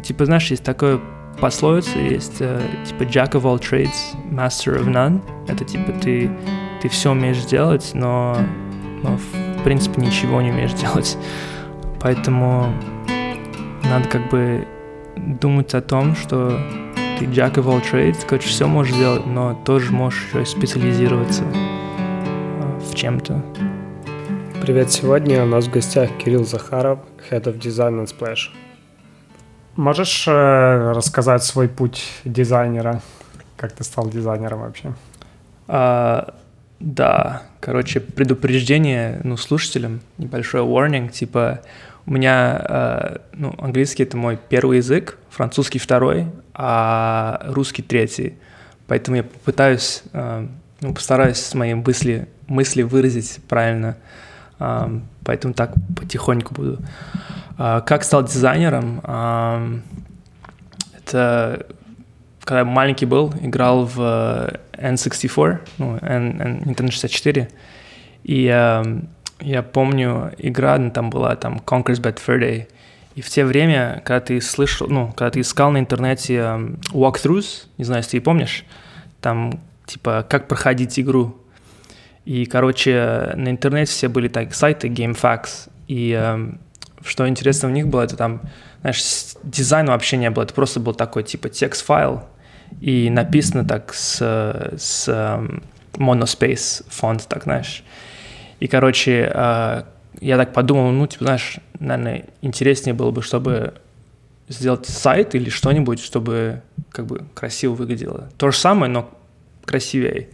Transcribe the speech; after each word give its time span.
типа, 0.00 0.24
знаешь, 0.24 0.50
есть 0.50 0.64
такое 0.64 1.00
пословица, 1.40 1.98
есть 1.98 2.36
э, 2.40 2.60
типа 2.86 3.02
Jack 3.02 3.32
of 3.32 3.42
all 3.42 3.58
trades, 3.58 4.14
master 4.30 4.78
of 4.78 4.86
none. 4.86 5.22
Это 5.48 5.64
типа 5.64 5.92
ты, 5.92 6.30
ты 6.80 6.88
все 6.88 7.12
умеешь 7.12 7.44
делать, 7.44 7.90
но, 7.94 8.38
но 9.02 9.16
в 9.16 9.64
принципе 9.64 10.00
ничего 10.02 10.40
не 10.42 10.50
умеешь 10.50 10.72
делать. 10.80 11.16
Поэтому 12.00 12.72
надо 13.84 14.08
как 14.08 14.28
бы 14.30 14.66
думать 15.16 15.74
о 15.74 15.80
том, 15.80 16.16
что 16.16 16.58
ты 17.18 17.26
jack 17.26 17.54
of 17.54 17.66
all 17.66 17.82
trades, 17.82 18.24
короче, 18.26 18.48
все 18.48 18.66
можешь 18.66 18.94
делать, 18.94 19.26
но 19.26 19.54
тоже 19.64 19.92
можешь 19.92 20.26
еще 20.28 20.44
специализироваться 20.44 21.44
э, 21.44 22.80
в 22.90 22.94
чем-то. 22.94 23.42
Привет, 24.60 24.92
сегодня 24.92 25.42
у 25.42 25.46
нас 25.46 25.66
в 25.66 25.72
гостях 25.72 26.10
Кирилл 26.18 26.44
Захаров, 26.44 27.00
Head 27.30 27.44
of 27.44 27.58
Design 27.58 28.00
and 28.00 28.08
Splash. 28.08 28.50
Можешь 29.76 30.24
э, 30.28 30.92
рассказать 30.94 31.42
свой 31.44 31.68
путь 31.68 32.04
дизайнера? 32.24 33.00
Как 33.56 33.72
ты 33.72 33.84
стал 33.84 34.08
дизайнером 34.10 34.60
вообще? 34.60 34.92
А, 35.66 36.34
да, 36.78 37.42
короче, 37.60 38.00
предупреждение, 38.00 39.20
ну, 39.24 39.36
слушателям, 39.36 40.00
небольшой 40.18 40.60
warning, 40.60 41.08
типа, 41.08 41.60
у 42.04 42.12
меня, 42.12 42.66
э, 42.68 43.16
ну, 43.32 43.54
английский 43.58 44.02
это 44.02 44.16
мой 44.16 44.38
первый 44.48 44.78
язык, 44.78 45.18
французский 45.30 45.78
второй, 45.78 46.26
а 46.52 47.40
русский 47.46 47.82
третий. 47.82 48.34
Поэтому 48.88 49.16
я 49.16 49.22
попытаюсь, 49.22 50.02
э, 50.12 50.46
ну, 50.80 50.92
постараюсь 50.92 51.54
мои 51.54 51.72
мысли, 51.72 52.28
мысли 52.46 52.82
выразить 52.82 53.40
правильно– 53.48 53.96
поэтому 55.24 55.54
так 55.54 55.72
потихоньку 55.96 56.54
буду. 56.54 56.78
А, 56.78 57.41
как 57.56 58.04
стал 58.04 58.24
дизайнером? 58.24 59.00
Это 60.96 61.66
когда 62.44 62.64
маленький 62.64 63.06
был, 63.06 63.32
играл 63.40 63.84
в 63.84 64.00
N64, 64.72 65.58
ну, 65.78 65.98
N, 66.02 66.40
N, 66.40 66.62
Nintendo 66.64 66.90
64, 66.90 67.48
и 68.24 68.42
я 69.40 69.62
помню, 69.62 70.32
игра 70.38 70.76
ну, 70.78 70.90
там 70.90 71.10
была, 71.10 71.36
там, 71.36 71.60
Conquer's 71.64 72.00
Bad 72.00 72.18
Fur 72.24 72.66
и 73.14 73.20
в 73.20 73.28
те 73.28 73.44
время, 73.44 74.00
когда 74.04 74.20
ты 74.20 74.40
слышал, 74.40 74.88
ну, 74.88 75.08
когда 75.08 75.30
ты 75.30 75.40
искал 75.40 75.70
на 75.70 75.78
интернете 75.78 76.34
um, 76.36 76.80
walkthroughs, 76.92 77.66
не 77.76 77.84
знаю, 77.84 78.00
если 78.00 78.18
ты 78.18 78.24
помнишь, 78.24 78.64
там, 79.20 79.60
типа, 79.86 80.26
как 80.28 80.48
проходить 80.48 80.98
игру, 80.98 81.36
и, 82.24 82.46
короче, 82.46 83.32
на 83.36 83.50
интернете 83.50 83.90
все 83.90 84.08
были 84.08 84.28
так 84.28 84.54
сайты 84.54 84.88
GameFAQs, 84.88 85.68
и 85.88 86.16
э, 86.18 86.52
что 87.04 87.28
интересно 87.28 87.68
в 87.68 87.72
них 87.72 87.88
было, 87.88 88.02
это 88.02 88.16
там, 88.16 88.42
знаешь, 88.80 89.02
дизайна 89.42 89.92
вообще 89.92 90.16
не 90.16 90.30
было, 90.30 90.44
это 90.44 90.54
просто 90.54 90.80
был 90.80 90.94
такой 90.94 91.22
типа 91.22 91.48
текст-файл, 91.48 92.24
и 92.80 93.10
написано 93.10 93.64
так 93.66 93.92
с, 93.94 94.18
с 94.76 95.08
um, 95.08 95.62
monospace 95.94 96.84
фонд, 96.88 97.26
так, 97.28 97.44
знаешь. 97.44 97.84
И, 98.60 98.68
короче, 98.68 99.30
э, 99.32 99.82
я 100.20 100.36
так 100.36 100.52
подумал, 100.52 100.90
ну, 100.90 101.06
типа, 101.06 101.24
знаешь, 101.24 101.58
наверное, 101.78 102.26
интереснее 102.42 102.94
было 102.94 103.10
бы, 103.10 103.22
чтобы 103.22 103.74
сделать 104.48 104.86
сайт 104.86 105.34
или 105.34 105.50
что-нибудь, 105.50 106.00
чтобы 106.00 106.62
как 106.90 107.06
бы 107.06 107.24
красиво 107.34 107.74
выглядело. 107.74 108.28
То 108.38 108.50
же 108.50 108.56
самое, 108.56 108.90
но 108.90 109.10
красивее. 109.64 110.28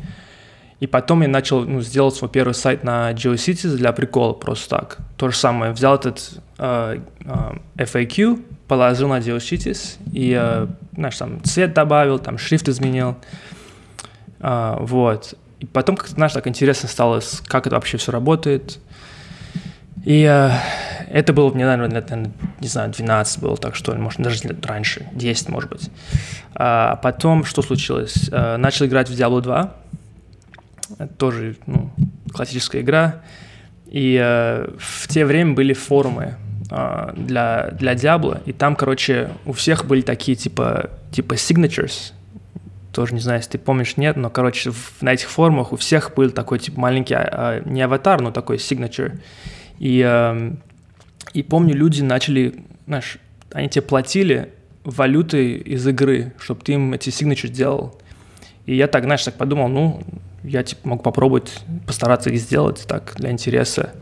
И 0.81 0.87
потом 0.87 1.23
я 1.23 1.29
начал 1.29 1.65
ну, 1.65 1.81
сделать 1.81 2.15
свой 2.15 2.31
первый 2.31 2.53
сайт 2.53 2.85
на 2.85 3.13
GeoCities 3.13 3.77
для 3.77 3.93
прикола, 3.93 4.33
просто 4.33 4.77
так. 4.77 4.99
То 5.17 5.29
же 5.29 5.37
самое, 5.37 5.73
взял 5.73 5.97
этот 5.97 6.41
э, 6.59 7.01
э, 7.25 7.53
FAQ, 7.77 8.43
положил 8.69 9.09
на 9.09 9.19
GeoCities 9.19 9.97
и, 10.13 10.37
э, 10.39 10.67
знаешь, 10.95 11.17
там 11.17 11.43
цвет 11.43 11.75
добавил, 11.75 12.21
там 12.21 12.39
шрифт 12.39 12.69
изменил, 12.69 13.17
э, 14.39 14.77
вот. 14.79 15.35
И 15.59 15.67
потом, 15.67 15.97
как 15.97 16.07
знаешь, 16.09 16.33
так 16.33 16.47
интересно 16.47 16.89
стало, 16.89 17.21
как 17.47 17.67
это 17.67 17.75
вообще 17.75 17.97
все 17.97 18.13
работает. 18.13 18.79
И 20.05 20.23
э, 20.23 20.51
это 21.11 21.33
было 21.33 21.53
мне, 21.53 21.67
наверное, 21.67 22.01
лет, 22.01 22.11
не 22.61 22.69
знаю, 22.69 22.93
12 22.93 23.41
было, 23.41 23.57
так 23.57 23.75
что 23.75 23.95
может, 23.97 24.21
даже 24.21 24.43
раньше, 24.63 25.09
10, 25.13 25.49
может 25.49 25.71
быть. 25.71 25.91
А 26.55 26.97
потом, 26.97 27.45
что 27.45 27.63
случилось? 27.63 28.29
Э, 28.31 28.57
начал 28.57 28.87
играть 28.87 29.09
в 29.09 29.13
Diablo 29.13 29.41
2, 29.41 29.75
это 30.99 31.15
тоже 31.15 31.57
ну, 31.67 31.91
классическая 32.33 32.83
игра. 32.83 33.23
И 33.87 34.19
э, 34.21 34.69
в 34.79 35.09
те 35.09 35.25
время 35.25 35.55
были 35.55 35.73
форумы 35.73 36.37
э, 36.71 37.13
для, 37.17 37.71
для 37.73 37.95
Diablo, 37.95 38.43
и 38.45 38.53
там, 38.53 38.77
короче, 38.77 39.31
у 39.47 39.53
всех 39.53 39.87
были 39.87 40.03
такие 40.03 40.37
типа, 40.37 40.91
типа 41.11 41.35
signatures, 41.35 42.13
тоже 42.93 43.15
не 43.15 43.21
знаю, 43.21 43.39
если 43.39 43.53
ты 43.53 43.59
помнишь, 43.59 43.97
нет, 43.97 44.17
но, 44.17 44.29
короче, 44.29 44.71
в, 44.73 45.01
на 45.01 45.15
этих 45.15 45.31
форумах 45.31 45.73
у 45.73 45.77
всех 45.77 46.13
был 46.15 46.31
такой 46.31 46.59
типа 46.59 46.81
маленький, 46.81 47.15
а, 47.15 47.63
не 47.65 47.81
аватар, 47.81 48.21
но 48.21 48.31
такой 48.31 48.57
signature. 48.57 49.19
И, 49.79 50.03
э, 50.05 50.53
и 51.33 51.43
помню, 51.43 51.75
люди 51.75 52.03
начали, 52.03 52.57
знаешь, 52.87 53.19
они 53.53 53.69
тебе 53.69 53.83
платили 53.83 54.51
валютой 54.85 55.53
из 55.53 55.87
игры, 55.87 56.35
чтобы 56.39 56.63
ты 56.63 56.73
им 56.73 56.93
эти 56.93 57.09
signature 57.09 57.49
делал. 57.49 57.99
И 58.67 58.75
я 58.75 58.87
так, 58.87 59.05
знаешь, 59.05 59.23
так 59.23 59.37
подумал, 59.37 59.69
ну, 59.69 60.03
я 60.49 60.63
типа 60.63 60.89
мог 60.89 61.03
попробовать, 61.03 61.61
постараться 61.87 62.31
их 62.31 62.41
сделать 62.41 62.85
так 62.87 63.15
для 63.17 63.31
интереса. 63.31 63.93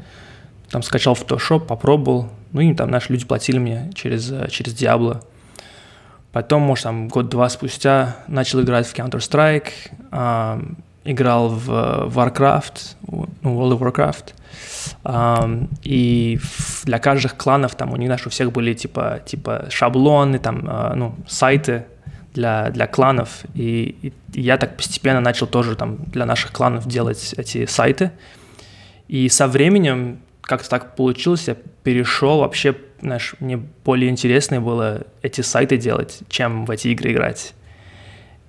Там 0.71 0.83
скачал 0.83 1.15
Photoshop, 1.15 1.67
попробовал, 1.67 2.29
ну 2.53 2.61
и 2.61 2.75
там 2.75 2.91
наши 2.91 3.13
люди 3.13 3.25
платили 3.25 3.59
мне 3.59 3.91
через, 3.95 4.31
э, 4.31 4.49
через 4.51 4.75
Diablo. 4.75 5.23
Потом, 6.33 6.63
может, 6.63 6.85
там 6.85 7.09
год-два 7.09 7.49
спустя 7.49 8.17
начал 8.29 8.61
играть 8.61 8.87
в 8.87 8.95
Counter-Strike, 8.95 9.69
э, 10.13 10.61
играл 11.05 11.49
в 11.49 11.69
Warcraft, 12.15 12.97
ну, 13.43 13.61
World 13.61 13.79
of 13.79 13.81
Warcraft. 13.81 14.35
Um, 15.05 15.69
и 15.83 16.39
для 16.85 16.99
каждых 16.99 17.37
кланов 17.37 17.75
там 17.75 17.93
у 17.93 17.97
них, 17.97 18.09
знаешь, 18.09 18.27
у 18.27 18.31
всех 18.31 18.53
были 18.53 18.75
типа, 18.75 19.21
типа 19.25 19.67
шаблоны, 19.71 20.39
там, 20.39 20.59
uh, 20.61 20.95
ну, 20.95 21.15
сайты, 21.29 21.87
для, 22.37 22.71
для 22.71 22.87
кланов. 22.87 23.45
И, 23.55 24.13
и 24.33 24.41
я 24.41 24.59
так 24.59 24.77
постепенно 24.77 25.21
начал 25.21 25.47
тоже 25.47 25.75
там 25.75 25.97
для 26.07 26.27
наших 26.27 26.53
кланов 26.53 26.87
делать 26.87 27.35
эти 27.37 27.67
сайты. 27.67 28.13
И 29.09 29.29
со 29.29 29.49
временем 29.49 30.21
как-то 30.43 30.69
так 30.69 30.95
получилось, 30.95 31.49
я 31.49 31.57
перешел 31.83 32.39
вообще, 32.39 32.77
знаешь, 33.01 33.35
мне 33.41 33.57
более 33.57 34.11
интересно 34.11 34.61
было 34.61 35.07
эти 35.23 35.41
сайты 35.41 35.77
делать, 35.77 36.21
чем 36.29 36.67
в 36.67 36.71
эти 36.71 36.89
игры 36.89 37.13
играть. 37.13 37.55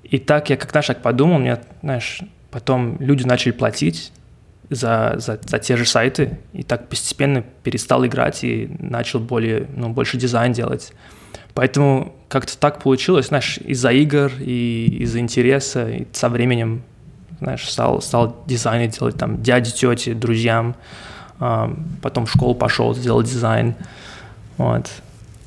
И 0.03 0.19
так 0.19 0.49
я 0.49 0.57
как 0.57 0.71
знаешь, 0.71 0.87
так 0.87 1.01
подумал, 1.01 1.39
мне, 1.39 1.59
знаешь, 1.81 2.21
потом 2.51 2.97
люди 2.99 3.23
начали 3.23 3.51
платить 3.51 4.11
за, 4.69 5.15
за, 5.17 5.39
за 5.41 5.59
те 5.59 5.77
же 5.77 5.85
сайты, 5.85 6.37
и 6.53 6.63
так 6.63 6.89
постепенно 6.89 7.41
перестал 7.63 8.05
играть 8.05 8.43
и 8.43 8.69
начал 8.79 9.19
более, 9.19 9.67
ну, 9.75 9.89
больше 9.89 10.17
дизайн 10.17 10.51
делать. 10.51 10.93
Поэтому 11.57 12.13
как-то 12.29 12.55
так 12.55 12.83
получилось, 12.83 13.29
знаешь, 13.29 13.57
из-за 13.57 13.89
игр 13.89 14.31
и 14.39 14.99
из-за 14.99 15.17
интереса, 15.17 15.89
и 15.89 16.07
со 16.13 16.29
временем, 16.29 16.83
знаешь, 17.39 17.67
стал, 17.67 17.99
стал 18.03 18.43
дизайны 18.45 18.87
делать 18.89 19.17
там 19.17 19.41
дяде, 19.41 19.71
тете, 19.71 20.13
друзьям, 20.13 20.75
а, 21.39 21.75
потом 22.03 22.27
в 22.27 22.31
школу 22.31 22.53
пошел, 22.53 22.93
сделал 22.93 23.23
дизайн, 23.23 23.73
вот, 24.57 24.87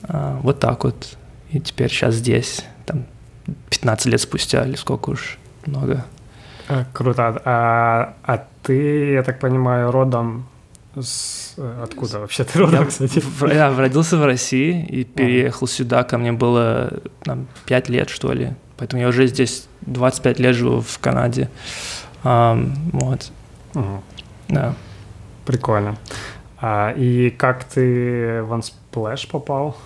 а, 0.03 0.41
вот 0.43 0.59
так 0.59 0.83
вот, 0.83 1.17
и 1.53 1.61
теперь 1.61 1.91
сейчас 1.91 2.17
здесь, 2.17 2.65
там, 2.87 3.05
15 3.69 4.07
лет 4.07 4.21
спустя, 4.21 4.67
или 4.67 4.75
сколько 4.75 5.11
уж, 5.11 5.39
много. 5.65 6.05
А, 6.69 6.87
круто. 6.93 7.41
А, 7.45 8.15
а 8.25 8.45
ты, 8.65 9.13
я 9.13 9.23
так 9.23 9.39
понимаю, 9.39 9.93
родом 9.93 10.49
с... 10.99 11.55
Э, 11.57 11.83
откуда 11.83 12.19
вообще 12.19 12.45
ты 12.45 12.59
родом, 12.59 12.81
я, 12.81 12.87
кстати? 12.87 13.23
Я 13.53 13.75
родился 13.77 14.17
в 14.17 14.25
России 14.25 14.85
и 14.85 15.05
переехал 15.05 15.67
ага. 15.67 15.73
сюда, 15.73 16.05
ко 16.05 16.19
мне 16.19 16.33
было 16.33 16.93
там, 17.23 17.47
5 17.67 17.89
лет, 17.89 18.11
что 18.11 18.33
ли. 18.33 18.55
Поэтому 18.77 19.03
я 19.03 19.09
уже 19.09 19.27
здесь 19.27 19.69
25 19.83 20.41
лет 20.41 20.57
живу 20.57 20.81
в 20.81 20.99
Канаде. 20.99 21.51
Um, 22.25 22.73
вот. 22.93 23.31
Угу. 23.75 24.03
Да. 24.49 24.75
Прикольно. 25.45 25.97
А, 26.61 26.93
и 26.93 27.31
как 27.31 27.65
ты 27.65 28.43
в 28.43 28.53
Unsplash 28.53 29.29
попал? 29.31 29.77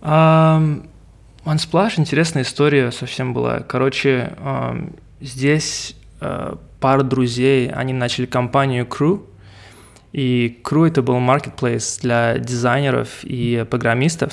Um, 0.00 0.88
Unsplash 1.44 1.94
интересная 1.98 2.42
история 2.42 2.92
совсем 2.92 3.34
была. 3.34 3.60
Короче, 3.60 4.32
um, 4.38 4.96
здесь 5.20 5.96
uh, 6.20 6.58
пара 6.80 7.02
друзей, 7.02 7.70
они 7.70 7.92
начали 7.92 8.26
компанию 8.26 8.86
Crew, 8.86 9.22
и 10.12 10.58
Crew 10.64 10.88
это 10.88 11.02
был 11.02 11.16
marketplace 11.16 12.00
для 12.00 12.38
дизайнеров 12.38 13.24
и 13.24 13.64
программистов. 13.68 14.32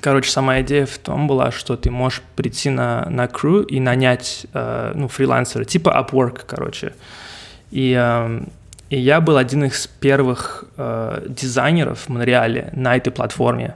Короче, 0.00 0.30
сама 0.30 0.60
идея 0.60 0.84
в 0.84 0.98
том 0.98 1.26
была, 1.26 1.50
что 1.50 1.76
ты 1.76 1.90
можешь 1.90 2.22
прийти 2.36 2.68
на, 2.70 3.06
на 3.08 3.24
Crew 3.24 3.64
и 3.64 3.80
нанять 3.80 4.46
э, 4.52 4.92
ну, 4.94 5.08
фрилансера, 5.08 5.64
типа 5.64 5.88
Upwork, 5.88 6.42
короче. 6.46 6.92
И, 7.70 7.96
э, 7.98 8.40
и 8.90 8.98
я 8.98 9.20
был 9.20 9.38
один 9.38 9.64
из 9.64 9.86
первых 9.86 10.64
э, 10.76 11.24
дизайнеров 11.28 12.00
в 12.00 12.08
Монреале 12.10 12.70
на 12.74 12.96
этой 12.96 13.10
платформе. 13.10 13.74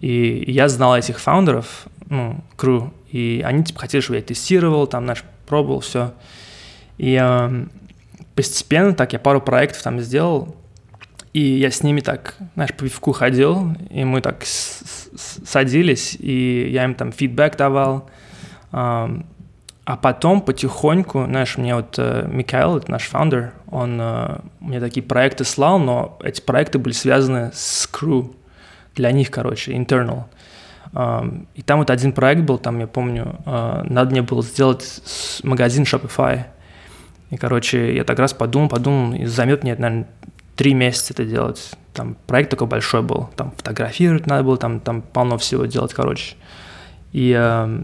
И 0.00 0.44
я 0.46 0.68
знал 0.68 0.96
этих 0.96 1.20
фаундеров, 1.20 1.86
ну, 2.08 2.42
crew, 2.56 2.90
и 3.10 3.42
они 3.44 3.64
типа 3.64 3.80
хотели, 3.80 4.00
чтобы 4.00 4.16
я 4.16 4.22
тестировал, 4.22 4.86
там, 4.86 5.04
знаешь, 5.04 5.24
пробовал 5.46 5.80
все. 5.80 6.14
И 6.96 7.18
э, 7.20 7.66
постепенно 8.38 8.94
так 8.94 9.14
я 9.14 9.18
пару 9.18 9.40
проектов 9.40 9.82
там 9.82 9.98
сделал, 9.98 10.54
и 11.32 11.40
я 11.40 11.72
с 11.72 11.82
ними 11.82 11.98
так, 11.98 12.36
знаешь, 12.54 12.72
по 12.72 12.84
пивку 12.84 13.10
ходил, 13.10 13.74
и 13.90 14.04
мы 14.04 14.20
так 14.20 14.44
садились, 14.44 16.16
и 16.20 16.70
я 16.70 16.84
им 16.84 16.94
там 16.94 17.10
фидбэк 17.10 17.56
давал. 17.56 18.08
Э, 18.70 19.08
а 19.84 19.96
потом 19.96 20.40
потихоньку, 20.40 21.24
знаешь, 21.24 21.58
мне 21.58 21.74
вот 21.74 21.96
э, 21.98 22.28
Микаэл, 22.30 22.76
это 22.76 22.92
наш 22.92 23.08
фаундер, 23.08 23.54
он 23.72 23.98
э, 24.00 24.38
мне 24.60 24.78
такие 24.78 25.02
проекты 25.02 25.42
слал, 25.42 25.80
но 25.80 26.16
эти 26.22 26.40
проекты 26.40 26.78
были 26.78 26.94
связаны 26.94 27.50
с 27.52 27.90
crew, 27.92 28.32
для 28.94 29.10
них, 29.10 29.32
короче, 29.32 29.72
internal. 29.72 30.26
И 31.54 31.62
там 31.62 31.80
вот 31.80 31.90
один 31.90 32.12
проект 32.12 32.42
был, 32.42 32.56
там, 32.58 32.78
я 32.78 32.86
помню, 32.86 33.36
а, 33.44 33.84
надо 33.84 34.10
мне 34.10 34.22
было 34.22 34.42
сделать 34.42 35.02
магазин 35.42 35.84
Shopify. 35.84 36.46
И, 37.30 37.36
короче, 37.36 37.94
я 37.94 38.04
так 38.04 38.18
раз 38.18 38.32
подумал, 38.32 38.68
подумал, 38.68 39.14
и 39.14 39.24
займет 39.26 39.62
мне, 39.62 39.74
наверное, 39.74 40.08
три 40.56 40.74
месяца 40.74 41.12
это 41.12 41.24
делать. 41.24 41.72
Там 41.92 42.16
проект 42.26 42.50
такой 42.50 42.66
большой 42.66 43.02
был, 43.02 43.28
там 43.36 43.52
фотографировать 43.52 44.26
надо 44.26 44.44
было, 44.44 44.56
там, 44.56 44.80
там 44.80 45.02
полно 45.02 45.36
всего 45.38 45.66
делать, 45.66 45.92
короче. 45.94 46.36
И 47.12 47.34
э, 47.36 47.82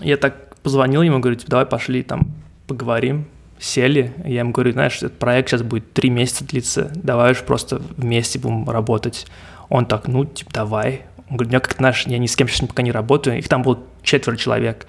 я 0.00 0.16
так 0.16 0.56
позвонил 0.56 1.02
ему, 1.02 1.20
говорю, 1.20 1.36
типа, 1.36 1.50
давай 1.50 1.66
пошли 1.66 2.02
там 2.02 2.32
поговорим, 2.66 3.26
сели. 3.58 4.12
Я 4.24 4.40
ему 4.40 4.52
говорю, 4.52 4.72
знаешь, 4.72 4.96
этот 4.96 5.18
проект 5.18 5.50
сейчас 5.50 5.62
будет 5.62 5.92
три 5.92 6.10
месяца 6.10 6.44
длиться, 6.44 6.90
давай 6.94 7.32
уж 7.32 7.42
просто 7.42 7.80
вместе 7.96 8.38
будем 8.38 8.68
работать. 8.68 9.26
Он 9.68 9.86
так, 9.86 10.08
ну, 10.08 10.24
типа, 10.24 10.50
давай. 10.52 11.02
Он 11.28 11.36
говорит, 11.36 11.52
меня 11.52 11.60
как-то, 11.60 11.78
знаешь, 11.78 12.04
я 12.06 12.18
ни 12.18 12.26
с 12.26 12.34
кем 12.34 12.48
сейчас 12.48 12.68
пока 12.68 12.82
не 12.82 12.90
работаю. 12.90 13.38
Их 13.38 13.48
там 13.48 13.62
было 13.62 13.78
четверо 14.02 14.36
человек. 14.36 14.86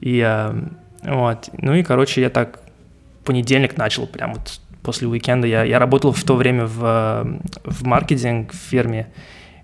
И 0.00 0.20
э, 0.24 0.54
вот, 1.02 1.50
ну 1.58 1.74
и, 1.74 1.82
короче, 1.82 2.20
я 2.20 2.30
так 2.30 2.60
понедельник 3.26 3.76
начал, 3.76 4.06
прям 4.06 4.34
вот 4.34 4.60
после 4.82 5.08
уикенда. 5.08 5.46
Я, 5.46 5.64
я 5.64 5.78
работал 5.78 6.12
в 6.12 6.22
то 6.22 6.36
время 6.36 6.66
в, 6.66 7.40
в 7.64 7.84
маркетинг 7.84 8.52
в 8.52 8.56
фирме. 8.56 9.08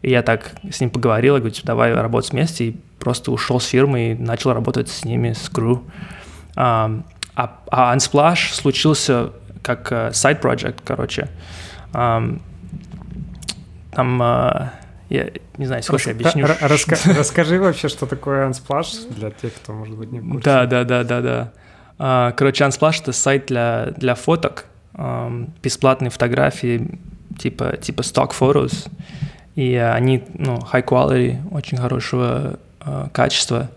И 0.02 0.10
я 0.10 0.22
так 0.22 0.56
с 0.70 0.80
ним 0.80 0.90
поговорил, 0.90 1.34
я 1.34 1.40
говорю, 1.40 1.54
типа, 1.54 1.68
давай 1.68 1.94
работать 1.94 2.32
вместе. 2.32 2.64
И 2.66 2.76
просто 2.98 3.30
ушел 3.32 3.60
с 3.60 3.66
фирмы 3.66 4.10
и 4.10 4.14
начал 4.14 4.52
работать 4.52 4.88
с 4.88 5.04
ними, 5.04 5.32
с 5.32 5.48
Crew. 5.48 5.80
А, 6.56 7.02
а, 7.34 7.60
а 7.70 7.96
Unsplash 7.96 8.52
случился 8.52 9.30
как 9.62 9.92
uh, 9.92 10.10
side 10.10 10.42
project, 10.42 10.80
короче. 10.84 11.28
Там 11.92 12.42
uh, 13.94 14.70
я 15.08 15.30
не 15.58 15.66
знаю, 15.66 15.80
если 15.80 15.92
Рас... 15.92 16.06
я 16.06 16.12
объясню. 16.12 16.46
Раска... 16.46 16.96
Расскажи 17.18 17.60
вообще, 17.60 17.88
что 17.88 18.06
такое 18.06 18.48
Unsplash 18.48 19.12
для 19.14 19.30
тех, 19.30 19.54
кто, 19.54 19.72
может 19.74 19.96
быть, 19.96 20.10
не 20.10 20.20
в 20.20 20.28
курсе. 20.28 20.44
Да, 20.44 20.66
да, 20.66 20.84
да, 20.84 21.04
да, 21.04 21.20
да. 21.20 21.52
А, 21.98 22.32
короче, 22.32 22.64
Unsplash— 22.64 23.00
это 23.02 23.12
сайт 23.12 23.46
для, 23.46 23.92
для 23.96 24.14
фоток, 24.14 24.66
бесплатные 25.62 26.10
фотографии, 26.10 26.98
типа, 27.38 27.76
типа 27.78 28.02
stock 28.02 28.32
photos, 28.38 28.88
и 29.54 29.74
они, 29.74 30.22
ну, 30.34 30.58
high 30.58 30.84
quality, 30.84 31.38
очень 31.50 31.78
хорошего 31.78 32.58
uh, 32.80 33.08
качества, 33.10 33.70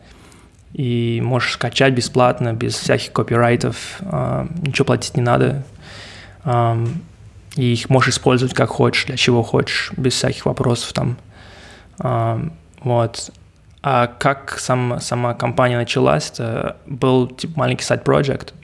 и 0.73 1.21
можешь 1.23 1.53
скачать 1.53 1.93
бесплатно, 1.93 2.53
без 2.53 2.75
всяких 2.75 3.13
копирайтов, 3.13 4.01
uh, 4.01 4.49
ничего 4.67 4.85
платить 4.85 5.15
не 5.15 5.23
надо. 5.23 5.63
И 7.55 7.73
их 7.73 7.89
можешь 7.89 8.15
использовать 8.15 8.53
как 8.53 8.69
хочешь, 8.69 9.05
для 9.05 9.17
чего 9.17 9.41
хочешь, 9.41 9.91
без 9.95 10.13
всяких 10.13 10.45
вопросов 10.45 10.93
там. 10.93 11.17
А, 11.99 12.41
вот. 12.81 13.31
А 13.87 14.07
как 14.07 14.57
сам, 14.57 14.99
сама 14.99 15.35
компания 15.35 15.77
началась, 15.77 16.31
это 16.31 16.77
был 16.87 17.27
типа 17.27 17.53
маленький 17.59 17.83
сайт-проект. 17.83 18.55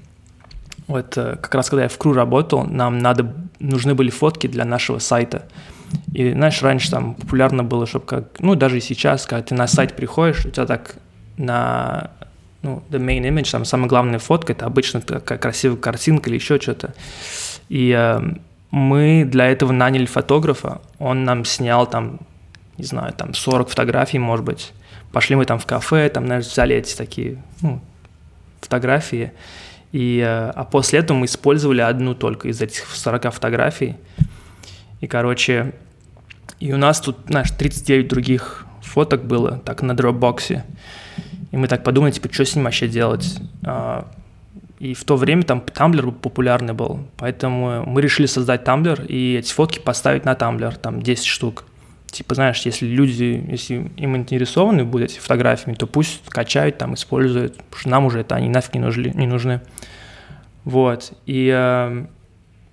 Вот 0.87 1.15
э, 1.15 1.35
как 1.39 1.53
раз 1.53 1.69
когда 1.69 1.83
я 1.83 1.89
в 1.89 1.97
Кру 1.99 2.13
работал, 2.13 2.63
нам 2.63 2.97
надо, 2.97 3.31
нужны 3.59 3.93
были 3.93 4.09
фотки 4.09 4.47
для 4.47 4.65
нашего 4.65 4.97
сайта. 4.97 5.43
И 6.11 6.31
знаешь, 6.31 6.59
раньше 6.63 6.89
там 6.89 7.13
популярно 7.13 7.63
было, 7.63 7.85
чтобы 7.85 8.07
как, 8.07 8.39
ну 8.39 8.55
даже 8.55 8.79
и 8.79 8.81
сейчас, 8.81 9.27
когда 9.27 9.43
ты 9.43 9.53
на 9.53 9.67
сайт 9.67 9.95
приходишь, 9.95 10.43
у 10.43 10.49
тебя 10.49 10.65
так 10.65 10.95
на 11.37 12.09
ну, 12.63 12.81
the 12.89 12.97
main 12.99 13.21
image, 13.21 13.51
там 13.51 13.63
самая 13.63 13.89
главная 13.89 14.17
фотка, 14.17 14.53
это 14.53 14.65
обычно 14.65 15.01
такая 15.01 15.37
красивая 15.37 15.77
картинка 15.77 16.31
или 16.31 16.37
еще 16.37 16.59
что-то. 16.59 16.95
И 17.69 17.95
э, 17.95 18.19
мы 18.71 19.23
для 19.23 19.51
этого 19.51 19.71
наняли 19.71 20.07
фотографа, 20.07 20.81
он 20.97 21.25
нам 21.25 21.45
снял 21.45 21.85
там, 21.85 22.21
не 22.79 22.85
знаю, 22.85 23.13
там 23.13 23.35
40 23.35 23.69
фотографий, 23.69 24.17
может 24.17 24.43
быть. 24.43 24.73
Пошли 25.11 25.35
мы 25.35 25.45
там 25.45 25.59
в 25.59 25.65
кафе, 25.65 26.09
там, 26.09 26.25
знаешь, 26.25 26.45
взяли 26.45 26.75
эти 26.75 26.95
такие 26.95 27.41
ну, 27.61 27.81
фотографии, 28.61 29.31
и, 29.91 30.19
э, 30.19 30.51
а 30.55 30.63
после 30.63 30.99
этого 30.99 31.17
мы 31.17 31.25
использовали 31.25 31.81
одну 31.81 32.15
только 32.15 32.47
из 32.47 32.61
этих 32.61 32.85
40 32.85 33.33
фотографий. 33.33 33.95
И, 35.01 35.07
короче, 35.07 35.73
и 36.59 36.71
у 36.71 36.77
нас 36.77 37.01
тут, 37.01 37.17
знаешь, 37.27 37.51
39 37.51 38.07
других 38.07 38.65
фоток 38.81 39.23
было, 39.25 39.57
так, 39.65 39.81
на 39.81 39.95
дропбоксе. 39.95 40.63
И 41.51 41.57
мы 41.57 41.67
так 41.67 41.83
подумали, 41.83 42.11
типа, 42.11 42.31
что 42.31 42.45
с 42.45 42.55
ним 42.55 42.65
вообще 42.65 42.87
делать? 42.87 43.39
А, 43.65 44.07
и 44.79 44.93
в 44.93 45.03
то 45.03 45.17
время 45.17 45.43
там 45.43 45.59
Tumblr 45.59 46.11
популярный 46.11 46.73
был, 46.73 47.01
поэтому 47.17 47.85
мы 47.85 48.01
решили 48.01 48.25
создать 48.27 48.63
Tumblr 48.63 49.05
и 49.05 49.37
эти 49.37 49.51
фотки 49.53 49.79
поставить 49.79 50.23
на 50.23 50.33
Tumblr, 50.33 50.77
там 50.77 51.01
10 51.01 51.25
штук. 51.25 51.65
Типа, 52.11 52.35
знаешь, 52.35 52.61
если 52.65 52.85
люди, 52.85 53.41
если 53.47 53.89
им 53.95 54.17
интересованы 54.17 54.83
будут 54.83 55.11
эти 55.11 55.19
фотографиями, 55.19 55.75
то 55.75 55.87
пусть 55.87 56.21
качают, 56.27 56.77
там, 56.77 56.93
используют, 56.93 57.55
потому 57.55 57.79
что 57.79 57.89
нам 57.89 58.05
уже 58.05 58.19
это 58.19 58.35
они 58.35 58.49
нафиг 58.49 58.73
не 58.73 58.81
нужны. 58.81 59.11
Не 59.15 59.27
нужны. 59.27 59.61
Вот, 60.65 61.13
и 61.25 61.49
э, 61.53 62.05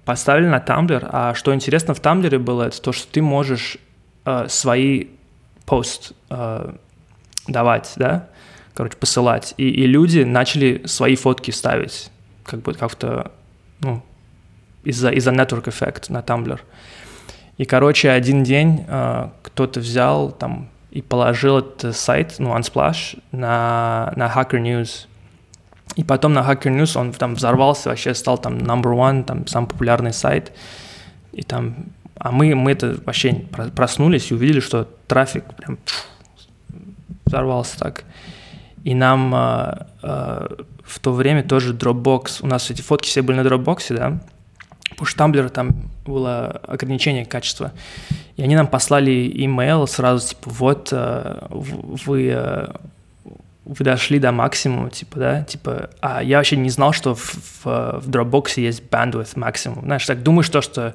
поставили 0.05 0.47
на 0.47 0.59
Tumblr, 0.59 1.09
а 1.11 1.35
что 1.35 1.55
интересно 1.55 1.95
в 1.95 2.01
Tumblr 2.03 2.39
было, 2.39 2.65
это 2.65 2.83
то, 2.83 2.93
что 2.93 3.11
ты 3.11 3.23
можешь 3.23 3.79
э, 4.25 4.47
свои 4.49 5.07
пост 5.65 6.13
э, 6.31 6.73
давать, 7.47 7.93
да, 7.97 8.29
короче, 8.75 8.97
посылать. 8.97 9.55
И, 9.57 9.69
и 9.69 9.87
люди 9.87 10.21
начали 10.21 10.83
свои 10.87 11.15
фотки 11.15 11.53
ставить, 11.53 12.11
как 12.45 12.63
бы 12.63 12.75
как-то, 12.75 13.31
ну, 13.81 14.03
из-за 14.83 15.11
из 15.11 15.27
network 15.27 15.69
эффект 15.69 16.11
на 16.11 16.19
Tumblr. 16.19 16.61
И, 17.59 17.65
короче, 17.65 18.11
один 18.11 18.45
день 18.45 18.85
э, 18.87 19.29
кто-то 19.43 19.81
взял 19.81 20.31
там 20.31 20.69
и 20.91 21.03
положил 21.03 21.59
этот 21.59 21.97
сайт, 21.97 22.37
ну, 22.39 22.57
Unsplash, 22.57 23.21
на, 23.33 24.13
на 24.17 24.33
Hacker 24.33 24.63
News. 24.63 25.07
И 25.97 26.05
потом 26.05 26.33
на 26.33 26.41
Hacker 26.41 26.75
News 26.75 26.99
он 26.99 27.13
там 27.13 27.35
взорвался, 27.35 27.89
вообще 27.89 28.15
стал 28.15 28.39
там 28.39 28.59
number 28.59 28.95
one, 28.95 29.25
там 29.25 29.47
самый 29.49 29.67
популярный 29.67 30.13
сайт. 30.13 30.53
И 31.33 31.43
там, 31.43 31.87
а 32.17 32.31
мы, 32.31 32.55
мы 32.55 32.73
это 32.73 32.97
вообще 33.05 33.45
проснулись 33.75 34.31
и 34.31 34.35
увидели, 34.35 34.61
что 34.61 34.89
трафик 35.09 35.45
прям 35.55 35.79
взорвался 37.27 37.79
так. 37.79 38.05
И 38.85 38.95
нам 38.95 39.35
э, 39.35 39.87
э, 40.03 40.49
в 40.85 41.01
то 41.01 41.13
время 41.13 41.43
тоже 41.43 41.75
Dropbox, 41.75 42.39
у 42.43 42.47
нас 42.47 42.71
эти 42.71 42.83
фотки 42.83 43.09
все 43.09 43.23
были 43.23 43.41
на 43.41 43.47
Dropbox, 43.47 43.95
да, 43.97 44.21
потому 44.99 45.33
что 45.33 45.49
там 45.49 45.91
было 46.05 46.49
ограничение 46.67 47.25
качества. 47.25 47.73
И 48.37 48.43
они 48.43 48.57
нам 48.57 48.67
послали 48.67 49.31
имейл 49.45 49.87
сразу, 49.87 50.29
типа, 50.29 50.51
вот 50.51 50.89
э, 50.91 51.47
вы, 51.51 52.31
э, 52.33 52.67
вы 53.65 53.85
дошли 53.85 54.19
до 54.19 54.33
максимума, 54.33 54.91
типа, 54.91 55.19
да, 55.19 55.43
типа, 55.45 55.91
а 56.01 56.23
я 56.23 56.39
вообще 56.39 56.57
не 56.57 56.71
знал, 56.71 56.93
что 56.93 57.15
в, 57.15 57.21
в, 57.21 58.01
в 58.01 58.11
Dropbox 58.11 58.61
есть 58.61 58.83
bandwidth 58.91 59.39
максимум. 59.39 59.85
Знаешь, 59.85 60.07
так 60.07 60.23
думаешь 60.23 60.49
то, 60.49 60.61
что 60.61 60.95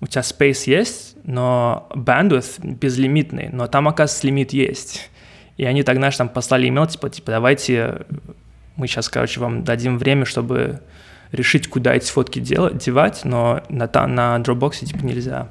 у 0.00 0.06
тебя 0.06 0.22
space 0.22 0.62
есть, 0.66 1.16
но 1.24 1.88
bandwidth 1.94 2.64
безлимитный, 2.64 3.50
но 3.52 3.66
там, 3.66 3.88
оказывается, 3.88 4.26
лимит 4.26 4.52
есть. 4.52 5.10
И 5.58 5.64
они 5.64 5.82
так, 5.82 5.96
знаешь, 5.96 6.16
там 6.16 6.30
послали 6.30 6.68
имейл, 6.68 6.86
типа, 6.86 7.10
типа, 7.10 7.32
давайте 7.32 8.06
мы 8.76 8.86
сейчас, 8.86 9.08
короче, 9.08 9.40
вам 9.40 9.64
дадим 9.64 9.98
время, 9.98 10.24
чтобы 10.24 10.80
решить, 11.32 11.68
куда 11.68 11.94
эти 11.94 12.10
фотки 12.10 12.38
делать, 12.38 12.78
девать, 12.78 13.22
но 13.24 13.62
на, 13.68 13.88
на 14.06 14.36
Dropbox 14.38 14.84
типа 14.84 15.04
нельзя. 15.04 15.48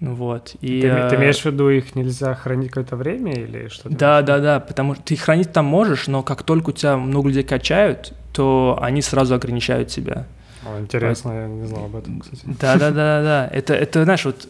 Ну 0.00 0.14
вот. 0.14 0.56
И, 0.62 0.80
ты, 0.80 1.08
ты 1.10 1.16
имеешь 1.16 1.40
в 1.40 1.44
виду, 1.44 1.68
их 1.68 1.94
нельзя 1.94 2.34
хранить 2.34 2.68
какое-то 2.68 2.96
время 2.96 3.32
или 3.32 3.68
что-то? 3.68 3.94
Да, 3.94 4.22
да, 4.22 4.38
да, 4.38 4.60
потому 4.60 4.94
что 4.94 5.04
ты 5.04 5.14
их 5.14 5.20
хранить 5.20 5.52
там 5.52 5.66
можешь, 5.66 6.06
но 6.06 6.22
как 6.22 6.42
только 6.42 6.70
у 6.70 6.72
тебя 6.72 6.96
много 6.96 7.28
людей 7.28 7.42
качают, 7.42 8.14
то 8.32 8.78
они 8.80 9.02
сразу 9.02 9.34
ограничают 9.34 9.88
тебя. 9.88 10.26
О, 10.64 10.80
интересно, 10.80 11.32
вот. 11.32 11.36
я 11.36 11.46
не 11.48 11.66
знал 11.66 11.84
об 11.84 11.96
этом, 11.96 12.20
кстати. 12.20 12.42
Да, 12.46 12.76
да, 12.76 12.90
да, 12.90 12.90
да, 12.90 13.22
да. 13.22 13.50
Это, 13.52 13.74
это, 13.74 14.04
знаешь, 14.04 14.24
вот 14.24 14.48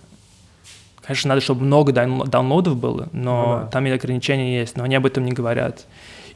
Конечно, 1.02 1.30
надо, 1.30 1.40
чтобы 1.40 1.64
много 1.64 1.92
даунлодов 1.92 2.76
было, 2.76 3.08
но 3.12 3.56
ну, 3.56 3.64
да. 3.64 3.66
там 3.66 3.84
и 3.86 3.90
ограничения 3.90 4.60
есть, 4.60 4.76
но 4.76 4.84
они 4.84 4.94
об 4.94 5.06
этом 5.06 5.24
не 5.24 5.32
говорят. 5.32 5.86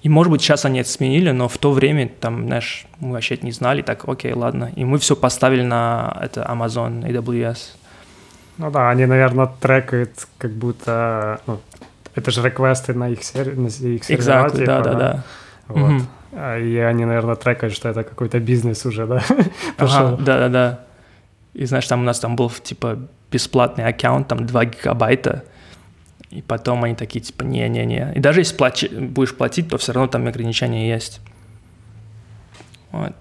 И, 0.05 0.09
может 0.11 0.31
быть, 0.31 0.43
сейчас 0.43 0.67
они 0.67 0.81
это 0.81 0.91
сменили, 0.91 1.31
но 1.31 1.49
в 1.49 1.57
то 1.57 1.73
время, 1.73 2.11
там, 2.21 2.47
знаешь, 2.47 2.87
мы 3.01 3.13
вообще 3.13 3.37
это 3.37 3.47
не 3.47 3.53
знали, 3.53 3.81
так, 3.81 4.07
окей, 4.07 4.35
ладно. 4.35 4.71
И 4.77 4.85
мы 4.85 4.99
все 4.99 5.17
поставили 5.17 5.63
на 5.63 6.19
это 6.21 6.43
Amazon, 6.43 7.03
AWS. 7.05 7.59
Ну 8.59 8.71
да, 8.71 8.91
они, 8.91 9.07
наверное, 9.07 9.49
трекают 9.61 10.11
как 10.37 10.51
будто... 10.51 11.41
Ну, 11.47 11.59
это 12.15 12.31
же 12.31 12.43
реквесты 12.43 12.93
на 12.93 13.09
их, 13.09 13.25
сер... 13.25 13.57
на 13.57 13.69
их 13.69 14.05
сервера. 14.05 14.47
Exactly, 14.47 14.51
типа, 14.59 14.67
да, 14.67 14.81
да, 14.83 14.93
да. 14.93 15.25
Вот. 15.69 16.03
А, 16.33 16.59
И 16.59 16.77
они, 16.77 17.07
наверное, 17.07 17.37
трекают, 17.37 17.75
что 17.75 17.89
это 17.89 18.05
какой-то 18.05 18.39
бизнес 18.41 18.85
уже, 18.85 19.07
да? 19.07 19.23
Ага, 19.29 19.47
Пошел. 19.79 20.17
да, 20.19 20.39
да, 20.39 20.49
да. 20.51 20.81
И 21.55 21.65
знаешь, 21.65 21.87
там 21.87 22.01
у 22.01 22.05
нас 22.05 22.21
там 22.21 22.37
был 22.37 22.51
типа 22.51 22.99
бесплатный 23.31 23.87
аккаунт, 23.87 24.29
там 24.29 24.45
2 24.45 24.65
гигабайта. 24.67 25.45
И 26.35 26.43
потом 26.43 26.83
они 26.83 26.97
такие, 26.97 27.21
типа, 27.21 27.45
не-не-не. 27.45 28.13
И 28.17 28.19
даже 28.19 28.41
если 28.41 28.57
плачи- 28.57 28.89
будешь 28.89 29.35
платить, 29.35 29.69
то 29.69 29.79
все 29.79 29.93
равно 29.93 30.09
там 30.09 30.27
ограничения 30.27 30.89
есть. 30.89 31.21
Вот. 32.91 33.13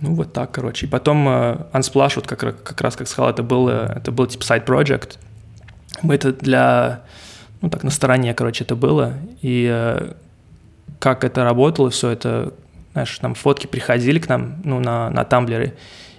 Ну, 0.00 0.14
вот 0.14 0.32
так, 0.32 0.50
короче. 0.50 0.86
И 0.86 0.88
потом 0.88 1.28
э, 1.28 1.56
Unsplash, 1.74 2.12
вот 2.16 2.26
как, 2.26 2.62
как 2.62 2.80
раз, 2.80 2.96
как 2.96 3.08
сказал, 3.08 3.30
это 3.30 3.42
был, 3.42 3.68
э, 3.68 3.92
это 3.96 4.10
был 4.10 4.26
типа 4.26 4.42
сайт 4.44 4.66
project. 4.66 5.18
Мы 6.00 6.14
это 6.14 6.32
для, 6.32 7.02
ну, 7.60 7.68
так, 7.68 7.82
на 7.82 7.90
стороне, 7.90 8.32
короче, 8.32 8.64
это 8.64 8.74
было. 8.74 9.12
И 9.42 9.68
э, 9.70 10.14
как 10.98 11.24
это 11.24 11.44
работало, 11.44 11.90
все 11.90 12.08
это, 12.08 12.54
знаешь, 12.92 13.18
там 13.18 13.34
фотки 13.34 13.66
приходили 13.66 14.18
к 14.18 14.30
нам, 14.30 14.62
ну, 14.64 14.80
на, 14.80 15.10
на 15.10 15.24
тамблеры, 15.24 15.74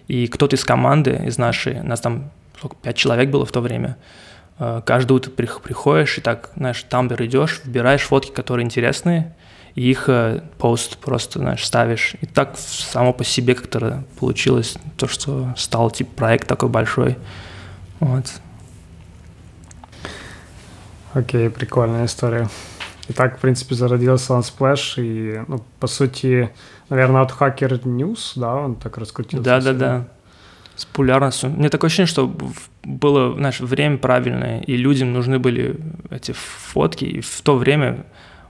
и 0.08 0.28
кто-то 0.28 0.56
из 0.56 0.64
команды, 0.64 1.20
из 1.26 1.40
нашей, 1.40 1.82
нас 1.82 2.00
там 2.00 2.30
сколько, 2.58 2.76
пять 2.76 2.96
человек 2.96 3.32
было 3.32 3.44
в 3.44 3.52
то 3.52 3.62
время, 3.62 3.98
каждое 4.86 5.16
утро 5.16 5.32
прих- 5.32 5.62
приходишь 5.62 6.18
и 6.20 6.22
так, 6.22 6.52
знаешь, 6.56 6.84
тамблер 6.84 7.24
идешь, 7.26 7.62
выбираешь 7.66 8.04
фотки, 8.04 8.32
которые 8.32 8.64
интересные, 8.64 9.36
и 9.74 9.90
их 9.90 10.08
э, 10.08 10.44
пост 10.58 10.98
просто, 10.98 11.40
знаешь, 11.40 11.66
ставишь. 11.66 12.16
И 12.22 12.26
так 12.28 12.58
само 12.58 13.12
по 13.14 13.24
себе 13.24 13.56
как-то 13.56 14.04
получилось 14.20 14.76
то, 14.98 15.08
что 15.08 15.54
стал, 15.58 15.90
типа, 15.90 16.12
проект 16.16 16.48
такой 16.48 16.70
большой. 16.70 17.18
Вот. 18.00 18.26
Окей, 21.14 21.50
прикольная 21.50 22.06
история. 22.06 22.48
И 23.08 23.14
так, 23.14 23.38
в 23.38 23.42
принципе, 23.42 23.76
зародился 23.76 24.34
Unsplash, 24.34 25.02
и, 25.02 25.42
ну, 25.48 25.64
по 25.80 25.88
сути, 25.88 26.52
наверное, 26.90 27.22
от 27.22 27.32
Hacker 27.32 27.82
News, 27.84 28.34
да, 28.36 28.56
он 28.56 28.76
так 28.76 28.98
раскрутился. 28.98 29.44
Да, 29.44 29.56
да, 29.58 29.62
сильно. 29.62 29.80
да. 29.80 30.08
С 30.82 30.86
популярностью. 30.86 31.52
Мне 31.52 31.70
такое 31.70 31.90
ощущение, 31.90 32.08
что 32.08 32.36
было, 32.84 33.36
знаешь, 33.36 33.60
время 33.60 33.98
правильное, 34.00 34.62
и 34.62 34.76
людям 34.76 35.14
нужны 35.14 35.38
были 35.38 35.76
эти 36.10 36.32
фотки. 36.32 37.06
И 37.06 37.22
в 37.22 37.42
то 37.42 37.56
время 37.56 38.06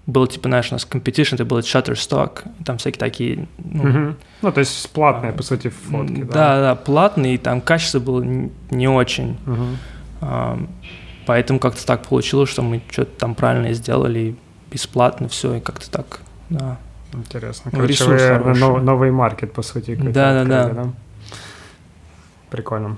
было, 0.06 0.28
типа, 0.28 0.48
знаешь, 0.48 0.70
у 0.72 0.76
нас 0.76 0.88
competition, 0.90 1.36
это 1.36 1.44
было 1.44 1.60
Shutterstock, 1.60 2.44
там 2.64 2.78
всякие 2.78 3.00
такие... 3.00 3.48
ну, 3.58 3.84
Мгм. 3.84 4.16
Ну, 4.42 4.52
то 4.54 4.60
есть 4.62 4.90
платные, 4.92 5.34
по 5.34 5.44
сути, 5.44 5.68
фотки, 5.68 6.24
да? 6.24 6.34
Да, 6.34 6.62
да, 6.62 6.76
платные, 6.76 7.36
и 7.36 7.38
там 7.38 7.60
качество 7.60 8.00
было 8.00 8.24
не 8.72 8.88
очень. 8.88 9.36
Мгм. 9.46 9.78
Ам, 10.22 10.70
Поэтому 11.26 11.60
как-то 11.60 11.86
так 11.86 12.08
получилось, 12.08 12.50
что 12.50 12.62
мы 12.62 12.82
что-то 12.90 13.12
там 13.18 13.36
правильно 13.36 13.74
сделали, 13.74 14.20
и 14.20 14.36
бесплатно 14.72 15.28
все, 15.28 15.56
и 15.56 15.60
как-то 15.60 15.92
так, 15.92 16.22
да. 16.50 16.78
Интересно. 17.14 17.72
Ну, 17.74 17.80
Короче, 17.80 17.92
ресурс 17.94 18.22
вы 18.42 18.54
нов- 18.58 18.82
новый 18.82 19.12
маркет, 19.12 19.52
по 19.52 19.62
сути. 19.64 19.96
какой-то 19.96 20.14
Да, 20.14 20.46
да, 20.46 20.70
да. 20.70 20.94
Прикольно. 22.52 22.98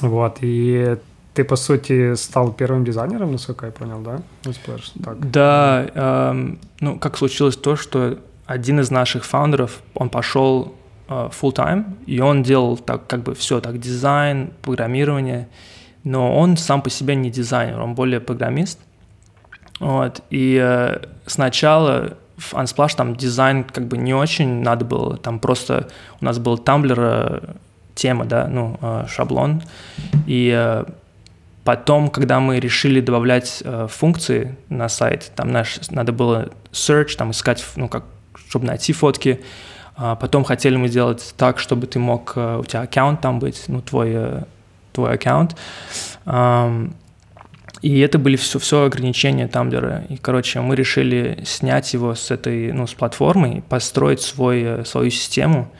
Вот, 0.00 0.38
и 0.40 0.96
ты, 1.34 1.44
по 1.44 1.56
сути, 1.56 2.14
стал 2.14 2.52
первым 2.52 2.84
дизайнером, 2.84 3.32
насколько 3.32 3.66
я 3.66 3.72
понял, 3.72 4.00
да? 4.00 4.20
Unsplash, 4.42 4.90
так. 5.04 5.30
Да, 5.30 5.86
эм, 5.94 6.58
ну, 6.80 6.98
как 6.98 7.18
случилось 7.18 7.56
то, 7.56 7.76
что 7.76 8.18
один 8.46 8.80
из 8.80 8.90
наших 8.90 9.24
фаундеров, 9.24 9.82
он 9.94 10.08
пошел 10.08 10.74
э, 11.08 11.28
full 11.30 11.54
time, 11.54 11.84
и 12.06 12.20
он 12.20 12.42
делал 12.42 12.78
так, 12.78 13.06
как 13.06 13.22
бы 13.22 13.34
все, 13.34 13.60
так, 13.60 13.78
дизайн, 13.78 14.50
программирование, 14.62 15.48
но 16.02 16.36
он 16.36 16.56
сам 16.56 16.82
по 16.82 16.90
себе 16.90 17.14
не 17.14 17.30
дизайнер, 17.30 17.78
он 17.80 17.94
более 17.94 18.20
программист. 18.20 18.80
Вот, 19.78 20.22
и 20.30 20.58
э, 20.60 21.02
сначала 21.26 22.16
в 22.38 22.54
Unsplash 22.54 22.96
там 22.96 23.14
дизайн 23.14 23.64
как 23.64 23.86
бы 23.86 23.98
не 23.98 24.14
очень 24.14 24.62
надо 24.62 24.84
было, 24.84 25.16
там 25.16 25.38
просто 25.38 25.88
у 26.20 26.24
нас 26.24 26.38
был 26.38 26.58
э, 26.66 27.40
тема, 28.00 28.24
да, 28.24 28.46
ну, 28.48 28.78
э, 28.80 29.04
шаблон, 29.08 29.62
и 30.26 30.52
э, 30.54 30.84
Потом, 31.62 32.08
когда 32.08 32.40
мы 32.40 32.58
решили 32.58 33.02
добавлять 33.02 33.62
э, 33.62 33.86
функции 33.88 34.56
на 34.70 34.88
сайт, 34.88 35.30
там 35.36 35.52
наш, 35.52 35.78
надо 35.90 36.10
было 36.10 36.48
search, 36.72 37.16
там 37.16 37.30
искать, 37.32 37.64
ну, 37.76 37.86
как, 37.86 38.04
чтобы 38.48 38.66
найти 38.66 38.94
фотки. 38.94 39.40
А 39.94 40.16
потом 40.16 40.42
хотели 40.42 40.76
мы 40.76 40.88
сделать 40.88 41.34
так, 41.36 41.58
чтобы 41.58 41.86
ты 41.86 41.98
мог, 41.98 42.30
у 42.34 42.64
тебя 42.64 42.80
аккаунт 42.80 43.20
там 43.20 43.38
быть, 43.38 43.64
ну, 43.68 43.82
твой, 43.82 44.16
твой 44.92 45.14
аккаунт. 45.14 45.54
И 47.82 48.00
это 48.00 48.18
были 48.18 48.36
все, 48.36 48.58
все 48.58 48.84
ограничения 48.84 49.46
Тамблера. 49.46 50.04
И, 50.08 50.16
короче, 50.16 50.62
мы 50.62 50.74
решили 50.74 51.42
снять 51.44 51.92
его 51.92 52.14
с 52.14 52.30
этой, 52.30 52.72
ну, 52.72 52.86
с 52.86 52.94
платформы, 52.94 53.62
построить 53.68 54.22
свой, 54.22 54.86
свою 54.86 55.10
систему. 55.10 55.70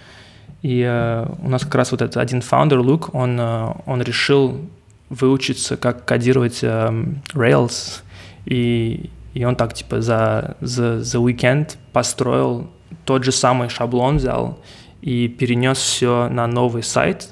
И 0.62 0.82
э, 0.86 1.26
у 1.42 1.48
нас 1.48 1.64
как 1.64 1.74
раз 1.74 1.92
вот 1.92 2.02
этот 2.02 2.18
один 2.18 2.42
фаундер, 2.42 2.80
Лук, 2.80 3.14
он, 3.14 3.38
э, 3.40 3.74
он 3.86 4.02
решил 4.02 4.60
выучиться, 5.08 5.76
как 5.76 6.04
кодировать 6.04 6.60
эм, 6.62 7.22
Rails, 7.34 8.02
и, 8.46 9.10
и 9.34 9.44
он 9.44 9.56
так 9.56 9.74
типа 9.74 10.00
за, 10.00 10.56
за, 10.60 11.02
за 11.02 11.18
уикенд 11.18 11.78
построил 11.92 12.70
тот 13.04 13.24
же 13.24 13.32
самый 13.32 13.68
шаблон, 13.68 14.18
взял 14.18 14.58
и 15.02 15.28
перенес 15.28 15.78
все 15.78 16.28
на 16.28 16.46
новый 16.46 16.82
сайт, 16.82 17.30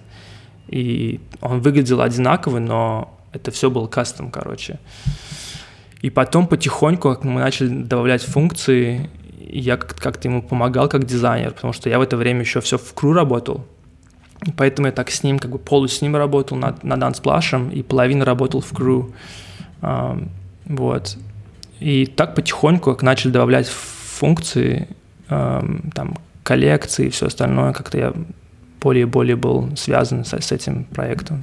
и 0.66 1.20
он 1.40 1.60
выглядел 1.60 2.00
одинаковый, 2.00 2.60
но 2.60 3.16
это 3.32 3.50
все 3.50 3.70
был 3.70 3.86
кастом, 3.86 4.30
короче. 4.30 4.80
И 6.00 6.10
потом 6.10 6.46
потихоньку, 6.46 7.10
как 7.10 7.24
мы 7.24 7.40
начали 7.40 7.68
добавлять 7.68 8.22
функции, 8.22 9.10
я 9.48 9.76
как- 9.76 9.96
как-то 9.96 10.28
ему 10.28 10.42
помогал 10.42 10.88
как 10.88 11.04
дизайнер, 11.04 11.52
потому 11.52 11.72
что 11.72 11.88
я 11.88 11.98
в 11.98 12.02
это 12.02 12.16
время 12.16 12.40
еще 12.40 12.60
все 12.60 12.78
в 12.78 12.94
кру 12.94 13.12
работал, 13.12 13.64
поэтому 14.56 14.86
я 14.86 14.92
так 14.92 15.10
с 15.10 15.22
ним, 15.22 15.38
как 15.38 15.50
бы 15.50 15.58
полу 15.58 15.88
с 15.88 16.02
ним 16.02 16.16
работал 16.16 16.56
над, 16.56 16.84
над 16.84 17.00
Unsplash, 17.00 17.72
и 17.72 17.82
половину 17.82 18.24
работал 18.24 18.60
в 18.60 18.72
кру. 18.72 19.12
Ам, 19.80 20.30
вот. 20.66 21.16
И 21.80 22.06
так 22.06 22.34
потихоньку, 22.34 22.92
как 22.92 23.02
начали 23.02 23.30
добавлять 23.30 23.68
функции, 23.68 24.88
ам, 25.28 25.90
там, 25.94 26.16
коллекции 26.42 27.06
и 27.06 27.10
все 27.10 27.26
остальное, 27.26 27.72
как-то 27.72 27.98
я 27.98 28.12
более 28.80 29.02
и 29.02 29.06
более 29.06 29.36
был 29.36 29.76
связан 29.76 30.24
с, 30.24 30.32
с 30.32 30.52
этим 30.52 30.84
проектом. 30.84 31.42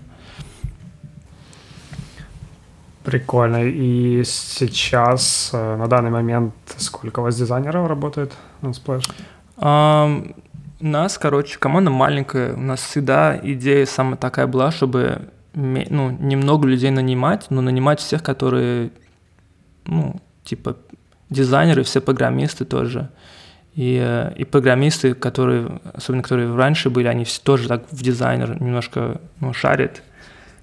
Прикольно. 3.05 3.63
И 3.63 4.24
сейчас, 4.25 5.51
э, 5.53 5.75
на 5.77 5.88
данный 5.88 6.09
момент, 6.09 6.53
сколько 6.77 7.19
у 7.19 7.24
вас 7.24 7.38
дизайнеров 7.38 7.88
работает 7.88 8.33
на 8.62 8.69
Unsplash? 8.69 9.07
Ам, 9.57 10.33
у 10.81 10.85
нас, 10.88 11.17
короче, 11.19 11.59
команда 11.59 11.91
маленькая. 11.91 12.55
У 12.55 12.59
нас 12.59 12.81
всегда 12.81 13.39
идея 13.41 13.85
самая 13.85 14.17
такая 14.17 14.47
была, 14.47 14.71
чтобы 14.71 15.29
ну, 15.53 16.09
немного 16.19 16.67
людей 16.67 16.89
нанимать, 16.89 17.45
но 17.50 17.62
нанимать 17.62 18.00
всех, 18.00 18.24
которые, 18.24 18.89
ну, 19.85 20.15
типа 20.43 20.75
дизайнеры, 21.29 21.83
все 21.83 22.01
программисты 22.01 22.65
тоже. 22.65 23.09
И, 23.75 24.00
э, 24.01 24.33
и 24.35 24.45
программисты, 24.45 25.13
которые, 25.13 25.79
особенно 25.93 26.24
которые 26.24 26.55
раньше 26.55 26.89
были, 26.89 27.07
они 27.07 27.24
все 27.24 27.39
тоже 27.41 27.67
так 27.67 27.83
в 27.91 28.01
дизайнер 28.01 28.59
немножко 28.62 29.21
ну, 29.39 29.53
шарят. 29.53 30.01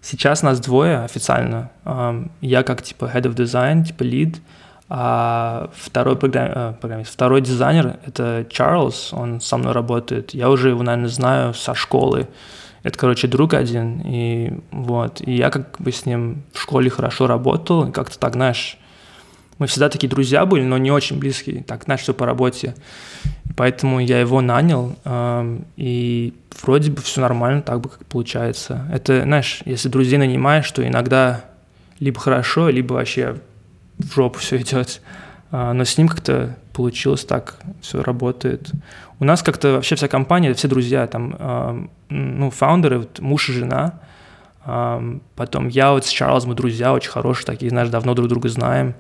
Сейчас 0.03 0.43
нас 0.43 0.59
двое 0.61 1.05
официально. 1.05 1.71
Я 2.41 2.63
как 2.65 2.83
типа 2.83 3.05
head 3.05 3.23
of 3.23 3.35
design, 3.35 3.85
типа 3.85 4.03
lead, 4.03 4.37
а 4.89 5.71
второй 5.75 6.17
программ- 6.17 6.53
э, 6.55 6.75
программист, 6.79 7.15
второй 7.15 7.41
дизайнер— 7.41 7.97
это 8.07 8.45
Чарльз, 8.51 9.13
он 9.15 9.41
со 9.41 9.57
мной 9.57 9.73
работает. 9.73 10.35
Я 10.35 10.51
уже 10.51 10.69
его, 10.69 10.83
наверное, 10.83 11.09
знаю 11.09 11.55
со 11.55 11.75
школы. 11.75 12.29
Это, 12.83 12.99
короче, 12.99 13.29
друг 13.29 13.55
один, 13.55 14.03
и 14.05 14.61
вот. 14.71 15.23
И 15.23 15.33
я 15.33 15.51
как 15.51 15.77
бы 15.79 15.93
с 15.93 16.05
ним 16.05 16.43
в 16.53 16.61
школе 16.61 16.91
хорошо 16.91 17.27
работал, 17.27 17.91
как-то 17.91 18.19
так, 18.19 18.35
знаешь, 18.35 18.77
мы 19.63 19.69
всегда 19.69 19.89
такие 19.89 20.09
друзья 20.09 20.45
были, 20.45 20.65
но 20.65 20.77
не 20.77 20.91
очень 20.91 21.21
близкие, 21.21 21.63
так, 21.63 21.85
все 22.01 22.13
по 22.13 22.27
работе. 22.27 22.75
Поэтому 23.57 24.01
я 24.01 24.19
его 24.19 24.41
нанял, 24.41 24.97
эм, 25.05 25.67
и 25.77 26.35
вроде 26.63 26.91
бы 26.91 27.01
все 27.01 27.21
нормально, 27.21 27.63
так 27.63 27.81
бы 27.81 27.89
как 27.89 28.05
получается. 28.07 28.89
Это, 28.93 29.23
знаешь, 29.23 29.63
если 29.65 29.89
друзей 29.89 30.19
нанимаешь, 30.19 30.69
то 30.73 30.85
иногда 30.85 31.45
либо 32.01 32.19
хорошо, 32.19 32.71
либо 32.71 32.95
вообще 32.95 33.37
в 33.99 34.13
жопу 34.13 34.41
все 34.41 34.57
идет. 34.57 35.01
А, 35.53 35.73
Но 35.73 35.85
с 35.85 35.97
ним 35.97 36.09
как-то 36.09 36.57
получилось 36.73 37.25
так, 37.25 37.61
все 37.81 38.03
работает. 38.03 38.73
У 39.21 39.25
нас 39.25 39.45
как-то 39.45 39.75
вообще 39.75 39.95
вся 39.95 40.09
компания, 40.09 40.53
все 40.55 40.67
друзья, 40.67 41.07
там, 41.07 41.37
эм, 41.39 41.91
ну, 42.09 42.51
фаундеры, 42.51 42.99
вот 42.99 43.21
муж 43.21 43.49
и 43.49 43.53
жена, 43.53 44.01
Ам, 44.65 45.23
Потом 45.35 45.69
я 45.69 45.93
вот 45.93 46.07
с 46.07 46.09
Чарльзом 46.09 46.51
мы 46.51 46.57
друзья 46.57 46.93
очень 46.93 47.11
хорошие 47.11 47.47
такие, 47.47 47.71
знаешь, 47.71 47.89
давно 47.89 48.15
друг 48.15 48.29
друга 48.29 48.49
знаем. 48.49 48.95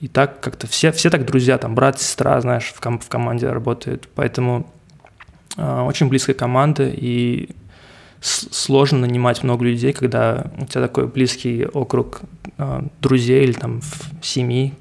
И 0.00 0.08
так 0.08 0.40
как-то 0.40 0.66
все, 0.66 0.92
все 0.92 1.10
так 1.10 1.26
друзья, 1.26 1.58
там 1.58 1.74
брат, 1.74 2.00
сестра, 2.00 2.40
знаешь, 2.40 2.72
в, 2.74 2.80
ком- 2.80 2.98
в 2.98 3.08
команде 3.08 3.50
работают. 3.50 4.08
Поэтому 4.14 4.66
а, 5.56 5.84
очень 5.84 6.08
близкая 6.08 6.34
команда. 6.34 6.88
И 6.88 7.50
сложно 8.20 9.00
нанимать 9.00 9.42
много 9.42 9.64
людей, 9.64 9.92
когда 9.92 10.46
у 10.58 10.66
тебя 10.66 10.82
такой 10.82 11.06
близкий 11.06 11.64
округ 11.64 12.20
э, 12.58 12.82
друзей 13.00 13.44
или 13.44 13.52
там 13.52 13.80
семьи. 14.22 14.74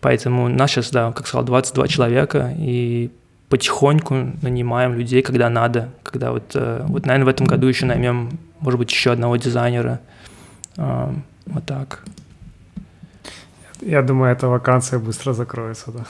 Поэтому 0.00 0.48
нас 0.48 0.70
сейчас, 0.70 0.90
да, 0.90 1.12
как 1.12 1.26
сказал, 1.26 1.44
22 1.44 1.88
человека, 1.88 2.54
и 2.58 3.10
потихоньку 3.50 4.32
нанимаем 4.42 4.94
людей, 4.94 5.22
когда 5.22 5.50
надо. 5.50 5.90
Когда 6.02 6.32
вот, 6.32 6.52
э, 6.54 6.84
вот 6.86 7.06
наверное, 7.06 7.26
в 7.26 7.28
этом 7.28 7.46
году 7.46 7.66
еще 7.66 7.86
наймем, 7.86 8.38
может 8.60 8.78
быть, 8.78 8.90
еще 8.90 9.12
одного 9.12 9.36
дизайнера. 9.36 10.00
Э, 10.76 11.12
вот 11.46 11.66
так. 11.66 12.02
Я 13.84 14.02
думаю, 14.02 14.32
эта 14.32 14.48
вакансия 14.48 14.98
быстро 14.98 15.32
закроется, 15.32 15.92
да. 15.92 16.04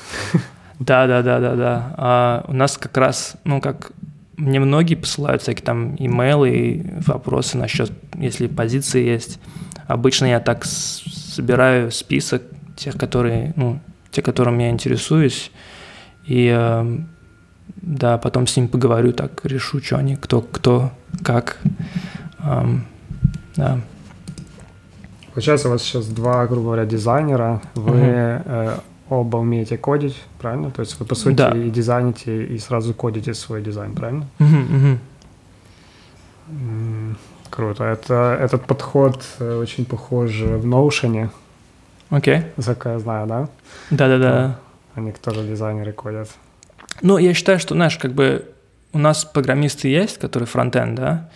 Да, 0.78 1.06
да, 1.06 1.22
да, 1.22 1.40
да, 1.40 1.54
да. 1.54 1.94
А 1.96 2.44
у 2.48 2.52
нас 2.52 2.76
как 2.78 2.96
раз, 2.96 3.36
ну, 3.44 3.60
как 3.60 3.92
мне 4.36 4.60
многие 4.60 4.96
посылают 4.96 5.42
всякие 5.42 5.64
там 5.64 5.94
имейлы 5.96 6.50
и 6.50 6.86
вопросы 7.06 7.56
насчет, 7.56 7.92
если 8.14 8.48
позиции 8.48 9.04
есть. 9.04 9.38
Обычно 9.86 10.26
я 10.26 10.40
так 10.40 10.64
собираю 10.64 11.92
список 11.92 12.42
тех, 12.76 12.96
которые, 12.96 13.52
ну, 13.56 13.80
те, 14.10 14.22
которым 14.22 14.58
я 14.58 14.70
интересуюсь, 14.70 15.50
и 16.26 16.52
э, 16.56 16.98
да, 17.76 18.18
потом 18.18 18.46
с 18.46 18.56
ним 18.56 18.68
поговорю, 18.68 19.12
так 19.12 19.44
решу, 19.44 19.82
что 19.82 19.98
они, 19.98 20.16
кто, 20.16 20.40
кто, 20.40 20.92
как, 21.22 21.58
эм, 22.38 22.86
да. 23.56 23.80
Получается, 25.34 25.68
у 25.68 25.72
вас 25.72 25.82
сейчас 25.82 26.06
два, 26.06 26.46
грубо 26.46 26.66
говоря, 26.66 26.86
дизайнера. 26.86 27.60
Вы 27.74 27.90
угу. 27.90 28.06
э, 28.06 28.78
оба 29.10 29.38
умеете 29.38 29.76
кодить, 29.76 30.22
правильно? 30.38 30.70
То 30.70 30.80
есть 30.80 30.98
вы, 31.00 31.06
по 31.06 31.16
сути, 31.16 31.34
да. 31.34 31.50
и 31.50 31.70
дизайните, 31.70 32.44
и 32.44 32.56
сразу 32.58 32.94
кодите 32.94 33.34
свой 33.34 33.60
дизайн, 33.60 33.94
правильно? 33.94 34.26
Угу, 34.38 34.76
угу. 34.76 34.98
Круто. 37.50 37.84
Это, 37.84 38.38
этот 38.40 38.66
подход 38.66 39.24
э, 39.40 39.58
очень 39.58 39.84
похож 39.84 40.40
в 40.40 40.66
Notion. 40.66 41.30
Окей. 42.10 42.36
Okay. 42.36 42.44
Насколько 42.56 42.90
я 42.90 42.98
знаю, 43.00 43.26
да? 43.26 43.48
Да-да-да. 43.90 44.58
Они 44.94 45.12
тоже 45.12 45.42
дизайнеры 45.42 45.92
кодят. 45.92 46.30
Ну, 47.02 47.18
я 47.18 47.34
считаю, 47.34 47.58
что, 47.58 47.74
знаешь, 47.74 47.98
как 47.98 48.12
бы 48.12 48.44
у 48.92 48.98
нас 48.98 49.24
программисты 49.24 49.88
есть, 49.88 50.18
которые 50.18 50.46
фронтенд, 50.46 50.94
да, 50.94 51.28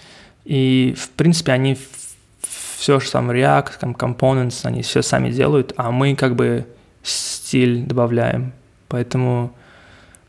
и, 0.44 0.94
в 0.96 1.10
принципе, 1.10 1.50
они 1.52 1.76
все 2.78 3.00
же 3.00 3.08
сам 3.08 3.30
React, 3.30 3.72
там, 3.80 3.92
Components, 3.92 4.60
они 4.62 4.82
все 4.82 5.02
сами 5.02 5.30
делают, 5.30 5.72
а 5.76 5.90
мы 5.90 6.14
как 6.14 6.36
бы 6.36 6.64
стиль 7.02 7.84
добавляем. 7.84 8.52
Поэтому 8.86 9.52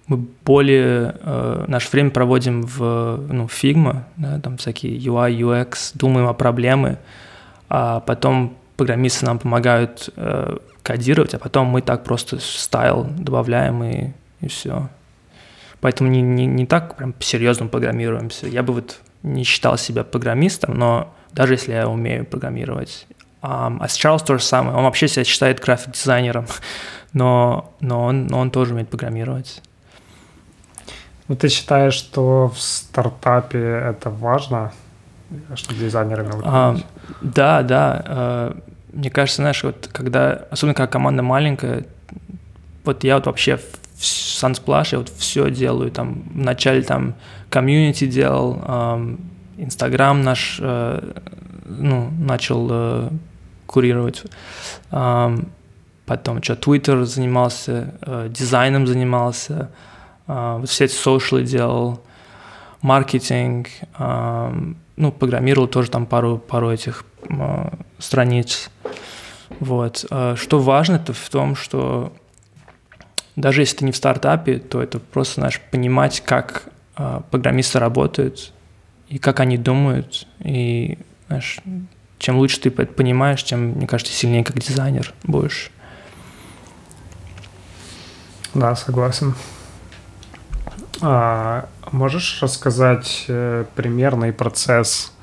мы 0.08 0.18
более 0.44 1.16
э, 1.22 1.66
наше 1.68 1.92
время 1.92 2.10
проводим 2.10 2.64
в 2.64 3.24
ну, 3.32 3.46
Figma, 3.46 4.04
да, 4.18 4.40
там 4.40 4.58
всякие 4.58 4.98
UI, 4.98 5.38
UX, 5.38 5.92
думаем 5.94 6.28
о 6.28 6.34
проблеме, 6.34 6.98
а 7.70 8.00
потом 8.00 8.58
программисты 8.76 9.28
нам 9.28 9.38
помогают 9.38 10.10
э, 10.16 10.58
кодировать, 10.82 11.36
а 11.36 11.40
потом 11.40 11.68
мы 11.68 11.82
так 11.82 12.04
просто 12.04 12.40
стайл 12.40 13.04
добавляем 13.04 13.84
и, 13.84 14.08
и 14.42 14.48
все. 14.48 14.90
Поэтому 15.82 16.10
не, 16.10 16.22
не, 16.22 16.48
не 16.48 16.66
так 16.66 16.96
прям 16.96 17.14
серьезно 17.20 17.68
программируемся. 17.68 18.48
Я 18.48 18.64
бы 18.64 18.74
вот 18.74 19.00
не 19.22 19.44
считал 19.44 19.78
себя 19.78 20.04
программистом, 20.04 20.74
но 20.74 21.14
даже 21.40 21.54
если 21.54 21.72
я 21.72 21.88
умею 21.88 22.26
программировать. 22.26 23.08
Um, 23.42 23.78
а 23.80 23.88
с 23.88 23.94
Чарльз 23.96 24.24
то 24.24 24.38
же 24.38 24.44
самое. 24.44 24.76
Он 24.76 24.84
вообще 24.84 25.08
себя 25.08 25.24
считает 25.24 25.62
график-дизайнером, 25.62 26.48
но, 27.14 27.72
но, 27.80 28.04
он, 28.04 28.28
но 28.28 28.40
он 28.40 28.52
тоже 28.52 28.74
умеет 28.74 28.90
программировать. 28.90 29.62
Ну, 31.30 31.38
ты 31.38 31.48
считаешь, 31.48 31.94
что 31.94 32.50
в 32.50 32.60
стартапе 32.60 33.58
это 33.58 34.10
важно, 34.10 34.74
что 35.56 35.74
дизайнерами 35.74 36.32
um, 36.44 36.84
Да, 37.22 37.62
да. 37.62 38.04
Uh, 38.06 38.64
мне 38.92 39.10
кажется, 39.10 39.42
знаешь, 39.42 39.64
вот 39.64 39.90
когда, 39.94 40.44
особенно 40.52 40.74
когда 40.74 40.92
команда 40.92 41.24
маленькая, 41.24 41.86
вот 42.84 43.06
я 43.06 43.16
вот 43.16 43.28
вообще 43.28 43.56
в 43.56 44.02
Sunsplash, 44.02 44.90
я 44.92 44.98
вот 44.98 45.08
все 45.08 45.50
делаю, 45.50 45.90
там, 45.90 46.24
вначале 46.34 46.82
там 46.82 47.16
комьюнити 47.50 48.08
делал, 48.08 48.62
Инстаграм 49.62 50.22
наш, 50.22 50.58
э, 50.62 51.12
ну, 51.66 52.10
начал 52.18 52.68
э, 52.72 53.10
курировать, 53.66 54.24
потом 54.90 56.42
что, 56.42 56.56
Твиттер 56.56 57.04
занимался, 57.04 57.94
э, 58.02 58.30
дизайном 58.30 58.88
занимался, 58.88 59.70
все 60.66 60.86
эти 60.86 60.94
социалы 60.94 61.44
делал, 61.44 62.02
маркетинг, 62.82 63.68
ну, 64.00 65.12
программировал 65.12 65.68
тоже 65.68 65.90
там 65.90 66.06
пару, 66.06 66.38
пару 66.38 66.72
этих 66.72 67.04
страниц. 67.98 68.70
Вот. 69.60 70.06
Что 70.36 70.60
важно, 70.60 70.98
это 70.98 71.14
в 71.14 71.30
том, 71.30 71.56
что 71.56 72.14
даже 73.36 73.62
если 73.62 73.78
ты 73.78 73.86
не 73.86 73.92
в 73.92 73.96
стартапе, 73.96 74.60
то 74.60 74.84
это 74.84 75.00
просто, 75.00 75.42
знаешь, 75.42 75.60
понимать, 75.72 76.22
как 76.22 76.66
программисты 77.32 77.80
работают 77.80 78.54
и 79.10 79.18
как 79.18 79.40
они 79.40 79.58
думают. 79.58 80.28
И, 80.40 80.98
знаешь, 81.28 81.60
чем 82.20 82.38
лучше 82.38 82.62
ты 82.62 82.70
это 82.70 82.86
понимаешь, 82.86 83.44
тем, 83.44 83.72
мне 83.72 83.88
кажется, 83.88 84.14
сильнее 84.14 84.44
как 84.44 84.60
дизайнер 84.60 85.14
будешь. 85.24 85.72
Да, 88.54 88.76
согласен. 88.76 89.36
А, 91.02 91.68
можешь 91.92 92.42
рассказать 92.42 93.26
э, 93.28 93.66
примерный 93.76 94.34
процесс 94.34 95.14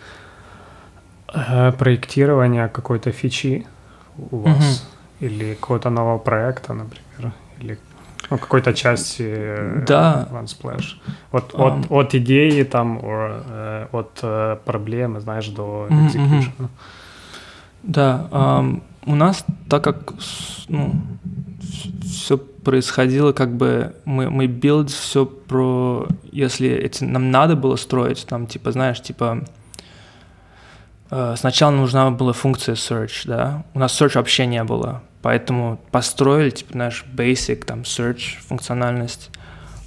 э, 1.33 1.73
проектирования 1.73 2.69
какой-то 2.69 3.13
фичи 3.13 3.67
у 4.31 4.39
вас? 4.39 4.57
Угу. 4.57 5.27
Или 5.27 5.55
какого-то 5.55 5.91
нового 5.91 6.19
проекта, 6.19 6.75
например? 6.75 7.33
Или 7.61 7.79
ну, 8.31 8.39
какой-то 8.39 8.75
части 8.75 9.25
э, 9.27 9.85
да. 9.87 10.29
OneSplash. 10.31 10.97
От, 11.31 11.55
um, 11.55 11.87
от, 11.89 11.91
от 11.91 12.15
идеи 12.15 12.63
там, 12.65 12.99
or, 12.99 13.43
э, 13.49 13.87
от 13.93 14.19
э, 14.23 14.57
проблемы, 14.65 15.21
знаешь, 15.21 15.49
до 15.49 15.87
execution. 15.91 16.51
Mm-hmm. 16.59 16.69
Да, 17.83 18.27
um, 18.31 18.83
у 19.05 19.15
нас, 19.15 19.45
так 19.69 19.85
как 19.85 20.15
ну, 20.69 20.95
все 22.05 22.37
происходило, 22.37 23.33
как 23.33 23.57
бы 23.57 23.95
мы, 24.05 24.29
мы 24.29 24.47
build 24.47 24.89
все 24.89 25.25
про, 25.25 26.09
если 26.33 26.69
эти, 26.69 27.05
нам 27.05 27.31
надо 27.31 27.55
было 27.55 27.77
строить, 27.77 28.27
там, 28.27 28.49
типа, 28.49 28.73
знаешь, 28.73 29.01
типа, 29.01 29.45
сначала 31.37 31.71
нужна 31.71 32.11
была 32.11 32.33
функция 32.33 32.75
search, 32.75 33.23
да, 33.27 33.63
у 33.75 33.79
нас 33.79 34.01
search 34.01 34.17
вообще 34.17 34.47
не 34.47 34.65
было, 34.65 35.03
Поэтому 35.23 35.81
построили, 35.91 36.51
типа, 36.51 36.77
наш 36.77 37.05
basic, 37.15 37.65
там, 37.65 37.81
search 37.81 38.39
функциональность. 38.47 39.31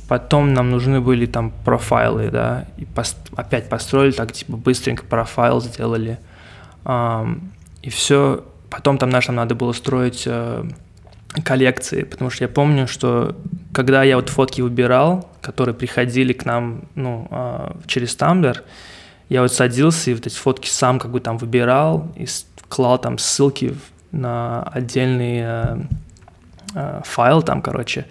Потом 0.07 0.53
нам 0.53 0.71
нужны 0.71 1.01
были 1.01 1.25
там 1.27 1.53
профайлы, 1.63 2.31
да, 2.31 2.65
и 2.77 2.85
пост 2.85 3.17
опять 3.35 3.69
построили 3.69 4.11
так, 4.11 4.31
типа, 4.31 4.57
быстренько 4.57 5.03
профайл 5.05 5.61
сделали. 5.61 6.19
Um, 6.83 7.41
и 7.83 7.89
все. 7.89 8.43
Потом 8.69 8.97
там, 8.97 9.09
нам 9.09 9.21
надо 9.29 9.55
было 9.55 9.73
строить 9.73 10.25
uh, 10.27 10.71
коллекции, 11.43 12.03
потому 12.03 12.29
что 12.29 12.43
я 12.43 12.47
помню, 12.47 12.87
что 12.87 13.35
когда 13.73 14.03
я 14.03 14.15
вот 14.15 14.29
фотки 14.29 14.61
выбирал, 14.61 15.29
которые 15.41 15.75
приходили 15.75 16.33
к 16.33 16.45
нам, 16.45 16.83
ну, 16.95 17.27
uh, 17.29 17.77
через 17.87 18.15
Tumblr, 18.17 18.57
я 19.29 19.43
вот 19.43 19.53
садился 19.53 20.09
и 20.09 20.15
вот 20.15 20.25
эти 20.25 20.35
фотки 20.35 20.67
сам 20.67 20.99
как 20.99 21.11
бы 21.11 21.19
там 21.19 21.37
выбирал 21.37 22.11
и 22.15 22.25
клал 22.67 22.99
там 22.99 23.17
ссылки 23.17 23.75
на 24.11 24.63
отдельный 24.63 25.41
э, 25.43 25.77
э, 26.75 27.01
файл 27.03 27.41
там, 27.41 27.61
короче. 27.61 28.05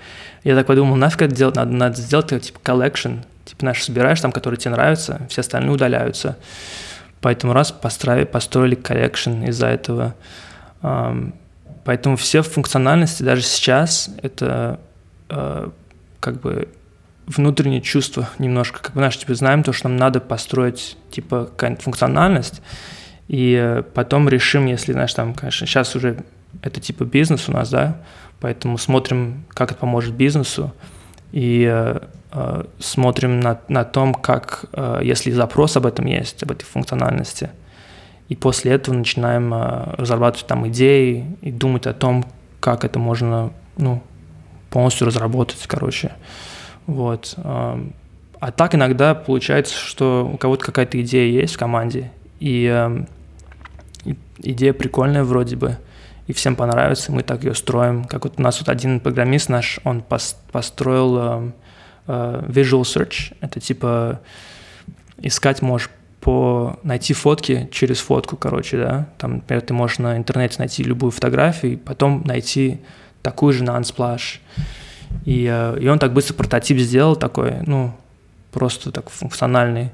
Я 0.45 0.55
так 0.55 0.67
подумал, 0.67 0.97
нафиг 0.97 1.23
это 1.23 1.35
делать, 1.35 1.57
надо, 1.57 1.73
надо 1.73 1.97
сделать 2.01 2.29
типа 2.29 2.61
collection, 2.63 3.25
типа 3.45 3.65
наш 3.65 3.83
собираешь 3.83 4.21
там, 4.21 4.33
которые 4.33 4.59
тебе 4.59 4.73
нравятся, 4.73 5.21
все 5.29 5.41
остальные 5.41 5.73
удаляются. 5.73 6.37
Поэтому 7.21 7.53
раз 7.53 7.73
построили, 7.73 8.25
построили 8.25 8.77
collection 8.77 9.49
из-за 9.49 9.67
этого. 9.67 10.15
Поэтому 11.85 12.17
все 12.17 12.43
функциональности 12.43 13.25
даже 13.25 13.43
сейчас 13.43 14.09
это 14.23 14.79
как 15.27 16.41
бы 16.41 16.69
внутреннее 17.29 17.83
чувство 17.83 18.29
немножко, 18.39 18.81
как 18.81 18.93
бы, 18.93 19.01
знаешь, 19.01 19.19
типа 19.19 19.35
знаем 19.35 19.63
то, 19.63 19.73
что 19.73 19.89
нам 19.89 19.99
надо 19.99 20.21
построить 20.21 20.97
типа 21.11 21.47
какая-нибудь 21.47 21.85
функциональность, 21.85 22.63
и 23.29 23.57
э, 23.61 23.83
потом 23.95 24.29
решим, 24.29 24.67
если, 24.67 24.93
знаешь, 24.93 25.15
там, 25.15 25.35
конечно, 25.35 25.67
сейчас 25.67 25.95
уже 25.95 26.25
это 26.63 26.81
типа 26.81 27.05
бизнес 27.05 27.49
у 27.49 27.53
нас, 27.53 27.71
да, 27.71 27.99
поэтому 28.41 28.79
смотрим, 28.79 29.45
как 29.51 29.71
это 29.71 29.81
поможет 29.81 30.15
бизнесу, 30.15 30.73
и 31.33 31.69
э, 31.71 32.01
э, 32.33 32.65
смотрим 32.79 33.41
на, 33.41 33.61
на 33.69 33.85
том, 33.85 34.15
как, 34.15 34.65
э, 34.73 35.01
если 35.03 35.31
запрос 35.31 35.77
об 35.77 35.87
этом 35.87 36.07
есть, 36.07 36.43
об 36.43 36.53
этой 36.53 36.65
функциональности, 36.65 37.51
и 38.29 38.37
после 38.37 38.73
этого 38.73 38.95
начинаем 38.95 39.53
э, 39.53 39.95
разрабатывать 39.97 40.47
там 40.47 40.69
идеи 40.69 41.37
и 41.41 41.51
думать 41.51 41.87
о 41.87 41.95
том, 41.95 42.27
как 42.61 42.85
это 42.85 42.99
можно, 42.99 43.53
ну, 43.77 44.03
полностью 44.71 45.07
разработать, 45.07 45.65
короче. 45.67 46.13
Вот. 46.87 47.35
Э, 47.37 47.79
а 48.41 48.53
так 48.53 48.75
иногда 48.75 49.15
получается, 49.15 49.75
что 49.75 50.31
у 50.33 50.37
кого-то 50.37 50.65
какая-то 50.65 51.01
идея 51.03 51.31
есть 51.31 51.55
в 51.55 51.59
команде, 51.59 52.11
и, 52.41 52.71
э, 52.71 53.01
и 53.01 53.18
идея 54.39 54.73
прикольная 54.73 55.25
вроде 55.25 55.57
бы, 55.57 55.79
и 56.27 56.33
всем 56.33 56.57
понравится, 56.57 57.11
мы 57.13 57.23
так 57.23 57.45
ее 57.45 57.55
строим. 57.55 58.05
Как 58.05 58.25
вот 58.25 58.35
у 58.39 58.43
нас 58.43 58.61
вот 58.61 58.69
один 58.69 59.01
программист 59.01 59.49
наш, 59.49 59.81
он 59.85 60.03
пос, 60.03 60.37
построил 60.53 61.19
э, 61.19 61.51
э, 62.07 62.45
Visual 62.49 62.83
Search, 62.83 63.35
это 63.41 63.61
типа 63.61 64.21
искать 65.19 65.63
можешь 65.63 65.91
по 66.21 66.79
найти 66.83 67.15
фотки 67.15 67.69
через 67.73 68.01
фотку, 68.01 68.37
короче, 68.37 68.77
да. 68.77 69.09
Там, 69.19 69.37
например, 69.37 69.63
ты 69.63 69.73
можешь 69.73 69.99
на 69.99 70.17
интернете 70.17 70.57
найти 70.59 70.83
любую 70.83 71.11
фотографию, 71.11 71.73
и 71.73 71.77
потом 71.77 72.23
найти 72.25 72.81
такую 73.23 73.53
же 73.53 73.65
на 73.65 73.79
Unsplash. 73.79 74.41
И, 75.25 75.49
э, 75.51 75.79
и 75.81 75.89
он 75.89 75.99
так 75.99 76.13
быстро 76.13 76.35
прототип 76.35 76.79
сделал 76.79 77.17
такой, 77.17 77.55
ну, 77.67 77.93
просто 78.53 78.91
так 78.91 79.11
функциональный. 79.11 79.91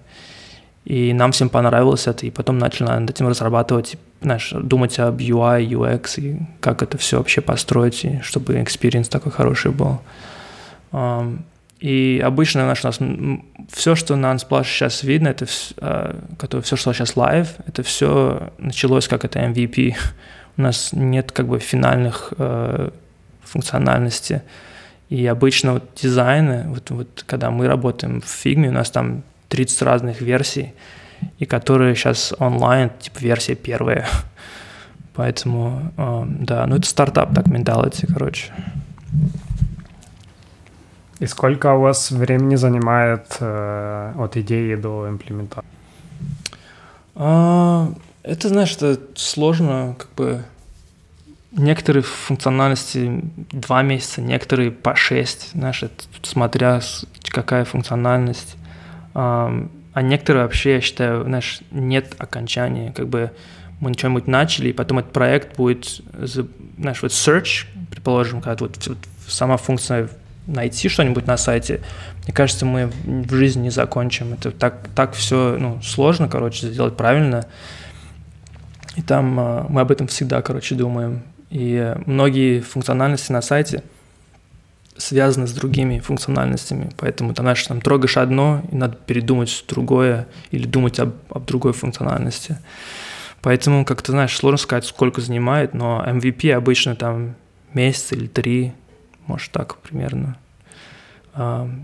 И 0.84 1.14
нам 1.14 1.32
всем 1.32 1.48
понравилось 1.48 2.06
это, 2.06 2.26
и 2.26 2.30
потом 2.30 2.58
начали 2.58 2.86
над 2.86 3.08
этим 3.08 3.28
разрабатывать, 3.28 3.96
знаешь, 4.20 4.52
думать 4.52 4.98
об 4.98 5.18
UI, 5.18 5.66
UX, 5.66 6.20
и 6.20 6.38
как 6.60 6.82
это 6.82 6.98
все 6.98 7.18
вообще 7.18 7.40
построить, 7.40 8.04
и 8.04 8.20
чтобы 8.22 8.54
experience 8.54 9.08
такой 9.08 9.32
хороший 9.32 9.72
был. 9.72 10.00
И 11.80 12.22
обычно 12.24 12.66
наш, 12.66 12.84
у 12.84 12.86
нас 12.86 12.98
все, 13.70 13.94
что 13.94 14.16
на 14.16 14.32
Unsplash 14.32 14.64
сейчас 14.64 15.02
видно, 15.02 15.28
это 15.28 15.46
а, 15.78 16.16
все, 16.62 16.76
что 16.76 16.92
сейчас 16.92 17.14
live, 17.14 17.48
это 17.66 17.82
все 17.82 18.52
началось 18.58 19.08
как 19.08 19.24
это 19.24 19.40
MVP. 19.40 19.94
У 20.56 20.62
нас 20.62 20.92
нет 20.92 21.32
как 21.32 21.46
бы 21.46 21.58
финальных 21.58 22.32
э, 22.38 22.90
функциональностей. 23.42 24.40
И 25.10 25.26
обычно 25.26 25.74
вот 25.74 25.82
дизайны, 26.00 26.64
вот, 26.68 26.90
вот 26.90 27.24
когда 27.26 27.50
мы 27.50 27.66
работаем 27.66 28.20
в 28.20 28.28
фигме, 28.28 28.68
у 28.68 28.72
нас 28.72 28.90
там 28.90 29.22
30 29.54 29.82
разных 29.82 30.20
версий, 30.20 30.74
и 31.38 31.46
которые 31.46 31.94
сейчас 31.94 32.34
онлайн, 32.38 32.90
типа 32.98 33.20
версия 33.20 33.54
первая. 33.54 34.06
Поэтому, 35.14 35.92
э, 35.96 36.24
да, 36.26 36.66
ну 36.66 36.76
это 36.76 36.88
стартап, 36.88 37.34
так, 37.34 37.46
менталити, 37.46 38.06
короче. 38.06 38.52
И 41.20 41.26
сколько 41.26 41.72
у 41.74 41.80
вас 41.80 42.10
времени 42.10 42.56
занимает 42.56 43.36
э, 43.38 44.12
от 44.18 44.36
идеи 44.36 44.74
до 44.74 45.08
имплементации? 45.08 45.70
А, 47.14 47.92
это, 48.24 48.48
знаешь, 48.48 48.74
это 48.76 49.00
сложно, 49.14 49.94
как 49.96 50.08
бы 50.16 50.44
некоторые 51.52 52.02
функциональности 52.02 53.22
два 53.52 53.82
месяца, 53.82 54.20
некоторые 54.20 54.72
по 54.72 54.96
шесть, 54.96 55.52
знаешь, 55.52 55.84
это, 55.84 56.04
смотря 56.22 56.80
какая 57.28 57.64
функциональность. 57.64 58.56
А, 59.14 59.66
некоторые 59.96 60.44
вообще, 60.44 60.74
я 60.74 60.80
считаю, 60.80 61.24
знаешь, 61.24 61.60
нет 61.70 62.14
окончания, 62.18 62.92
как 62.92 63.08
бы 63.08 63.30
мы 63.80 63.94
что-нибудь 63.94 64.26
начали, 64.26 64.70
и 64.70 64.72
потом 64.72 64.98
этот 64.98 65.12
проект 65.12 65.56
будет, 65.56 66.00
знаешь, 66.12 67.02
вот 67.02 67.12
search, 67.12 67.66
предположим, 67.90 68.40
когда 68.40 68.64
вот, 68.64 68.86
вот 68.86 68.98
сама 69.26 69.56
функция 69.56 70.08
найти 70.46 70.88
что-нибудь 70.88 71.26
на 71.26 71.36
сайте, 71.36 71.80
мне 72.24 72.32
кажется, 72.32 72.66
мы 72.66 72.90
в 73.04 73.34
жизни 73.34 73.62
не 73.62 73.70
закончим. 73.70 74.34
Это 74.34 74.50
так, 74.50 74.88
так 74.94 75.14
все 75.14 75.56
ну, 75.58 75.80
сложно, 75.82 76.28
короче, 76.28 76.68
сделать 76.68 76.96
правильно. 76.96 77.46
И 78.96 79.02
там 79.02 79.38
а, 79.38 79.66
мы 79.68 79.80
об 79.80 79.90
этом 79.90 80.06
всегда, 80.06 80.42
короче, 80.42 80.74
думаем. 80.74 81.22
И 81.50 81.94
многие 82.06 82.60
функциональности 82.60 83.32
на 83.32 83.42
сайте 83.42 83.82
связаны 84.96 85.46
с 85.46 85.52
другими 85.52 85.98
функциональностями, 85.98 86.90
поэтому 86.96 87.34
там, 87.34 87.44
знаешь, 87.44 87.62
там 87.66 87.80
трогаешь 87.80 88.16
одно, 88.16 88.62
и 88.70 88.76
надо 88.76 88.96
передумать 88.96 89.64
другое 89.68 90.26
или 90.50 90.66
думать 90.66 90.98
об, 91.00 91.14
об 91.30 91.44
другой 91.46 91.72
функциональности. 91.72 92.58
Поэтому, 93.42 93.84
как 93.84 94.02
то 94.02 94.12
знаешь, 94.12 94.36
сложно 94.36 94.58
сказать, 94.58 94.84
сколько 94.86 95.20
занимает, 95.20 95.74
но 95.74 96.02
MVP 96.06 96.50
обычно 96.52 96.96
там 96.96 97.34
месяц 97.74 98.12
или 98.12 98.26
три, 98.26 98.72
может 99.26 99.52
так 99.52 99.76
примерно. 99.78 100.38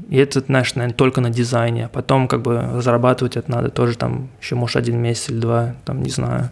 И 0.08 0.16
это, 0.16 0.40
знаешь, 0.40 0.74
наверное, 0.74 0.96
только 0.96 1.20
на 1.20 1.30
дизайне. 1.30 1.86
А 1.86 1.88
потом 1.88 2.28
как 2.28 2.42
бы 2.42 2.60
разрабатывать 2.60 3.36
это 3.36 3.50
надо 3.50 3.68
тоже 3.68 3.98
там 3.98 4.30
еще, 4.40 4.54
может, 4.54 4.76
один 4.76 4.98
месяц 4.98 5.28
или 5.28 5.40
два, 5.40 5.74
там, 5.84 6.02
не 6.02 6.10
знаю. 6.10 6.50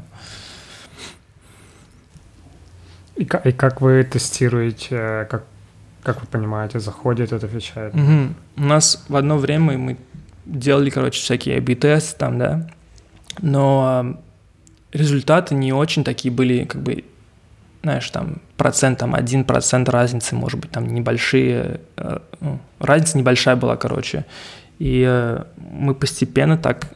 И 3.14 3.25
как, 3.25 3.47
и 3.47 3.53
как 3.53 3.81
вы 3.81 4.05
тестируете, 4.05 5.27
как, 5.31 5.44
как 6.09 6.23
вы 6.23 6.27
понимаете, 6.27 6.81
заходит, 6.81 7.33
это 7.33 7.44
отвечает? 7.44 7.94
Угу. 7.94 8.35
У 8.57 8.62
нас 8.62 9.05
в 9.09 9.14
одно 9.14 9.37
время 9.37 9.77
мы 9.77 9.99
делали, 10.47 10.88
короче, 10.88 11.21
всякие 11.21 11.59
A-B-тесты 11.59 12.18
там, 12.18 12.38
да, 12.38 12.71
но 13.42 14.16
э, 14.92 14.99
результаты 14.99 15.55
не 15.55 15.75
очень 15.75 16.05
такие 16.05 16.33
были, 16.33 16.64
как 16.64 16.83
бы, 16.83 17.05
знаешь, 17.83 18.09
там, 18.09 18.38
процент, 18.57 19.01
там, 19.01 19.14
один 19.14 19.44
процент 19.44 19.90
разницы, 19.90 20.35
может 20.35 20.59
быть, 20.59 20.71
там, 20.71 20.87
небольшие, 20.87 21.83
э, 21.99 22.18
ну, 22.40 22.59
разница 22.79 23.18
небольшая 23.18 23.57
была, 23.57 23.77
короче, 23.77 24.25
и 24.79 25.05
э, 25.07 25.44
мы 25.57 25.94
постепенно 25.94 26.57
так 26.57 26.94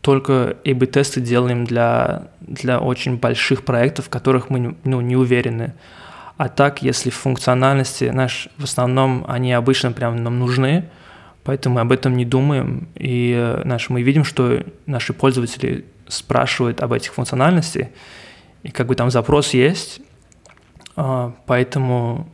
только 0.00 0.56
A-B-тесты 0.66 1.20
делаем 1.20 1.64
для, 1.66 2.24
для 2.40 2.80
очень 2.80 3.16
больших 3.18 3.64
проектов, 3.64 4.06
в 4.06 4.08
которых 4.08 4.50
мы 4.50 4.74
ну, 4.82 5.00
не 5.00 5.14
уверены. 5.14 5.72
А 6.36 6.48
так, 6.48 6.82
если 6.82 7.10
функциональности, 7.10 8.10
знаешь, 8.10 8.48
в 8.58 8.64
основном 8.64 9.24
они 9.28 9.52
обычно 9.52 9.92
прям 9.92 10.22
нам 10.22 10.38
нужны, 10.38 10.88
поэтому 11.44 11.76
мы 11.76 11.82
об 11.82 11.92
этом 11.92 12.16
не 12.16 12.24
думаем. 12.24 12.88
И 12.96 13.60
знаешь, 13.62 13.88
мы 13.88 14.02
видим, 14.02 14.24
что 14.24 14.64
наши 14.86 15.12
пользователи 15.12 15.84
спрашивают 16.08 16.80
об 16.80 16.92
этих 16.92 17.14
функциональностях, 17.14 17.88
и 18.62 18.70
как 18.70 18.86
бы 18.86 18.94
там 18.94 19.10
запрос 19.10 19.54
есть, 19.54 20.00
а, 20.96 21.34
поэтому 21.46 22.28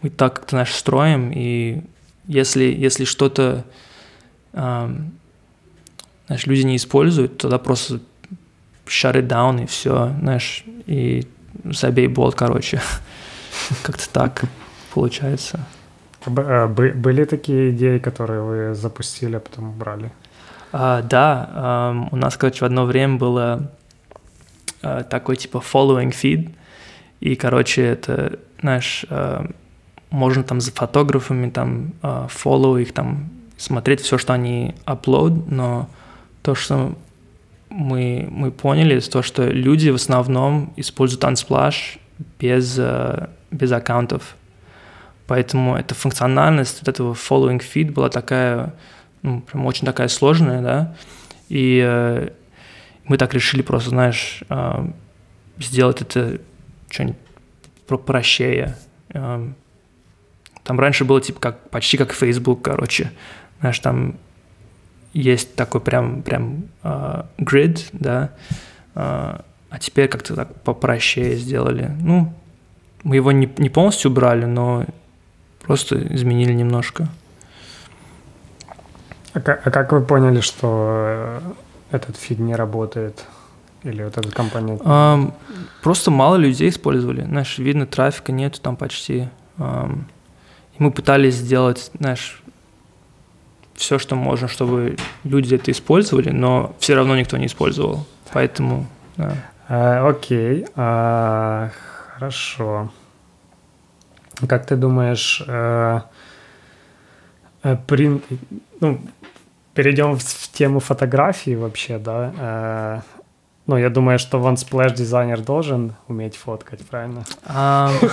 мы 0.00 0.10
так 0.10 0.34
как-то 0.34 0.56
наш 0.56 0.72
строим, 0.72 1.30
и 1.34 1.82
если, 2.26 2.64
если 2.64 3.04
что-то 3.04 3.64
знаешь, 6.26 6.46
люди 6.46 6.62
не 6.62 6.76
используют, 6.76 7.38
тогда 7.38 7.58
просто 7.58 8.00
shut 8.86 9.14
it 9.14 9.26
down 9.26 9.62
и 9.62 9.66
все, 9.66 10.14
знаешь, 10.20 10.64
и 10.86 11.26
забей 11.64 12.06
болт, 12.06 12.34
короче. 12.34 12.80
Как-то 13.82 14.08
так 14.10 14.44
получается. 14.92 15.60
А, 16.26 16.66
были 16.68 17.24
такие 17.24 17.70
идеи, 17.70 17.98
которые 17.98 18.42
вы 18.42 18.74
запустили, 18.74 19.36
а 19.36 19.40
потом 19.40 19.70
убрали? 19.70 20.10
А, 20.72 21.02
да, 21.02 22.08
у 22.10 22.16
нас, 22.16 22.36
короче, 22.36 22.60
в 22.60 22.64
одно 22.64 22.84
время 22.84 23.16
было 23.16 23.70
а, 24.82 25.02
такой 25.02 25.36
типа 25.36 25.58
following 25.58 26.10
feed, 26.10 26.50
и, 27.20 27.36
короче, 27.36 27.82
это, 27.82 28.38
знаешь, 28.60 29.06
можно 30.10 30.42
там 30.42 30.60
за 30.60 30.72
фотографами 30.72 31.48
там 31.48 31.94
follow 32.02 32.80
их, 32.80 32.92
там 32.92 33.30
смотреть 33.56 34.00
все, 34.00 34.18
что 34.18 34.34
они 34.34 34.74
upload, 34.84 35.44
но 35.48 35.88
то, 36.42 36.54
что 36.54 36.94
мы, 37.70 38.28
мы 38.30 38.50
поняли, 38.50 39.00
то, 39.00 39.22
что 39.22 39.48
люди 39.48 39.90
в 39.90 39.94
основном 39.94 40.72
используют 40.76 41.24
Unsplash 41.24 41.98
без, 42.38 42.76
э, 42.78 43.28
без 43.54 43.72
аккаунтов. 43.72 44.36
Поэтому 45.26 45.76
эта 45.76 45.94
функциональность 45.94 46.80
вот 46.80 46.88
этого 46.88 47.14
following 47.14 47.60
feed 47.60 47.92
была 47.92 48.10
такая, 48.10 48.74
ну, 49.22 49.40
прям 49.40 49.64
очень 49.66 49.86
такая 49.86 50.08
сложная, 50.08 50.60
да, 50.60 50.96
и 51.48 51.82
э, 51.82 52.28
мы 53.04 53.16
так 53.16 53.32
решили 53.32 53.62
просто, 53.62 53.90
знаешь, 53.90 54.42
э, 54.48 54.86
сделать 55.58 56.02
это 56.02 56.40
что-нибудь 56.90 57.16
проще. 57.86 58.76
Э, 59.10 59.48
там 60.62 60.80
раньше 60.80 61.04
было 61.04 61.20
типа 61.20 61.40
как, 61.40 61.70
почти 61.70 61.96
как 61.96 62.12
Facebook, 62.12 62.62
короче, 62.62 63.12
знаешь, 63.60 63.78
там 63.78 64.16
есть 65.12 65.54
такой 65.54 65.80
прям, 65.80 66.22
прям 66.22 66.64
uh, 66.82 67.26
grid, 67.38 67.86
да, 67.92 68.32
uh, 68.94 69.44
а 69.70 69.78
теперь 69.78 70.08
как-то 70.08 70.34
так 70.34 70.62
попроще 70.62 71.36
сделали. 71.36 71.90
Ну, 72.00 72.34
мы 73.04 73.16
его 73.16 73.32
не, 73.32 73.48
не 73.58 73.68
полностью 73.68 74.10
убрали, 74.10 74.44
но 74.44 74.84
просто 75.62 75.96
изменили 76.14 76.52
немножко. 76.52 77.08
А 79.32 79.40
как, 79.40 79.66
а 79.66 79.70
как 79.70 79.92
вы 79.92 80.00
поняли, 80.02 80.40
что 80.40 81.40
этот 81.90 82.16
фид 82.16 82.38
не 82.38 82.54
работает? 82.54 83.24
Или 83.82 84.02
вот 84.02 84.16
эта 84.16 84.30
компания? 84.30 84.76
Um, 84.76 85.34
просто 85.82 86.10
мало 86.10 86.36
людей 86.36 86.70
использовали. 86.70 87.22
Знаешь, 87.22 87.58
видно, 87.58 87.86
трафика 87.86 88.32
нету 88.32 88.60
там 88.60 88.76
почти. 88.76 89.28
И 89.58 90.82
мы 90.82 90.90
пытались 90.90 91.34
сделать, 91.34 91.90
знаешь, 91.98 92.42
все, 93.74 93.98
что 93.98 94.16
можно, 94.16 94.48
чтобы 94.48 94.96
люди 95.24 95.54
это 95.54 95.70
использовали, 95.70 96.30
но 96.30 96.74
все 96.78 96.94
равно 96.94 97.16
никто 97.16 97.36
не 97.36 97.46
использовал. 97.46 98.06
Поэтому, 98.32 98.86
да. 99.16 99.36
А, 99.68 100.08
окей, 100.08 100.66
а, 100.76 101.70
хорошо. 102.14 102.90
Как 104.48 104.66
ты 104.66 104.76
думаешь, 104.76 105.42
а, 105.46 106.06
а, 107.62 107.76
при, 107.76 108.20
ну, 108.80 109.00
перейдем 109.74 110.16
в, 110.16 110.22
в 110.22 110.52
тему 110.52 110.80
фотографии 110.80 111.54
вообще, 111.54 111.98
да. 111.98 112.32
Э, 112.38 113.00
ну, 113.66 113.76
я 113.76 113.90
думаю, 113.90 114.18
что 114.18 114.38
OneSplash 114.38 114.94
дизайнер 114.94 115.40
должен 115.40 115.94
уметь 116.08 116.36
фоткать, 116.36 116.86
правильно? 116.86 117.24
Um, 117.46 118.12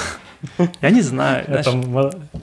я 0.82 0.90
не 0.90 1.02
знаю. 1.02 1.46
Это 1.48 1.72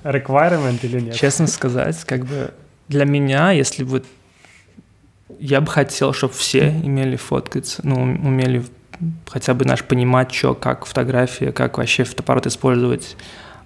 requirement 0.04 0.78
или 0.82 1.00
нет? 1.00 1.14
Честно 1.14 1.46
сказать, 1.46 2.04
как 2.04 2.24
бы 2.24 2.52
для 2.88 3.04
меня, 3.04 3.52
если 3.52 3.84
вот 3.84 4.04
я 5.38 5.60
бы 5.60 5.68
хотел, 5.68 6.12
чтобы 6.12 6.34
все 6.34 6.68
имели 6.68 7.16
фоткаться, 7.16 7.80
ну, 7.84 8.02
умели 8.02 8.64
хотя 9.26 9.54
бы 9.54 9.64
наш 9.64 9.84
понимать, 9.84 10.32
что, 10.32 10.54
как 10.54 10.86
фотография, 10.86 11.52
как 11.52 11.78
вообще 11.78 12.04
фотоаппарат 12.04 12.46
использовать. 12.46 13.16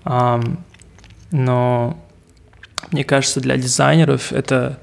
Но 0.05 1.97
мне 2.91 3.05
кажется, 3.05 3.41
для 3.41 3.57
дизайнеров 3.57 4.33
это 4.33 4.79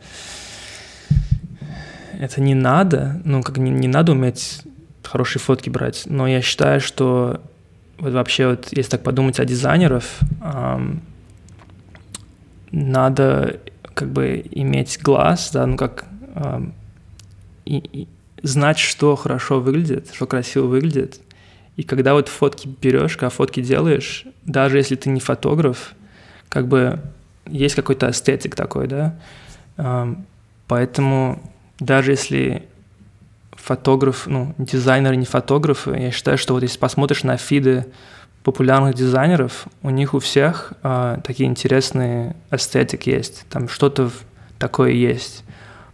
это 2.19 2.41
не 2.41 2.53
надо, 2.53 3.21
ну, 3.23 3.41
как 3.41 3.57
не, 3.57 3.71
не 3.71 3.87
надо 3.87 4.11
уметь 4.11 4.61
хорошие 5.03 5.41
фотки 5.41 5.69
брать, 5.69 6.03
но 6.05 6.27
я 6.27 6.41
считаю, 6.41 6.81
что 6.81 7.41
вот 7.97 8.13
вообще 8.13 8.47
вот, 8.47 8.67
если 8.71 8.91
так 8.91 9.03
подумать 9.03 9.39
о 9.39 9.45
дизайнеров, 9.45 10.19
эм, 10.41 11.01
надо 12.71 13.59
как 13.93 14.09
бы 14.09 14.43
иметь 14.51 14.99
глаз, 15.01 15.51
да, 15.53 15.65
ну 15.65 15.77
как 15.77 16.05
эм, 16.35 16.73
и, 17.65 17.77
и 17.77 18.07
знать, 18.41 18.79
что 18.79 19.15
хорошо 19.15 19.59
выглядит, 19.59 20.09
что 20.13 20.27
красиво 20.27 20.65
выглядит. 20.65 21.19
И 21.75 21.83
когда 21.83 22.13
вот 22.13 22.27
фотки 22.27 22.67
берешь, 22.81 23.15
когда 23.15 23.29
фотки 23.29 23.61
делаешь, 23.61 24.25
даже 24.43 24.77
если 24.77 24.95
ты 24.95 25.09
не 25.09 25.19
фотограф, 25.19 25.93
как 26.49 26.67
бы 26.67 26.99
есть 27.45 27.75
какой-то 27.75 28.09
эстетик 28.09 28.55
такой, 28.55 28.87
да. 28.87 29.15
Эм, 29.77 30.25
поэтому 30.67 31.41
даже 31.79 32.11
если 32.11 32.67
фотограф, 33.51 34.27
ну, 34.27 34.53
дизайнеры 34.57 35.15
не 35.15 35.25
фотографы, 35.25 35.91
я 35.91 36.11
считаю, 36.11 36.37
что 36.37 36.53
вот 36.53 36.63
если 36.63 36.77
посмотришь 36.77 37.23
на 37.23 37.37
фиды 37.37 37.85
популярных 38.43 38.95
дизайнеров, 38.95 39.67
у 39.83 39.89
них 39.89 40.13
у 40.13 40.19
всех 40.19 40.73
э, 40.81 41.17
такие 41.23 41.47
интересные 41.47 42.35
эстетики 42.51 43.09
есть, 43.09 43.45
там 43.49 43.67
что-то 43.67 44.11
такое 44.57 44.91
есть. 44.91 45.43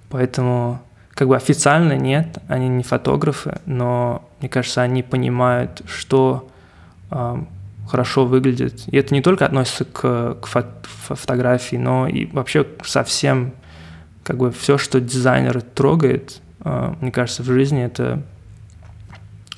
Поэтому 0.09 0.81
как 1.15 1.29
бы 1.29 1.35
официально 1.35 1.93
нет, 1.93 2.37
они 2.47 2.67
не 2.67 2.83
фотографы, 2.83 3.59
но 3.65 4.29
мне 4.39 4.49
кажется, 4.49 4.81
они 4.81 5.01
понимают, 5.01 5.81
что 5.87 6.49
э, 7.09 7.37
хорошо 7.87 8.25
выглядит. 8.25 8.83
И 8.87 8.97
это 8.97 9.13
не 9.13 9.21
только 9.21 9.45
относится 9.45 9.85
к, 9.85 10.35
к 10.41 10.45
фо 10.45 10.65
фотографии, 11.07 11.77
но 11.77 12.07
и 12.07 12.25
вообще 12.25 12.67
совсем 12.83 13.53
как 14.23 14.37
бы 14.37 14.51
все, 14.51 14.77
что 14.77 14.99
дизайнер 14.99 15.61
трогает, 15.61 16.41
а, 16.61 16.97
мне 16.99 17.11
кажется, 17.11 17.43
в 17.43 17.45
жизни 17.45 17.83
это 17.83 18.23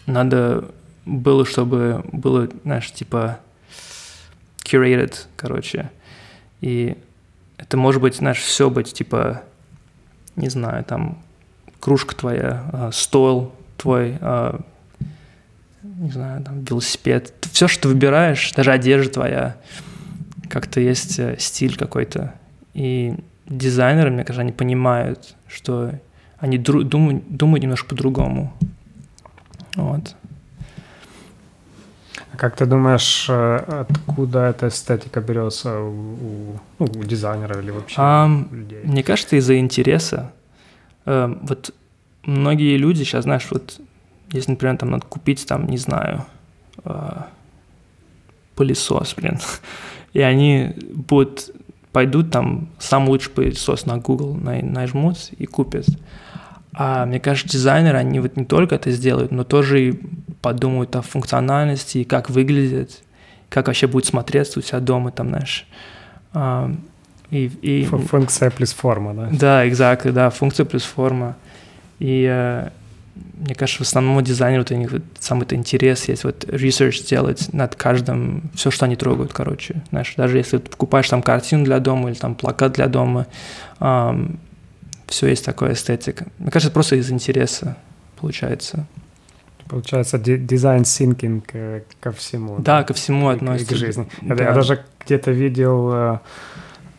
надо 0.05 0.65
было, 1.05 1.45
чтобы 1.45 2.03
было, 2.11 2.49
знаешь, 2.65 2.91
типа 2.91 3.39
curated, 4.59 5.15
короче. 5.37 5.89
И 6.59 6.97
это 7.57 7.77
может 7.77 8.01
быть, 8.01 8.15
знаешь, 8.15 8.39
все 8.39 8.69
быть, 8.69 8.93
типа, 8.93 9.41
не 10.35 10.49
знаю, 10.49 10.83
там, 10.83 11.23
кружка 11.79 12.15
твоя, 12.15 12.63
а, 12.71 12.91
стол 12.91 13.53
твой, 13.77 14.17
а, 14.21 14.59
не 15.81 16.11
знаю, 16.11 16.43
там, 16.43 16.63
велосипед. 16.63 17.33
Все, 17.51 17.67
что 17.67 17.83
ты 17.83 17.87
выбираешь, 17.89 18.51
даже 18.53 18.71
одежда 18.71 19.13
твоя, 19.13 19.57
как-то 20.49 20.79
есть 20.79 21.19
э, 21.19 21.35
стиль 21.39 21.75
какой-то. 21.77 22.33
И 22.73 23.15
дизайнеры, 23.47 24.11
мне 24.11 24.23
кажется, 24.23 24.41
они 24.41 24.51
понимают, 24.51 25.35
что 25.47 25.91
они 26.39 26.57
дру- 26.57 26.83
думают, 26.83 27.23
думают 27.29 27.63
немножко 27.63 27.89
по-другому. 27.89 28.53
Вот. 29.75 30.15
А 32.33 32.37
как 32.37 32.55
ты 32.55 32.65
думаешь, 32.65 33.25
э, 33.29 33.55
откуда 33.81 34.49
эта 34.49 34.67
эстетика 34.67 35.21
берется 35.21 35.79
у, 35.79 35.89
у, 35.89 36.59
ну, 36.79 36.85
у 36.85 37.03
дизайнера 37.03 37.59
или 37.59 37.71
вообще 37.71 38.01
у 38.51 38.55
людей? 38.55 38.81
Мне 38.83 39.03
кажется, 39.03 39.35
из-за 39.37 39.57
интереса. 39.57 40.31
Uh, 41.07 41.39
вот 41.41 41.73
многие 42.23 42.75
люди 42.75 43.03
сейчас, 43.03 43.23
знаешь, 43.23 43.47
вот 43.49 43.79
если, 44.33 44.51
например, 44.51 44.77
там 44.77 44.91
надо 44.91 45.05
купить, 45.05 45.47
там, 45.47 45.67
не 45.67 45.77
знаю, 45.77 46.25
uh, 46.83 47.23
пылесос, 48.55 49.15
блин, 49.15 49.39
и 50.13 50.19
они 50.19 50.73
будут 50.93 51.51
пойдут 51.93 52.29
там 52.29 52.69
самый 52.77 53.07
лучший 53.07 53.31
пылесос 53.31 53.85
на 53.85 53.97
Google 53.97 54.35
нажмут 54.35 55.31
и 55.37 55.47
купят. 55.47 55.87
А 56.73 57.07
мне 57.07 57.19
кажется, 57.19 57.53
дизайнеры, 57.57 57.97
они 57.97 58.19
вот 58.19 58.35
не 58.35 58.45
только 58.45 58.75
это 58.75 58.91
сделают, 58.91 59.31
но 59.31 59.43
тоже 59.43 59.89
и 59.89 59.99
подумают 60.41 60.95
о 60.95 61.01
функциональности, 61.01 62.03
как 62.03 62.29
выглядит, 62.29 63.01
как 63.49 63.65
вообще 63.65 63.87
будет 63.87 64.05
смотреться 64.05 64.59
у 64.59 64.61
себя 64.61 64.79
дома, 64.79 65.11
там, 65.11 65.29
знаешь. 65.29 65.65
И, 67.31 67.45
и... 67.61 67.85
Функция 67.85 68.49
плюс 68.51 68.73
форма, 68.73 69.13
да? 69.13 69.29
Да, 69.31 69.67
exactly, 69.67 70.11
да, 70.11 70.29
функция 70.29 70.65
плюс 70.65 70.83
форма. 70.83 71.35
И 71.99 72.25
э, 72.29 72.69
мне 73.37 73.55
кажется, 73.55 73.83
в 73.83 73.87
основном 73.87 74.23
дизайнеру 74.23 74.65
у 74.69 74.73
них 74.73 74.91
вот 74.91 75.03
самый-то 75.19 75.55
интерес 75.55 76.07
есть 76.07 76.23
вот 76.23 76.45
research 76.45 77.07
делать 77.07 77.53
над 77.53 77.75
каждым, 77.75 78.49
все, 78.55 78.71
что 78.71 78.85
они 78.85 78.95
трогают, 78.95 79.33
короче. 79.33 79.81
Знаешь, 79.89 80.13
даже 80.15 80.37
если 80.37 80.57
ты 80.57 80.69
покупаешь 80.69 81.09
там 81.09 81.21
картину 81.21 81.65
для 81.65 81.79
дома 81.79 82.09
или 82.09 82.17
там 82.17 82.35
плакат 82.35 82.73
для 82.73 82.87
дома, 82.87 83.27
эм, 83.79 84.39
все 85.07 85.27
есть 85.27 85.45
такая 85.45 85.73
эстетика. 85.73 86.27
Мне 86.37 86.51
кажется, 86.51 86.71
просто 86.71 86.95
из 86.95 87.11
интереса 87.11 87.77
получается. 88.19 88.87
Получается, 89.67 90.17
дизайн 90.17 90.83
thinking 90.83 91.43
э, 91.51 91.81
ко 91.99 92.11
всему. 92.11 92.57
Да, 92.59 92.79
да, 92.79 92.83
ко 92.83 92.93
всему 92.93 93.27
относится. 93.27 93.73
К 93.73 93.77
жизни. 93.77 94.07
Да. 94.21 94.35
Я, 94.35 94.53
даже 94.53 94.83
где-то 95.03 95.31
видел 95.31 95.91
Э, 95.91 96.19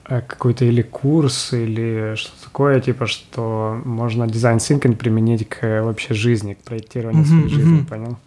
какой-то 0.09 0.65
или 0.65 0.81
курс, 0.81 1.53
или 1.53 2.15
что-то 2.17 2.45
такое, 2.45 2.81
типа, 2.81 3.07
что 3.07 3.81
можно 3.85 4.27
дизайн 4.27 4.57
thinking 4.57 4.97
применить 4.97 5.47
к 5.47 5.63
э, 5.65 5.83
вообще 5.83 6.15
жизни, 6.15 6.55
к 6.55 6.63
проектированию 6.63 7.25
mm-hmm, 7.25 7.29
своей 7.29 7.49
жизни, 7.49 7.85
понял? 7.85 8.19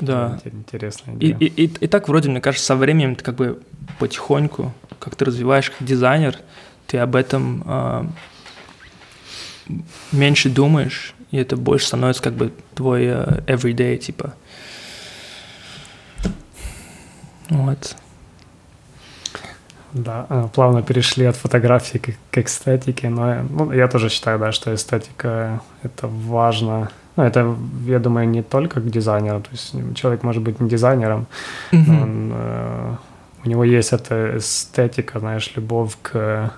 Да. 0.00 0.40
Интересная 0.44 1.14
идея. 1.16 1.36
И, 1.38 1.46
и, 1.46 1.64
и, 1.64 1.72
и 1.80 1.86
так 1.86 2.08
вроде, 2.08 2.28
мне 2.28 2.40
кажется, 2.40 2.66
со 2.66 2.76
временем 2.76 3.14
ты 3.14 3.24
как 3.24 3.36
бы 3.36 3.60
потихоньку, 4.00 4.72
как 4.98 5.14
ты 5.14 5.24
развиваешь 5.24 5.70
как 5.70 5.86
дизайнер, 5.86 6.36
ты 6.88 6.98
об 6.98 7.14
этом 7.14 7.62
э, 7.64 8.04
меньше 10.10 10.50
думаешь, 10.50 11.14
и 11.30 11.36
это 11.36 11.56
больше 11.56 11.86
становится 11.86 12.22
как 12.22 12.34
бы 12.34 12.52
твой 12.74 13.04
э, 13.04 13.42
everyday, 13.46 13.96
типа. 13.96 14.34
Вот. 17.48 17.96
Да, 19.92 20.26
э, 20.28 20.48
плавно 20.52 20.82
перешли 20.82 21.24
от 21.24 21.36
фотографии 21.36 21.98
к, 21.98 22.10
к 22.30 22.38
эстетике, 22.38 23.08
но 23.08 23.36
ну, 23.50 23.72
я 23.72 23.88
тоже 23.88 24.08
считаю, 24.08 24.38
да, 24.38 24.52
что 24.52 24.74
эстетика— 24.74 25.60
это 25.82 26.08
важно. 26.08 26.90
Ну, 27.16 27.24
это, 27.24 27.56
я 27.86 27.98
думаю, 27.98 28.28
не 28.28 28.42
только 28.42 28.80
к 28.80 28.90
дизайнеру, 28.90 29.40
то 29.40 29.50
есть 29.50 29.74
человек 29.94 30.22
может 30.22 30.42
быть 30.42 30.60
не 30.60 30.68
дизайнером, 30.68 31.26
mm-hmm. 31.72 31.84
но 31.86 32.02
он, 32.02 32.32
э, 32.34 32.94
у 33.44 33.48
него 33.48 33.64
есть 33.64 33.92
эта 33.92 34.36
эстетика, 34.36 35.20
знаешь, 35.20 35.52
любовь 35.56 35.96
к 36.02 36.10
Э, 36.14 36.48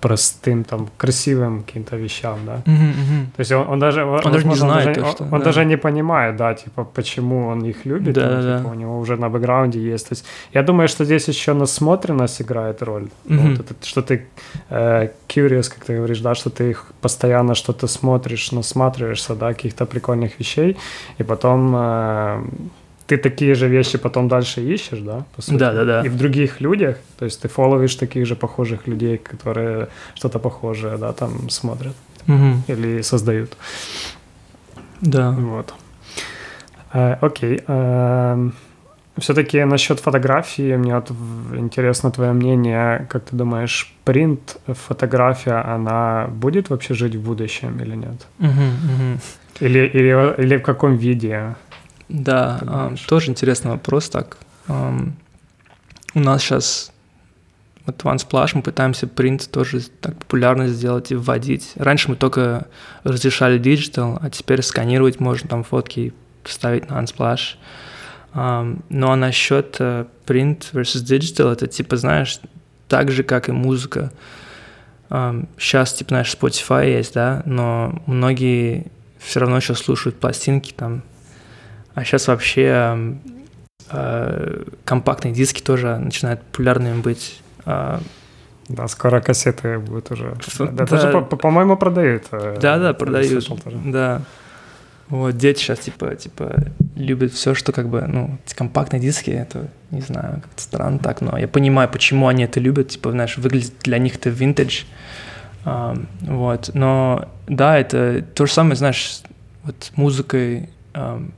простым, 0.00 0.64
там, 0.64 0.88
красивым 0.96 1.62
каким-то 1.62 1.96
вещам, 1.96 2.38
да. 2.46 2.56
Uh-huh, 2.66 2.90
uh-huh. 2.90 3.24
То 3.36 3.40
есть 3.40 3.52
он, 3.52 3.68
он 3.68 3.78
даже... 3.78 4.04
Он 4.04 4.32
даже 4.32 4.46
не 4.46 4.54
знает 4.54 4.88
он, 4.88 4.94
то, 4.94 5.10
что... 5.10 5.24
Он, 5.24 5.34
он 5.34 5.42
даже 5.42 5.64
не 5.64 5.76
понимает, 5.76 6.36
да, 6.36 6.54
типа, 6.54 6.84
почему 6.84 7.48
он 7.48 7.64
их 7.64 7.86
любит. 7.86 8.14
Да, 8.14 8.28
там, 8.28 8.42
да. 8.42 8.58
Типа, 8.58 8.68
у 8.68 8.74
него 8.74 8.98
уже 8.98 9.16
на 9.16 9.28
бэкграунде 9.28 9.80
есть. 9.80 10.08
То 10.08 10.12
есть 10.12 10.24
я 10.54 10.62
думаю, 10.62 10.88
что 10.88 11.04
здесь 11.04 11.28
еще 11.28 11.54
насмотренность 11.54 12.42
играет 12.42 12.82
роль. 12.82 13.08
Uh-huh. 13.26 13.56
Вот 13.56 13.60
это, 13.60 13.74
что 13.82 14.02
ты 14.02 14.26
э, 14.70 15.08
curious, 15.28 15.68
как 15.74 15.84
ты 15.84 15.96
говоришь, 15.96 16.20
да, 16.20 16.34
что 16.34 16.50
ты 16.50 16.70
их 16.70 16.92
постоянно 17.00 17.54
что-то 17.54 17.86
смотришь, 17.86 18.52
насматриваешься, 18.52 19.34
да, 19.34 19.54
каких-то 19.54 19.86
прикольных 19.86 20.38
вещей, 20.38 20.76
и 21.18 21.22
потом... 21.22 21.74
Э, 21.76 22.42
ты 23.10 23.16
такие 23.16 23.54
же 23.54 23.68
вещи 23.68 23.98
потом 23.98 24.28
дальше 24.28 24.60
ищешь, 24.60 25.00
да, 25.00 25.24
по 25.34 25.42
сути? 25.42 25.58
Да, 25.58 25.72
да, 25.72 25.84
да. 25.84 26.02
И 26.06 26.08
в 26.08 26.16
других 26.16 26.60
людях, 26.60 26.96
то 27.18 27.24
есть 27.24 27.42
ты 27.42 27.48
фолловишь 27.48 27.96
таких 27.96 28.24
же 28.24 28.36
похожих 28.36 28.86
людей, 28.86 29.18
которые 29.18 29.88
что-то 30.14 30.38
похожее, 30.38 30.96
да, 30.96 31.12
там 31.12 31.50
смотрят 31.50 31.96
угу. 32.28 32.62
или 32.68 33.02
создают. 33.02 33.56
Да. 35.00 35.30
Вот. 35.32 35.74
А, 36.92 37.18
окей. 37.20 37.60
А, 37.66 38.50
все-таки 39.18 39.64
насчет 39.64 39.98
фотографии, 39.98 40.76
мне 40.76 40.94
вот 40.94 41.10
интересно 41.58 42.10
твое 42.10 42.32
мнение, 42.32 43.06
как 43.10 43.24
ты 43.24 43.36
думаешь, 43.36 43.92
принт 44.04 44.56
фотография, 44.66 45.74
она 45.74 46.28
будет 46.28 46.70
вообще 46.70 46.94
жить 46.94 47.16
в 47.16 47.22
будущем 47.22 47.80
или 47.80 47.96
нет? 47.96 48.26
Угу, 48.38 48.48
угу. 48.48 49.20
Или, 49.60 49.80
или, 49.94 50.42
или 50.42 50.56
в 50.58 50.62
каком 50.62 50.96
виде? 50.96 51.56
Да, 52.10 52.92
тоже 53.08 53.30
интересный 53.30 53.70
вопрос. 53.70 54.08
Так, 54.08 54.36
у 54.68 56.18
нас 56.18 56.42
сейчас 56.42 56.92
вот 57.86 58.02
Unsplash 58.02 58.50
мы 58.54 58.62
пытаемся 58.62 59.06
принт 59.06 59.50
тоже 59.50 59.80
так 60.00 60.16
популярно 60.16 60.68
сделать 60.68 61.12
и 61.12 61.14
вводить. 61.14 61.72
Раньше 61.76 62.10
мы 62.10 62.16
только 62.16 62.66
разрешали 63.04 63.58
digital, 63.58 64.18
а 64.20 64.30
теперь 64.30 64.62
сканировать 64.62 65.20
можно 65.20 65.48
там 65.48 65.64
фотки 65.64 66.12
вставить 66.44 66.90
на 66.90 67.00
Unsplash. 67.02 67.56
Um, 68.32 68.84
ну 68.88 69.10
а 69.10 69.16
насчет 69.16 69.80
uh, 69.80 70.06
print 70.24 70.72
versus 70.72 71.02
digital, 71.02 71.52
это 71.52 71.66
типа, 71.66 71.96
знаешь, 71.96 72.38
так 72.86 73.10
же, 73.10 73.24
как 73.24 73.48
и 73.48 73.52
музыка. 73.52 74.12
Um, 75.08 75.48
сейчас, 75.58 75.94
типа, 75.94 76.10
знаешь, 76.10 76.36
Spotify 76.40 76.96
есть, 76.96 77.14
да, 77.14 77.42
но 77.44 78.00
многие 78.06 78.86
все 79.18 79.40
равно 79.40 79.56
еще 79.56 79.74
слушают 79.74 80.20
пластинки 80.20 80.72
там. 80.72 81.02
А 81.94 82.04
сейчас 82.04 82.28
вообще 82.28 83.18
uh, 83.90 84.76
компактные 84.84 85.34
диски 85.34 85.62
тоже 85.62 85.98
начинают 85.98 86.42
популярными 86.42 87.00
быть. 87.00 87.40
Uh, 87.64 88.00
да, 88.68 88.86
скоро 88.86 89.20
кассеты 89.20 89.78
будут 89.80 90.12
уже. 90.12 90.36
Да, 90.58 90.86
да. 90.86 91.20
по-моему, 91.22 91.76
продают. 91.76 92.24
Э, 92.30 92.56
да, 92.60 92.78
да, 92.78 92.94
продают. 92.94 93.44
Да. 93.84 94.22
Вот, 95.08 95.36
дети 95.36 95.58
сейчас, 95.58 95.80
типа, 95.80 96.14
типа, 96.14 96.54
любят 96.94 97.32
все, 97.32 97.54
что 97.54 97.72
как 97.72 97.88
бы, 97.88 98.02
ну, 98.02 98.38
компактные 98.54 99.00
диски, 99.00 99.30
это, 99.30 99.68
не 99.90 100.02
знаю, 100.02 100.40
как-то 100.40 100.62
странно 100.62 101.00
так, 101.00 101.20
но 101.20 101.36
я 101.36 101.48
понимаю, 101.48 101.88
почему 101.88 102.28
они 102.28 102.44
это 102.44 102.60
любят, 102.60 102.90
типа, 102.90 103.10
знаешь, 103.10 103.36
выглядит 103.36 103.74
для 103.82 103.98
них 103.98 104.14
это 104.14 104.30
винтаж, 104.30 104.86
um, 105.64 106.06
вот, 106.20 106.70
но, 106.74 107.28
да, 107.48 107.76
это 107.76 108.22
то 108.22 108.46
же 108.46 108.52
самое, 108.52 108.76
знаешь, 108.76 109.22
вот 109.64 109.90
музыкой, 109.96 110.70
um, 110.94 111.32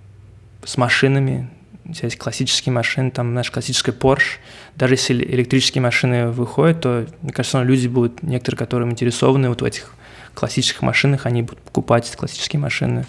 с 0.65 0.77
машинами, 0.77 1.49
у 1.85 1.93
классические 2.19 2.73
машины, 2.73 3.11
там, 3.11 3.33
знаешь, 3.33 3.51
классическая 3.51 3.93
Porsche, 3.93 4.39
даже 4.77 4.95
если 4.95 5.25
электрические 5.25 5.83
машины 5.83 6.29
выходят, 6.29 6.81
то, 6.81 7.07
мне 7.23 7.33
кажется, 7.33 7.63
люди 7.63 7.89
будут, 7.89 8.23
некоторые, 8.23 8.59
которые 8.59 8.91
интересованы 8.91 9.49
вот 9.49 9.63
в 9.63 9.65
этих 9.65 9.95
классических 10.35 10.83
машинах, 10.83 11.27
они 11.27 11.43
будут 11.43 11.61
покупать 11.61 12.11
классические 12.17 12.61
машины, 12.61 13.05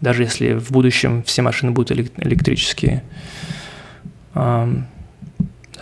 даже 0.00 0.22
если 0.22 0.54
в 0.54 0.70
будущем 0.70 1.22
все 1.22 1.42
машины 1.42 1.72
будут 1.72 1.92
электрические. 1.92 3.02
Um, 4.34 4.84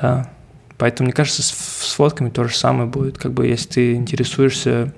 да. 0.01 0.31
Поэтому, 0.77 1.07
мне 1.07 1.12
кажется, 1.12 1.42
с, 1.42 1.51
с 1.51 1.92
фотками 1.94 2.31
то 2.31 2.44
же 2.44 2.55
самое 2.55 2.88
будет. 2.88 3.18
Как 3.18 3.33
бы 3.33 3.47
если 3.47 3.68
ты 3.68 3.94
интересуешься 3.94 4.94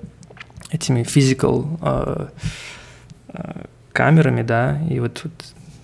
этими 0.69 1.01
physical 1.01 1.79
uh, 1.79 2.31
uh, 3.29 3.69
камерами, 3.91 4.43
да, 4.43 4.79
и 4.89 4.99
вот, 4.99 5.21
вот 5.23 5.33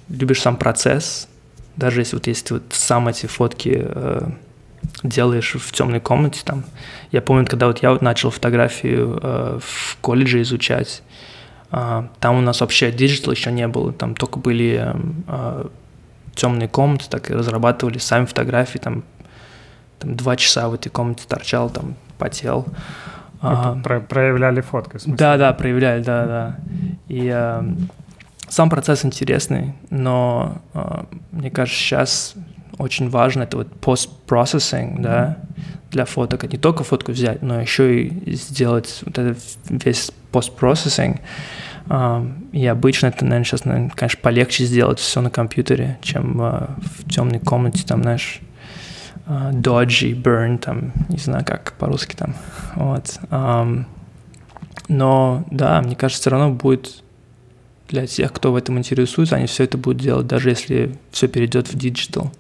любишь 0.10 0.42
сам 0.42 0.58
процесс, 0.58 1.28
даже 1.76 2.02
если 2.02 2.16
вот 2.16 2.28
если 2.28 2.46
ты 2.46 2.54
вот 2.56 2.64
сам 2.72 3.08
эти 3.08 3.26
фотки 3.26 3.70
uh, 3.70 4.32
делаешь 5.04 5.56
в 5.56 5.72
темной 5.72 6.00
комнате, 6.00 6.42
там, 6.44 6.64
я 7.12 7.22
помню, 7.22 7.46
когда 7.46 7.68
вот 7.68 7.84
я 7.84 7.92
вот 7.92 8.02
начал 8.02 8.32
фотографию 8.32 9.20
uh, 9.22 9.60
в 9.60 9.98
колледже 10.02 10.42
изучать, 10.42 11.04
а, 11.70 12.08
там 12.20 12.38
у 12.38 12.42
нас 12.42 12.62
вообще 12.62 12.92
digital 12.92 13.34
еще 13.34 13.52
не 13.52 13.68
было, 13.68 13.92
там 13.92 14.16
только 14.16 14.40
были 14.40 14.94
а, 15.28 15.70
темные 16.34 16.68
комнаты, 16.68 17.06
так 17.10 17.30
и 17.30 17.34
разрабатывали 17.34 17.98
сами 17.98 18.26
фотографии, 18.26 18.78
там, 18.78 19.04
там 20.00 20.16
два 20.16 20.36
часа 20.38 20.70
в 20.70 20.74
этой 20.74 20.90
комнате 20.90 21.26
торчал, 21.28 21.70
там 21.70 21.96
потел. 22.18 22.66
А, 23.42 23.76
про 23.84 24.00
проявляли 24.00 24.62
фотки, 24.62 24.98
Да, 25.06 25.38
да, 25.38 25.54
проявляли, 25.54 26.04
да, 26.04 26.26
да. 26.26 26.60
И 27.08 27.28
а, 27.30 27.66
сам 28.50 28.70
процесс 28.70 29.06
интересный, 29.06 29.74
но 29.90 30.62
а, 30.74 31.06
мне 31.32 31.52
кажется, 31.52 31.80
сейчас 31.80 32.36
очень 32.78 33.10
важно 33.10 33.44
это 33.44 33.58
вот 33.58 33.68
post-processing, 33.82 35.02
да, 35.02 35.38
для 35.92 36.06
фоток. 36.06 36.44
Не 36.52 36.58
только 36.58 36.84
фотку 36.84 37.12
взять, 37.12 37.42
но 37.42 37.60
еще 37.60 38.04
и 38.04 38.36
сделать 38.36 39.02
вот 39.06 39.18
этот 39.18 39.40
весь 39.70 40.12
post-processing. 40.32 41.20
И 42.52 42.68
обычно 42.68 43.08
это, 43.08 43.24
наверное, 43.24 43.46
сейчас, 43.46 43.66
наверное, 43.66 43.90
конечно, 43.92 44.20
полегче 44.22 44.66
сделать 44.66 45.00
все 45.00 45.22
на 45.22 45.30
компьютере, 45.30 45.98
чем 46.02 46.42
uh, 46.42 46.70
в 46.82 47.10
темной 47.10 47.40
комнате, 47.40 47.86
там, 47.88 48.02
знаешь, 48.02 48.42
dodge, 49.26 50.14
burn, 50.22 50.58
там, 50.58 50.92
не 51.08 51.18
знаю, 51.18 51.46
как 51.46 51.74
по-русски 51.80 52.16
там, 52.16 52.36
вот. 52.76 53.20
Но, 54.90 55.46
да, 55.52 55.82
мне 55.82 55.96
кажется, 55.96 56.22
все 56.22 56.30
равно 56.30 56.52
будет 56.52 57.04
для 57.88 58.06
тех, 58.08 58.34
кто 58.34 58.52
в 58.52 58.56
этом 58.56 58.78
интересуется, 58.78 59.36
они 59.36 59.48
все 59.48 59.64
это 59.64 59.78
будут 59.78 60.02
делать, 60.02 60.28
даже 60.28 60.50
если 60.50 60.96
все 61.12 61.28
перейдет 61.28 61.70
в 61.70 61.78
digital. 61.78 62.32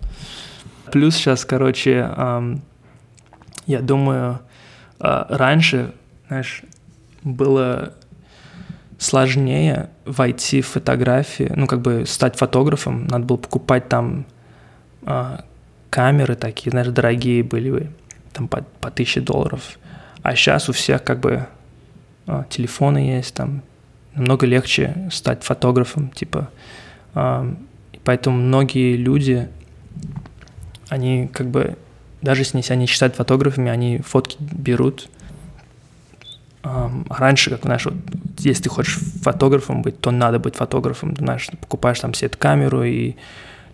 Плюс 0.92 1.16
сейчас, 1.16 1.46
короче, 1.46 2.10
я 3.66 3.82
думаю, 3.82 4.40
uh, 5.00 5.26
раньше, 5.30 5.94
знаешь, 6.28 6.64
было 7.24 7.94
сложнее 8.98 9.90
войти 10.06 10.62
в 10.62 10.68
фотографии, 10.68 11.52
ну, 11.56 11.68
как 11.68 11.82
бы 11.82 12.06
стать 12.06 12.38
фотографом, 12.38 13.06
надо 13.08 13.26
было 13.26 13.38
покупать 13.38 13.90
там 13.90 14.26
э, 15.04 15.38
камеры 15.90 16.36
такие, 16.36 16.72
знаешь, 16.72 16.88
дорогие 16.88 17.44
были 17.44 17.72
бы, 17.72 17.92
там 18.34 18.48
по, 18.48 18.64
по 18.82 18.90
тысяче 18.90 19.22
долларов. 19.22 19.78
А 20.24 20.36
сейчас 20.36 20.70
у 20.70 20.74
всех 20.74 21.04
как 21.04 21.20
бы 21.20 21.46
э, 22.26 22.44
телефоны 22.50 22.98
есть, 22.98 23.36
там 23.36 23.62
намного 24.18 24.46
легче 24.46 25.10
стать 25.12 25.44
фотографом, 25.44 26.10
типа. 26.10 26.50
Э, 27.16 27.54
поэтому 28.04 28.38
многие 28.38 28.96
люди, 28.96 29.48
они 30.90 31.28
как 31.28 31.48
бы, 31.48 31.78
даже 32.22 32.42
если 32.42 32.58
они 32.74 32.82
не 32.82 32.88
считают 32.88 33.16
фотографами, 33.16 33.70
они 33.70 34.00
фотки 34.00 34.38
берут, 34.40 35.10
раньше, 37.10 37.50
как, 37.50 37.64
знаешь, 37.64 37.86
вот, 37.86 37.94
если 38.40 38.64
ты 38.64 38.70
хочешь 38.70 38.98
фотографом 39.22 39.82
быть, 39.82 40.00
то 40.00 40.12
надо 40.12 40.40
быть 40.40 40.56
фотографом, 40.56 41.16
знаешь, 41.16 41.48
ты 41.48 41.58
покупаешь 41.58 42.00
там 42.00 42.14
себе 42.14 42.30
камеру 42.30 42.84
и 42.84 43.16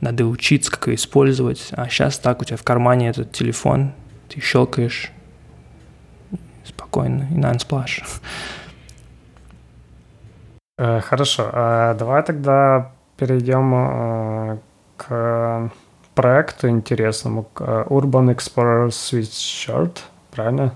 надо 0.02 0.26
учиться, 0.26 0.72
как 0.72 0.88
ее 0.88 0.96
использовать. 0.96 1.70
А 1.72 1.88
сейчас 1.88 2.20
так, 2.20 2.42
у 2.42 2.46
тебя 2.46 2.58
в 2.58 2.64
кармане 2.64 3.10
этот 3.10 3.32
телефон, 3.32 3.94
ты 4.30 4.42
щелкаешь 4.42 5.12
спокойно 6.66 7.28
и 7.32 7.36
на 7.36 7.52
Unsplash. 7.52 8.04
Э, 10.84 11.00
хорошо, 11.00 11.50
а 11.54 11.94
давай 11.94 12.24
тогда 12.24 12.92
перейдем 13.16 13.74
э, 13.74 14.58
к 14.98 15.72
проекту 16.14 16.68
интересному, 16.68 17.44
к 17.54 17.62
э, 17.62 17.86
Urban 17.90 18.36
Explorer 18.36 18.90
Sweatshirt, 18.90 20.00
правильно? 20.36 20.74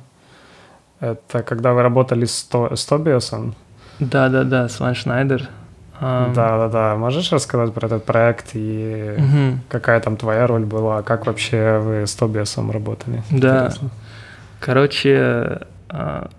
Это 1.02 1.44
когда 1.44 1.74
вы 1.74 1.82
работали 1.82 2.24
с, 2.24 2.44
То, 2.44 2.74
с 2.74 2.86
Тобиасом? 2.86 3.54
Да-да-да, 4.00 4.70
с 4.70 4.80
Ван 4.80 4.96
Шнайдер. 4.96 5.50
Да-да-да. 6.00 6.96
Можешь 6.96 7.32
рассказать 7.34 7.74
про 7.74 7.88
этот 7.88 8.06
проект 8.06 8.52
и 8.54 9.16
угу. 9.18 9.60
какая 9.68 10.00
там 10.00 10.16
твоя 10.16 10.48
роль 10.48 10.64
была? 10.64 11.02
Как 11.02 11.26
вообще 11.26 11.80
вы 11.80 12.08
с 12.08 12.16
Тобиасом 12.16 12.72
работали? 12.72 13.24
Да. 13.30 13.66
Интересно. 13.66 13.90
Короче, 14.60 15.62
а, 15.90 16.30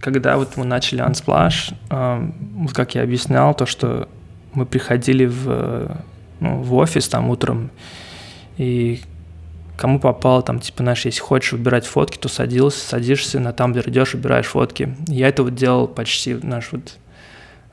когда 0.00 0.36
вот 0.36 0.56
мы 0.56 0.64
начали 0.64 1.04
Unsplash, 1.04 1.74
вот 1.88 2.72
как 2.72 2.94
я 2.94 3.02
объяснял, 3.02 3.54
то, 3.54 3.66
что 3.66 4.08
мы 4.52 4.66
приходили 4.66 5.26
в, 5.26 5.96
ну, 6.40 6.62
в 6.62 6.74
офис 6.74 7.08
там 7.08 7.28
утром, 7.28 7.70
и 8.56 9.00
кому 9.76 9.98
попало, 9.98 10.42
там, 10.42 10.60
типа, 10.60 10.82
знаешь, 10.82 11.04
если 11.06 11.20
хочешь 11.20 11.52
выбирать 11.52 11.86
фотки, 11.86 12.18
то 12.18 12.28
садился, 12.28 12.86
садишься 12.86 13.40
на 13.40 13.52
тамблер, 13.52 13.88
идешь, 13.88 14.12
выбираешь 14.12 14.46
фотки. 14.46 14.94
Я 15.06 15.28
это 15.28 15.42
вот 15.42 15.54
делал 15.54 15.88
почти, 15.88 16.34
наш 16.34 16.72
вот, 16.72 16.96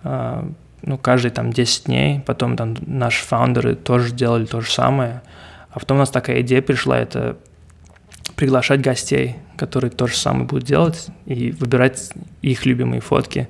э, 0.03 0.49
ну, 0.83 0.97
каждые 0.97 1.33
там 1.33 1.51
10 1.51 1.85
дней, 1.85 2.21
потом 2.25 2.55
там 2.55 2.77
наши 2.85 3.25
фаундеры 3.25 3.75
тоже 3.75 4.13
делали 4.13 4.45
то 4.45 4.61
же 4.61 4.71
самое, 4.71 5.21
а 5.69 5.79
потом 5.79 5.97
у 5.97 5.99
нас 5.99 6.09
такая 6.09 6.41
идея 6.41 6.61
пришла, 6.61 6.97
это 6.97 7.37
приглашать 8.35 8.81
гостей, 8.81 9.35
которые 9.57 9.91
то 9.91 10.07
же 10.07 10.15
самое 10.15 10.45
будут 10.45 10.65
делать, 10.65 11.07
и 11.25 11.51
выбирать 11.51 12.11
их 12.41 12.65
любимые 12.65 13.01
фотки. 13.01 13.47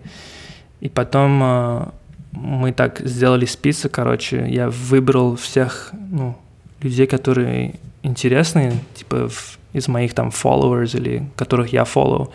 И 0.80 0.90
потом 0.90 1.42
э, 1.44 1.86
мы 2.32 2.72
так 2.72 3.00
сделали 3.00 3.46
список, 3.46 3.92
короче, 3.92 4.48
я 4.50 4.70
выбрал 4.70 5.36
всех, 5.36 5.92
ну, 5.94 6.38
людей, 6.82 7.08
которые 7.08 7.76
интересные, 8.04 8.74
типа 8.96 9.28
в, 9.30 9.58
из 9.74 9.88
моих 9.88 10.14
там 10.14 10.30
followers 10.30 10.96
или 10.98 11.28
которых 11.36 11.74
я 11.74 11.84
follow. 11.84 12.30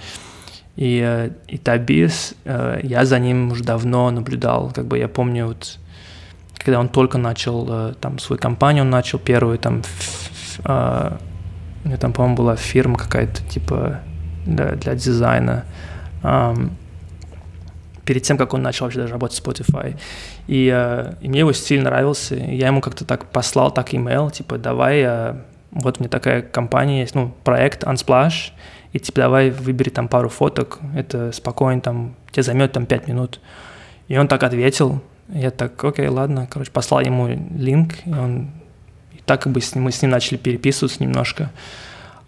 И, 0.76 1.01
э, 1.05 1.30
и 1.49 1.59
Табис, 1.59 2.34
э, 2.45 2.80
я 2.82 3.05
за 3.05 3.18
ним 3.18 3.53
уже 3.53 3.62
давно 3.62 4.11
наблюдал, 4.11 4.72
как 4.74 4.86
бы 4.86 4.99
я 4.99 5.09
помню, 5.09 5.49
вот, 5.49 5.78
когда 6.57 6.80
он 6.80 6.88
только 6.88 7.18
начал 7.18 7.66
э, 7.68 7.95
там 8.01 8.18
свою 8.18 8.40
компанию, 8.40 8.84
он 8.84 8.90
начал 8.90 9.18
первую 9.18 9.59
там, 9.59 9.82
у 11.85 11.89
него 11.89 11.99
там, 11.99 12.12
по-моему, 12.12 12.37
была 12.37 12.57
фирма 12.57 12.97
какая-то 12.97 13.43
типа 13.45 14.01
для, 14.47 14.72
для 14.72 14.95
дизайна. 14.95 15.64
перед 18.05 18.22
тем, 18.22 18.37
как 18.37 18.55
он 18.55 18.62
начал 18.62 18.87
вообще 18.87 19.01
даже 19.01 19.12
работать 19.12 19.39
в 19.39 19.47
Spotify. 19.47 19.97
И, 20.47 21.14
и 21.20 21.28
мне 21.28 21.41
его 21.41 21.53
стиль 21.53 21.83
нравился. 21.83 22.35
Я 22.35 22.66
ему 22.66 22.80
как-то 22.80 23.05
так 23.05 23.26
послал 23.26 23.72
так 23.72 23.95
имейл, 23.95 24.30
типа, 24.30 24.59
давай 24.59 25.35
вот 25.72 26.01
мне 26.01 26.09
такая 26.09 26.43
компания 26.43 27.01
есть, 27.01 27.14
ну, 27.14 27.35
проект 27.45 27.85
Unsplash, 27.85 28.53
и 28.93 28.99
типа 28.99 29.22
давай 29.22 29.51
выбери 29.51 29.89
там 29.89 30.07
пару 30.07 30.28
фоток, 30.28 30.78
это 30.95 31.33
спокойно, 31.33 31.80
там, 31.80 32.14
тебе 32.30 32.43
займет 32.43 32.72
там 32.72 32.87
5 32.87 33.09
минут. 33.09 33.41
И 34.09 34.16
он 34.16 34.28
так 34.28 34.43
ответил, 34.43 35.01
я 35.28 35.51
так, 35.51 35.83
окей, 35.83 36.09
ладно, 36.09 36.47
короче, 36.51 36.70
послал 36.70 37.01
ему 37.01 37.28
линк, 37.28 37.95
и 38.05 38.12
он 38.12 38.51
так 39.27 39.43
как 39.43 39.53
бы 39.53 39.61
мы 39.75 39.93
с 39.93 40.03
ним 40.03 40.11
начали 40.11 40.37
переписываться 40.37 41.03
немножко. 41.03 41.51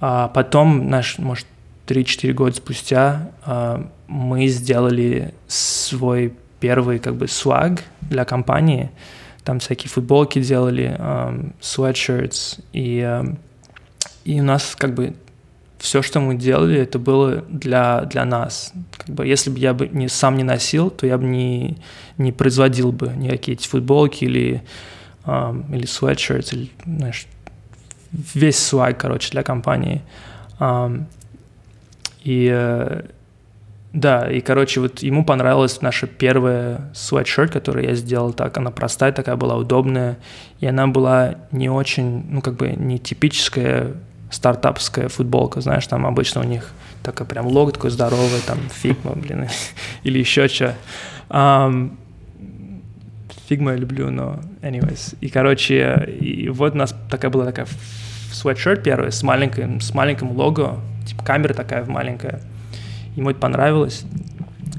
А 0.01 0.29
потом, 0.29 0.89
наш, 0.89 1.19
может, 1.19 1.47
3-4 1.87 2.33
года 2.33 2.57
спустя 2.57 3.31
а, 3.45 3.89
мы 4.07 4.47
сделали 4.49 5.35
свой 5.47 6.35
первый 6.61 6.99
как 6.99 7.17
бы 7.17 7.27
swag 7.27 7.81
для 8.01 8.25
компании. 8.25 8.91
Там 9.45 9.59
всякие 9.61 9.91
футболки 9.91 10.41
делали, 10.41 10.97
um, 10.99 11.53
sweatshirts, 11.61 12.63
и, 12.73 13.01
um, 13.01 13.39
и 14.25 14.41
у 14.41 14.43
нас 14.43 14.75
как 14.75 14.95
бы 14.95 15.15
все, 15.77 16.01
что 16.01 16.21
мы 16.21 16.35
делали, 16.35 16.81
это 16.81 16.99
было 16.99 17.45
для, 17.51 18.07
для 18.07 18.25
нас. 18.25 18.73
Как 18.97 19.15
бы, 19.15 19.27
если 19.27 19.51
бы 19.51 19.59
я 19.59 19.75
бы 19.75 19.89
не, 19.89 20.09
сам 20.09 20.37
не 20.37 20.45
носил, 20.45 20.89
то 20.89 21.07
я 21.07 21.19
бы 21.19 21.25
не, 21.25 21.77
не 22.17 22.33
производил 22.33 22.91
бы 22.91 23.09
никакие 23.09 23.57
эти 23.57 23.69
футболки 23.69 24.25
или, 24.25 24.63
или 25.27 25.85
sweatshirts, 25.85 26.55
или, 26.55 26.71
знаешь, 26.85 27.27
весь 28.13 28.59
swag, 28.59 28.95
короче, 28.95 29.31
для 29.31 29.43
компании. 29.43 30.03
И 32.23 32.51
э, 32.53 33.03
да, 33.95 34.29
и, 34.29 34.41
короче, 34.41 34.81
вот 34.81 35.03
ему 35.03 35.25
понравилась 35.25 35.81
наша 35.81 36.09
первая 36.09 36.91
sweatshirt, 36.95 37.49
которую 37.49 37.87
я 37.87 37.95
сделал 37.95 38.33
так. 38.33 38.59
Она 38.59 38.73
простая 38.73 39.13
такая 39.13 39.37
была, 39.37 39.57
удобная. 39.57 40.19
И 40.59 40.67
она 40.67 40.89
была 40.89 41.37
не 41.53 41.69
очень, 41.69 42.25
ну, 42.29 42.43
как 42.43 42.57
бы 42.57 42.71
не 42.71 42.99
типическая 42.99 43.93
стартапская 44.31 45.09
футболка, 45.09 45.61
знаешь, 45.61 45.87
там 45.87 46.07
обычно 46.07 46.41
у 46.41 46.45
них 46.45 46.73
такой 47.05 47.25
прям 47.25 47.47
logo 47.47 47.73
такой 47.73 47.91
здоровый, 47.91 48.41
там 48.45 48.59
Figma, 48.69 49.13
блин, 49.13 49.49
или 50.03 50.19
еще 50.19 50.49
что. 50.49 50.75
Фигма 53.49 53.73
я 53.73 53.77
люблю, 53.77 54.11
но 54.11 54.41
anyways. 54.63 55.17
И, 55.21 55.29
короче, 55.29 56.05
и 56.21 56.49
вот 56.49 56.75
у 56.75 56.77
нас 56.77 56.95
такая 57.11 57.31
была 57.31 57.45
такая 57.45 57.67
sweatshirt 58.33 58.83
первая 58.83 59.11
с 59.11 59.23
маленьким, 59.23 59.81
с 59.81 59.95
маленьким 59.95 60.33
лого, 60.33 60.81
типа 61.07 61.25
камера 61.25 61.55
такая 61.55 61.85
маленькая. 61.85 62.41
Ему 63.17 63.31
это 63.31 63.39
понравилось. 63.39 64.05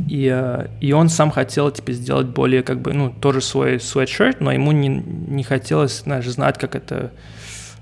И, 0.10 0.30
э, 0.32 0.68
и 0.82 0.92
он 0.92 1.10
сам 1.10 1.32
хотел 1.32 1.72
типа, 1.72 1.94
сделать 1.94 2.28
более, 2.28 2.64
как 2.64 2.82
бы, 2.82 2.94
ну, 2.94 3.12
тоже 3.12 3.42
свой 3.42 3.78
sweatshirt, 3.78 4.38
но 4.40 4.52
ему 4.52 4.72
не, 4.74 4.90
не 4.90 5.44
хотелось, 5.44 6.02
знаешь, 6.02 6.28
знать, 6.28 6.58
как 6.58 6.76
это 6.76 7.12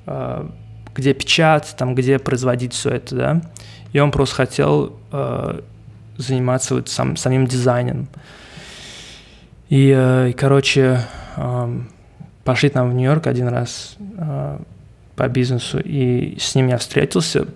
э, 0.06 0.48
где 0.96 1.14
печатать, 1.14 1.76
там, 1.76 1.96
где 1.96 2.20
производить 2.20 2.74
все 2.74 2.92
это, 2.92 3.16
да. 3.16 3.42
И 3.94 4.00
он 4.00 4.12
просто 4.12 4.36
хотел 4.36 5.00
э, 5.12 5.62
заниматься 6.18 6.76
вот 6.76 6.90
сам, 6.90 7.16
самим 7.16 7.48
дизайном. 7.48 8.08
И, 9.74 9.92
э, 9.92 10.30
и 10.30 10.34
короче, 10.34 11.00
э, 11.36 11.80
пошли 12.44 12.70
там 12.70 12.92
в 12.92 12.94
Нью-Йорк 12.94 13.26
один 13.26 13.48
раз 13.48 13.96
э, 14.20 14.60
по 15.16 15.28
бизнесу, 15.28 15.80
и 15.80 16.38
с 16.38 16.54
ним 16.54 16.68
я 16.68 16.78
встретился. 16.78 17.48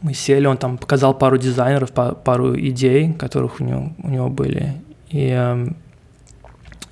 Мы 0.00 0.14
сели, 0.14 0.46
он 0.46 0.58
там 0.58 0.78
показал 0.78 1.12
пару 1.12 1.36
дизайнеров, 1.36 1.90
пару 1.90 2.56
идей, 2.56 3.14
которых 3.14 3.60
у 3.60 3.64
него, 3.64 3.92
у 3.98 4.10
него 4.10 4.28
были. 4.28 4.74
И 5.08 5.28
э, 5.36 5.66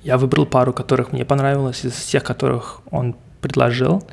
я 0.03 0.17
выбрал 0.17 0.45
пару, 0.45 0.73
которых 0.73 1.13
мне 1.13 1.23
понравилось, 1.23 1.85
из 1.85 1.95
тех, 2.03 2.21
которых 2.25 2.81
он 2.91 3.15
предложил. 3.39 4.03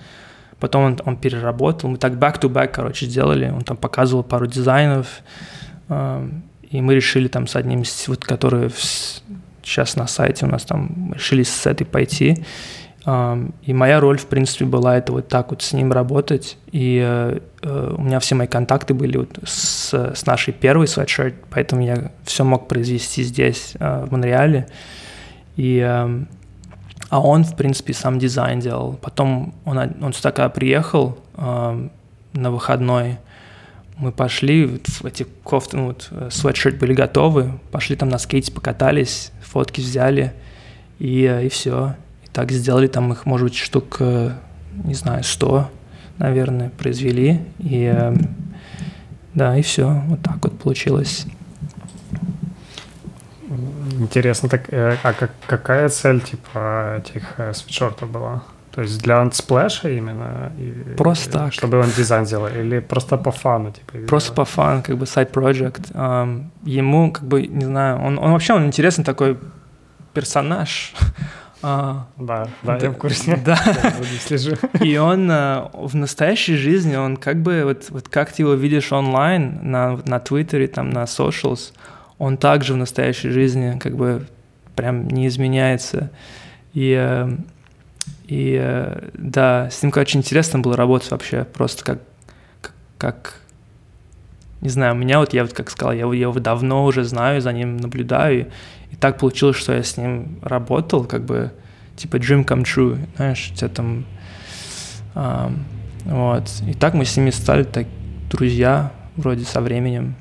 Потом 0.60 0.84
он, 0.84 1.00
он 1.04 1.16
переработал. 1.16 1.90
Мы 1.90 1.96
так 1.96 2.12
back-to-back, 2.12 2.68
короче, 2.68 3.06
сделали. 3.06 3.50
Он 3.50 3.62
там 3.62 3.76
показывал 3.76 4.22
пару 4.22 4.46
дизайнов. 4.46 5.08
Э, 5.88 6.24
и 6.70 6.80
мы 6.80 6.94
решили 6.94 7.26
там 7.26 7.48
с 7.48 7.56
одним, 7.56 7.82
вот, 8.06 8.24
который 8.24 8.70
сейчас 9.70 9.96
на 9.96 10.06
сайте 10.06 10.46
у 10.46 10.48
нас 10.48 10.64
там, 10.64 11.12
решили 11.14 11.42
с 11.42 11.66
этой 11.66 11.84
пойти. 11.84 12.44
Э, 13.06 13.36
и 13.62 13.72
моя 13.72 14.00
роль, 14.00 14.18
в 14.18 14.26
принципе, 14.26 14.64
была 14.64 14.98
это 14.98 15.12
вот 15.12 15.28
так 15.28 15.50
вот 15.50 15.62
с 15.62 15.72
ним 15.72 15.92
работать. 15.92 16.58
И 16.72 17.00
э, 17.02 17.38
у 17.96 18.02
меня 18.02 18.20
все 18.20 18.34
мои 18.34 18.46
контакты 18.46 18.94
были 18.94 19.16
вот 19.18 19.38
с, 19.44 19.92
с 19.92 20.26
нашей 20.26 20.52
первой 20.52 20.86
sweatshirt, 20.86 21.34
поэтому 21.50 21.82
я 21.82 22.10
все 22.24 22.44
мог 22.44 22.68
произвести 22.68 23.22
здесь, 23.22 23.74
в 23.78 24.08
Монреале. 24.10 24.66
И 25.56 25.80
а 27.10 27.20
он, 27.20 27.42
в 27.44 27.56
принципе, 27.56 27.92
сам 27.92 28.18
дизайн 28.18 28.60
делал. 28.60 28.94
Потом 28.94 29.52
он, 29.64 29.78
он 29.78 30.12
сюда 30.12 30.30
когда 30.30 30.48
приехал 30.48 31.18
э, 31.36 31.88
на 32.32 32.50
выходной, 32.50 33.18
мы 33.96 34.12
пошли, 34.12 34.80
эти 35.04 35.26
кофты, 35.42 35.76
ну, 35.76 35.86
вот, 35.88 36.08
э, 36.12 36.28
свитшерт 36.30 36.78
были 36.78 36.94
готовы, 36.94 37.58
пошли 37.72 37.96
там 37.96 38.08
на 38.08 38.18
скейте 38.18 38.52
покатались, 38.52 39.32
фотки 39.50 39.80
взяли, 39.80 40.32
и, 40.98 41.24
э, 41.24 41.46
и 41.46 41.48
все. 41.48 41.94
И 42.24 42.28
так 42.28 42.50
сделали 42.52 42.86
там 42.86 43.12
их, 43.12 43.26
может 43.26 43.48
быть, 43.48 43.56
штук, 43.56 43.96
э, 44.00 44.32
не 44.84 44.94
знаю, 44.94 45.24
100, 45.24 45.70
наверное, 46.18 46.70
произвели. 46.70 47.40
И 47.58 48.12
да, 49.34 49.56
и 49.56 49.62
все. 49.62 50.02
Вот 50.08 50.22
так 50.22 50.38
вот 50.42 50.58
получилось. 50.58 51.26
Интересно, 53.98 54.48
так, 54.48 54.72
э, 54.72 54.96
а 55.02 55.12
как, 55.12 55.30
какая 55.46 55.88
цель 55.88 56.20
типа 56.20 57.02
этих 57.04 57.38
э, 57.38 57.52
свитшортов 57.52 58.10
была? 58.10 58.42
То 58.72 58.82
есть 58.82 59.02
для 59.02 59.20
ансплэша 59.20 59.88
именно? 59.88 60.52
И, 60.58 60.94
просто 60.96 61.30
так. 61.30 61.52
Чтобы 61.52 61.80
он 61.80 61.90
дизайн 61.96 62.24
сделал? 62.24 62.46
Или 62.46 62.78
просто 62.78 63.16
по 63.16 63.32
фану? 63.32 63.72
Типа, 63.72 64.06
просто 64.06 64.32
по 64.32 64.44
фану, 64.44 64.82
как 64.82 64.96
бы 64.96 65.06
side 65.06 65.32
project. 65.32 65.92
Um, 65.92 66.46
ему, 66.64 67.10
как 67.10 67.24
бы, 67.24 67.46
не 67.46 67.64
знаю, 67.64 68.00
он, 68.00 68.18
он 68.18 68.32
вообще 68.32 68.54
он 68.54 68.66
интересный 68.66 69.04
такой 69.04 69.38
персонаж. 70.14 70.94
А, 71.62 72.06
да, 72.16 72.48
да, 72.62 72.78
я 72.78 72.90
в 72.90 72.96
курсе. 72.96 73.38
Да. 73.44 73.54
слежу. 74.24 74.56
И 74.80 74.96
он 74.96 75.30
uh, 75.30 75.68
в 75.74 75.94
настоящей 75.94 76.56
жизни, 76.56 76.96
он 76.96 77.18
как 77.18 77.42
бы, 77.42 77.64
вот, 77.64 77.90
вот 77.90 78.08
как 78.08 78.32
ты 78.32 78.40
его 78.40 78.54
видишь 78.54 78.92
онлайн, 78.92 79.58
на, 79.60 80.00
на 80.06 80.20
Твиттере, 80.20 80.68
там, 80.68 80.88
на 80.88 81.02
socials, 81.02 81.74
он 82.16 82.38
также 82.38 82.72
в 82.72 82.78
настоящей 82.78 83.28
жизни 83.28 83.78
как 83.78 83.94
бы 83.94 84.26
прям 84.74 85.06
не 85.08 85.26
изменяется. 85.26 86.10
И, 86.72 87.26
и 88.30 88.56
э, 88.62 89.08
да, 89.14 89.68
с 89.70 89.82
ним 89.82 89.92
очень 89.96 90.20
интересно 90.20 90.60
было 90.60 90.76
работать 90.76 91.10
вообще, 91.10 91.42
просто 91.44 91.84
как, 91.84 91.98
как, 92.60 92.72
как 92.96 93.34
не 94.60 94.68
знаю, 94.68 94.94
меня 94.94 95.18
вот, 95.18 95.34
я 95.34 95.42
вот 95.42 95.52
как 95.52 95.68
сказал, 95.68 95.92
я, 95.92 96.06
я 96.06 96.20
его 96.20 96.38
давно 96.38 96.84
уже 96.84 97.02
знаю, 97.02 97.40
за 97.40 97.52
ним 97.52 97.76
наблюдаю, 97.78 98.52
и 98.92 98.96
так 98.96 99.18
получилось, 99.18 99.56
что 99.56 99.72
я 99.72 99.82
с 99.82 99.96
ним 99.96 100.38
работал, 100.42 101.04
как 101.06 101.24
бы, 101.24 101.50
типа 101.96 102.16
dream 102.16 102.44
come 102.44 102.62
true, 102.62 103.00
знаешь, 103.16 103.50
тебя 103.56 103.68
там, 103.68 104.04
а, 105.16 105.52
вот, 106.04 106.48
и 106.68 106.74
так 106.74 106.94
мы 106.94 107.04
с 107.04 107.16
ними 107.16 107.30
стали 107.30 107.64
так 107.64 107.88
друзья, 108.30 108.92
вроде 109.16 109.44
со 109.44 109.60
временем, 109.60 110.14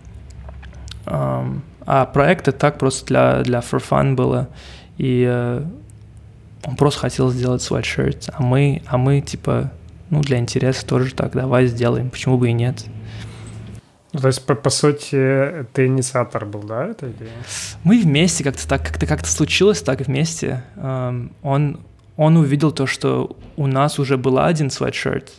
Um, 1.06 1.62
а 1.88 2.06
проекты 2.06 2.52
так 2.52 2.78
просто 2.78 3.04
для, 3.08 3.42
для 3.42 3.60
for 3.60 3.82
fun 3.82 4.14
было. 4.14 4.48
И 4.98 5.26
э, 5.28 5.64
он 6.64 6.76
просто 6.76 7.02
хотел 7.02 7.32
сделать 7.32 7.62
свитшерт, 7.62 8.30
а 8.34 8.42
мы, 8.42 8.82
а 8.88 8.98
мы 8.98 9.22
типа, 9.22 9.72
ну, 10.10 10.22
для 10.22 10.38
интереса 10.40 10.86
тоже 10.86 11.14
так, 11.14 11.34
давай 11.34 11.68
сделаем, 11.68 12.10
почему 12.10 12.38
бы 12.38 12.50
и 12.50 12.54
нет. 12.54 12.86
Ну, 14.12 14.20
то 14.20 14.28
есть, 14.28 14.44
по, 14.46 14.56
по 14.56 14.70
сути, 14.72 15.66
ты 15.72 15.86
инициатор 15.86 16.46
был, 16.46 16.64
да, 16.64 16.88
этой 16.88 17.12
идеи? 17.12 17.30
Мы 17.84 18.02
вместе 18.02 18.44
как-то 18.44 18.68
так, 18.68 18.84
как-то 18.84 19.06
как-то 19.06 19.30
случилось 19.30 19.82
так 19.84 20.02
вместе. 20.02 20.64
Um, 20.78 21.32
он, 21.44 21.80
он 22.18 22.38
увидел 22.38 22.72
то, 22.72 22.88
что 22.88 23.38
у 23.56 23.68
нас 23.68 24.00
уже 24.00 24.18
был 24.18 24.40
один 24.40 24.72
свитшерт, 24.72 25.32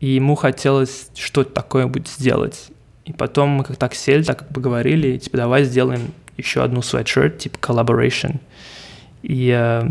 и 0.00 0.08
ему 0.08 0.34
хотелось 0.34 1.10
что-то 1.14 1.52
такое 1.52 1.86
будет 1.86 2.08
сделать. 2.08 2.70
И 3.04 3.12
потом 3.12 3.50
мы 3.50 3.64
как 3.64 3.76
так 3.76 3.94
сели, 3.94 4.22
так 4.22 4.48
поговорили, 4.48 5.18
типа, 5.18 5.36
давай 5.36 5.64
сделаем 5.64 6.12
еще 6.38 6.62
одну 6.62 6.80
sweatshirt, 6.80 7.36
типа 7.36 7.58
collaboration. 7.58 8.40
И 9.22 9.50
э, 9.54 9.90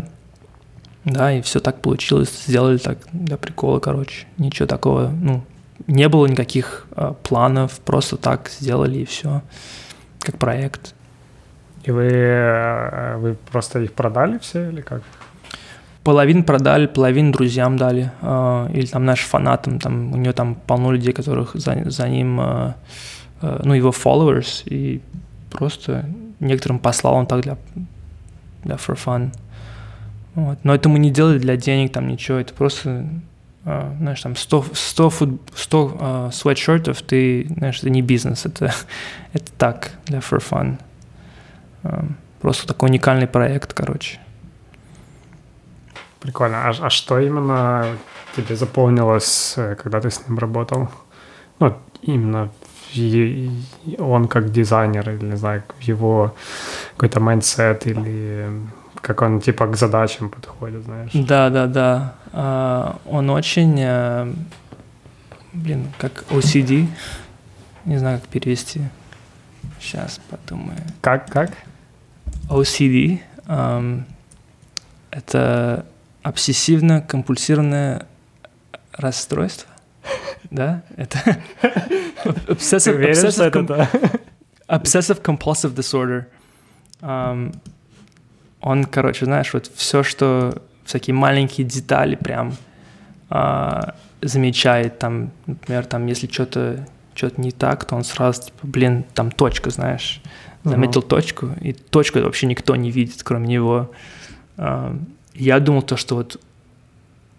да, 1.04 1.32
и 1.32 1.40
все 1.40 1.60
так 1.60 1.80
получилось, 1.80 2.44
сделали 2.46 2.78
так 2.78 2.98
для 3.12 3.36
прикола, 3.36 3.80
короче. 3.80 4.26
Ничего 4.38 4.66
такого, 4.66 5.08
ну, 5.08 5.42
не 5.86 6.08
было 6.08 6.26
никаких 6.26 6.86
э, 6.96 7.14
планов, 7.22 7.80
просто 7.80 8.16
так 8.16 8.50
сделали 8.50 8.98
и 8.98 9.04
все, 9.04 9.42
как 10.20 10.38
проект. 10.38 10.94
И 11.84 11.90
вы, 11.90 12.08
э, 12.12 13.16
вы 13.16 13.36
просто 13.50 13.80
их 13.80 13.92
продали 13.92 14.38
все 14.38 14.68
или 14.70 14.80
как? 14.80 15.02
Половину 16.04 16.44
продали, 16.44 16.86
половину 16.86 17.32
друзьям 17.32 17.76
дали, 17.76 18.10
э, 18.20 18.68
или 18.72 18.86
там 18.86 19.04
нашим 19.04 19.28
фанатам, 19.28 19.78
там 19.78 20.12
у 20.12 20.16
него 20.16 20.32
там 20.32 20.54
полно 20.54 20.92
людей, 20.92 21.12
которых 21.12 21.54
за, 21.54 21.90
за 21.90 22.08
ним 22.08 22.40
э, 22.40 22.72
Э, 23.42 23.60
ну, 23.64 23.74
его 23.74 23.90
followers, 23.90 24.62
и 24.66 25.00
просто 25.50 26.04
некоторым 26.40 26.78
послал 26.78 27.14
он 27.14 27.26
так 27.26 27.40
для, 27.40 27.56
для 28.64 28.74
for 28.76 28.96
fun. 28.96 29.32
Вот. 30.34 30.58
Но 30.62 30.74
это 30.74 30.88
мы 30.88 30.98
не 30.98 31.10
делали 31.10 31.38
для 31.38 31.56
денег, 31.56 31.92
там 31.92 32.08
ничего, 32.08 32.38
это 32.38 32.54
просто 32.54 33.08
а, 33.64 33.94
знаешь, 33.98 34.22
там 34.22 34.36
100, 34.36 34.66
100, 34.72 35.10
фут, 35.10 35.40
100 35.54 35.96
а, 36.00 36.30
свитшотов, 36.32 37.02
ты, 37.02 37.46
знаешь, 37.56 37.78
это 37.78 37.90
не 37.90 38.00
бизнес, 38.00 38.46
это, 38.46 38.72
это 39.32 39.52
так, 39.58 39.92
для 40.06 40.20
for 40.20 40.42
fun. 40.42 40.78
А, 41.82 42.04
просто 42.40 42.66
такой 42.66 42.88
уникальный 42.88 43.26
проект, 43.26 43.74
короче. 43.74 44.18
Прикольно. 46.20 46.68
А, 46.68 46.74
а 46.80 46.90
что 46.90 47.18
именно 47.18 47.86
тебе 48.34 48.56
запомнилось, 48.56 49.54
э, 49.56 49.74
когда 49.74 50.00
ты 50.00 50.10
с 50.10 50.26
ним 50.26 50.38
работал? 50.38 50.88
Ну, 51.58 51.76
именно 52.02 52.50
он 53.98 54.26
как 54.26 54.50
дизайнер, 54.50 55.08
или, 55.10 55.24
не 55.24 55.36
знаю, 55.36 55.62
его 55.80 56.34
какой-то 56.96 57.20
mindset, 57.20 57.86
или 57.86 58.48
как 59.00 59.22
он 59.22 59.40
типа 59.40 59.66
к 59.66 59.76
задачам 59.76 60.30
подходит, 60.30 60.84
знаешь? 60.84 61.10
Да, 61.14 61.50
да, 61.50 61.66
да. 61.66 62.14
А, 62.32 62.98
он 63.06 63.30
очень, 63.30 63.80
а, 63.82 64.32
блин, 65.52 65.88
как 65.98 66.24
OCD, 66.30 66.86
не 67.84 67.98
знаю, 67.98 68.20
как 68.20 68.28
перевести. 68.28 68.82
Сейчас 69.80 70.20
подумаю. 70.28 70.78
Как, 71.00 71.30
как? 71.30 71.52
OCD 72.48 73.20
um,– 73.46 74.04
это 75.10 75.86
обсессивно-компульсивное 76.22 78.06
расстройство. 78.92 79.70
Да, 80.50 80.82
это 80.96 81.18
obsessive, 82.48 82.98
obsessive, 82.98 83.88
obsessive 84.68 85.22
compulsive 85.22 85.74
disorder. 85.74 86.26
Um, 87.00 87.52
он, 88.60 88.84
короче, 88.84 89.24
знаешь, 89.24 89.52
вот 89.54 89.70
все, 89.74 90.02
что 90.02 90.62
всякие 90.84 91.14
маленькие 91.14 91.66
детали 91.66 92.14
прям 92.14 92.54
uh, 93.30 93.94
замечает, 94.22 94.98
там, 94.98 95.30
например, 95.46 95.86
там, 95.86 96.06
если 96.06 96.26
что-то 96.26 96.86
что-то 97.14 97.40
не 97.40 97.50
так, 97.50 97.84
то 97.84 97.96
он 97.96 98.04
сразу, 98.04 98.44
типа, 98.44 98.58
блин, 98.62 99.04
там 99.14 99.30
точка, 99.30 99.70
знаешь, 99.70 100.22
заметил 100.64 101.00
uh-huh. 101.00 101.08
точку, 101.08 101.48
и 101.60 101.72
точку 101.72 102.20
вообще 102.20 102.46
никто 102.46 102.76
не 102.76 102.90
видит, 102.90 103.22
кроме 103.22 103.48
него. 103.48 103.90
Uh, 104.56 104.98
я 105.34 105.60
думал 105.60 105.82
то, 105.82 105.96
что 105.96 106.16
вот 106.16 106.40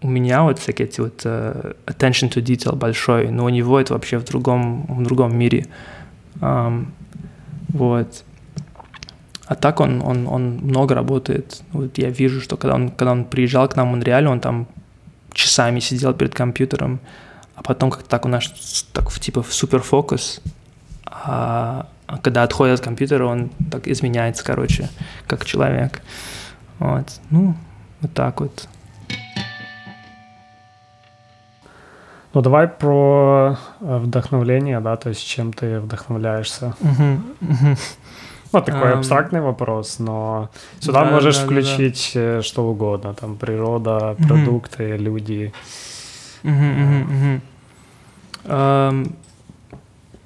у 0.02 0.08
меня 0.08 0.44
вот 0.44 0.60
всякие 0.60 0.88
эти 0.88 1.02
вот 1.02 1.26
uh, 1.26 1.76
attention 1.86 2.32
to 2.32 2.42
detail 2.42 2.76
большой, 2.76 3.30
но 3.30 3.46
у 3.46 3.50
него 3.50 3.80
это 3.80 3.94
вообще 3.94 4.18
в 4.18 4.24
другом, 4.24 4.86
в 4.88 5.04
другом 5.04 5.38
мире. 5.38 5.68
Um, 6.40 6.88
вот. 7.70 8.24
А 9.52 9.56
так 9.56 9.82
он, 9.82 10.02
он, 10.02 10.28
он 10.28 10.60
много 10.64 10.96
работает. 10.96 11.62
Вот 11.74 11.98
я 11.98 12.10
вижу, 12.10 12.40
что 12.40 12.56
когда 12.56 12.76
он, 12.76 12.90
когда 12.90 13.12
он 13.12 13.26
приезжал 13.26 13.68
к 13.68 13.76
нам 13.76 13.90
в 13.90 13.92
Монреаль, 13.92 14.26
он 14.26 14.40
там 14.40 14.66
часами 15.34 15.82
сидел 15.82 16.14
перед 16.14 16.34
компьютером, 16.34 17.02
а 17.56 17.62
потом 17.62 17.92
как-то 17.92 18.08
так 18.08 18.26
у 18.26 18.30
нас 18.30 18.46
так 18.94 19.12
типа 19.12 19.44
в 19.44 19.54
суперфокус, 19.54 20.40
а, 21.06 21.86
а 22.08 22.18
когда 22.20 22.44
отходит 22.44 22.80
от 22.80 22.86
компьютера, 22.86 23.26
он 23.26 23.50
так 23.70 23.90
изменяется, 23.90 24.42
короче, 24.46 24.88
как 25.28 25.44
человек. 25.44 26.02
Вот. 26.80 27.20
Ну, 27.30 27.54
вот 28.00 28.14
так 28.14 28.40
вот. 28.40 28.70
Ну, 32.34 32.42
давай 32.42 32.70
про 32.70 33.58
э, 33.82 33.98
вдохновление, 33.98 34.80
да, 34.80 34.96
то 34.96 35.10
есть 35.10 35.28
чем 35.28 35.52
ты 35.52 35.82
вдохновляешься. 35.82 36.74
Uh-huh, 36.80 37.20
uh-huh. 37.42 37.78
Ну, 38.54 38.62
такой 38.62 38.94
абстрактный 38.94 39.42
вопрос, 39.42 40.00
но 40.00 40.50
сюда 40.80 41.06
да, 41.06 41.12
можешь 41.12 41.38
да, 41.38 41.46
включить 41.46 42.12
да, 42.14 42.36
да. 42.36 42.42
что 42.42 42.68
угодно, 42.68 43.14
там 43.14 43.38
природа, 43.38 44.16
продукты, 44.20 44.84
uh-huh. 44.84 44.98
люди. 44.98 45.54
Uh-huh. 46.44 47.42
Um, 48.44 49.16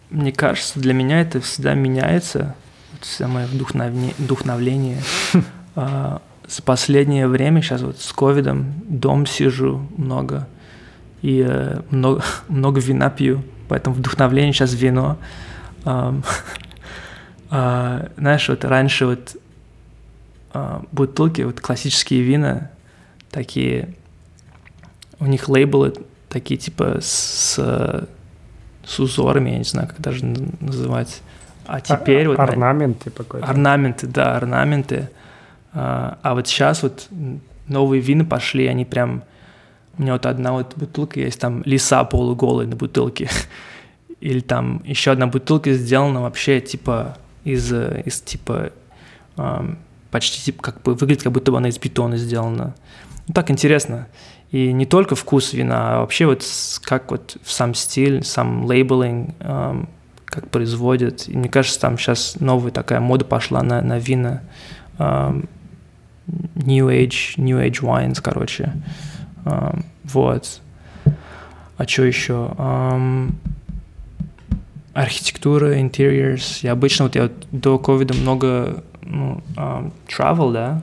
мне 0.10 0.32
кажется, 0.32 0.80
для 0.80 0.94
меня 0.94 1.22
это 1.22 1.42
всегда 1.42 1.74
меняется, 1.74 2.56
самое 3.02 3.46
вдохновение. 3.48 4.14
вдохновление. 4.18 5.02
uh, 5.76 6.22
с 6.48 6.62
последнее 6.62 7.28
время, 7.28 7.62
сейчас 7.62 7.82
вот 7.82 8.00
с 8.00 8.12
ковидом, 8.14 8.74
дом 8.88 9.26
сижу 9.26 9.88
много, 9.98 10.48
и 11.22 11.44
э, 11.48 11.82
много, 11.90 12.24
много 12.48 12.80
вина 12.80 13.10
пью, 13.10 13.44
поэтому 13.68 13.96
вдохновление 13.96 14.54
сейчас 14.54 14.74
вино. 14.74 15.18
Um, 15.84 16.24
uh, 17.50 18.12
знаешь, 18.18 18.48
вот 18.50 18.66
раньше 18.66 19.06
вот 19.06 19.36
uh, 20.54 20.88
бутылки, 20.92 21.42
вот 21.42 21.60
классические 21.62 22.22
вина, 22.22 22.72
такие, 23.32 23.94
у 25.20 25.26
них 25.26 25.50
лейблы 25.50 25.94
такие 26.30 26.58
типа 26.58 26.98
с, 27.02 27.58
с 28.86 29.00
узорами, 29.00 29.52
я 29.52 29.58
не 29.58 29.64
знаю, 29.64 29.88
как 29.88 30.00
даже 30.00 30.26
называть. 30.26 31.22
А 31.66 31.82
теперь 31.82 32.28
а, 32.28 32.30
вот... 32.30 32.40
Орнаменты 32.40 33.10
какой-то. 33.10 33.46
Орнаменты, 33.46 34.08
да, 34.08 34.38
орнаменты. 34.38 35.10
А, 35.74 36.18
а 36.22 36.34
вот 36.36 36.48
сейчас 36.48 36.84
вот 36.84 37.08
новые 37.68 38.02
вины 38.02 38.26
пошли, 38.26 38.68
они 38.68 38.86
прям... 38.86 39.24
У 39.98 40.02
меня 40.02 40.14
вот 40.14 40.26
одна 40.26 40.52
вот 40.52 40.74
бутылка 40.76 41.22
есть, 41.22 41.40
там 41.40 41.64
лиса 41.64 42.04
полуголая 42.04 42.68
на 42.68 42.76
бутылке. 42.76 43.30
Или 44.20 44.42
там 44.42 44.82
еще 44.86 45.12
одна 45.12 45.28
бутылка 45.28 45.74
сделана 45.74 46.22
вообще 46.22 46.60
типа 46.60 47.18
из, 47.46 47.72
из 47.72 48.22
типа 48.22 48.72
почти 50.12 50.42
типа 50.42 50.62
как 50.62 50.82
бы 50.82 50.94
выглядит, 50.96 51.24
как 51.24 51.32
будто 51.32 51.52
бы 51.52 51.58
она 51.58 51.70
из 51.70 51.78
бетона 51.78 52.18
сделана. 52.18 52.76
Ну, 53.28 53.34
так 53.34 53.52
интересно. 53.52 54.08
И 54.52 54.72
не 54.72 54.86
только 54.86 55.16
вкус 55.16 55.54
вина, 55.54 55.96
а 55.96 56.00
вообще 56.00 56.26
вот 56.26 56.44
как 56.84 57.12
вот 57.12 57.38
сам 57.44 57.74
стиль, 57.74 58.24
сам 58.24 58.66
лейблинг, 58.66 59.36
эм, 59.40 59.90
как 60.24 60.50
производят. 60.50 61.28
И 61.28 61.36
мне 61.36 61.50
кажется, 61.50 61.80
там 61.80 61.98
сейчас 61.98 62.38
новая 62.40 62.72
такая 62.72 63.00
мода 63.00 63.26
пошла 63.26 63.62
на, 63.62 63.82
на 63.82 64.00
вина. 64.00 64.42
Эм, 65.00 65.50
New 66.56 66.90
Age, 66.90 67.34
New 67.38 67.60
Age 67.60 67.82
Wines, 67.82 68.22
короче. 68.22 68.74
Um, 69.44 69.84
вот. 70.04 70.62
А 71.78 71.88
что 71.88 72.04
еще? 72.04 72.54
Um, 72.58 73.36
архитектура, 74.96 75.78
interiors. 75.78 76.60
Я 76.64 76.72
обычно, 76.72 77.06
вот 77.06 77.16
я 77.16 77.30
до 77.52 77.78
ковида 77.78 78.14
много 78.14 78.84
ну, 79.04 79.44
um, 79.58 79.92
travel, 80.08 80.54
да, 80.54 80.82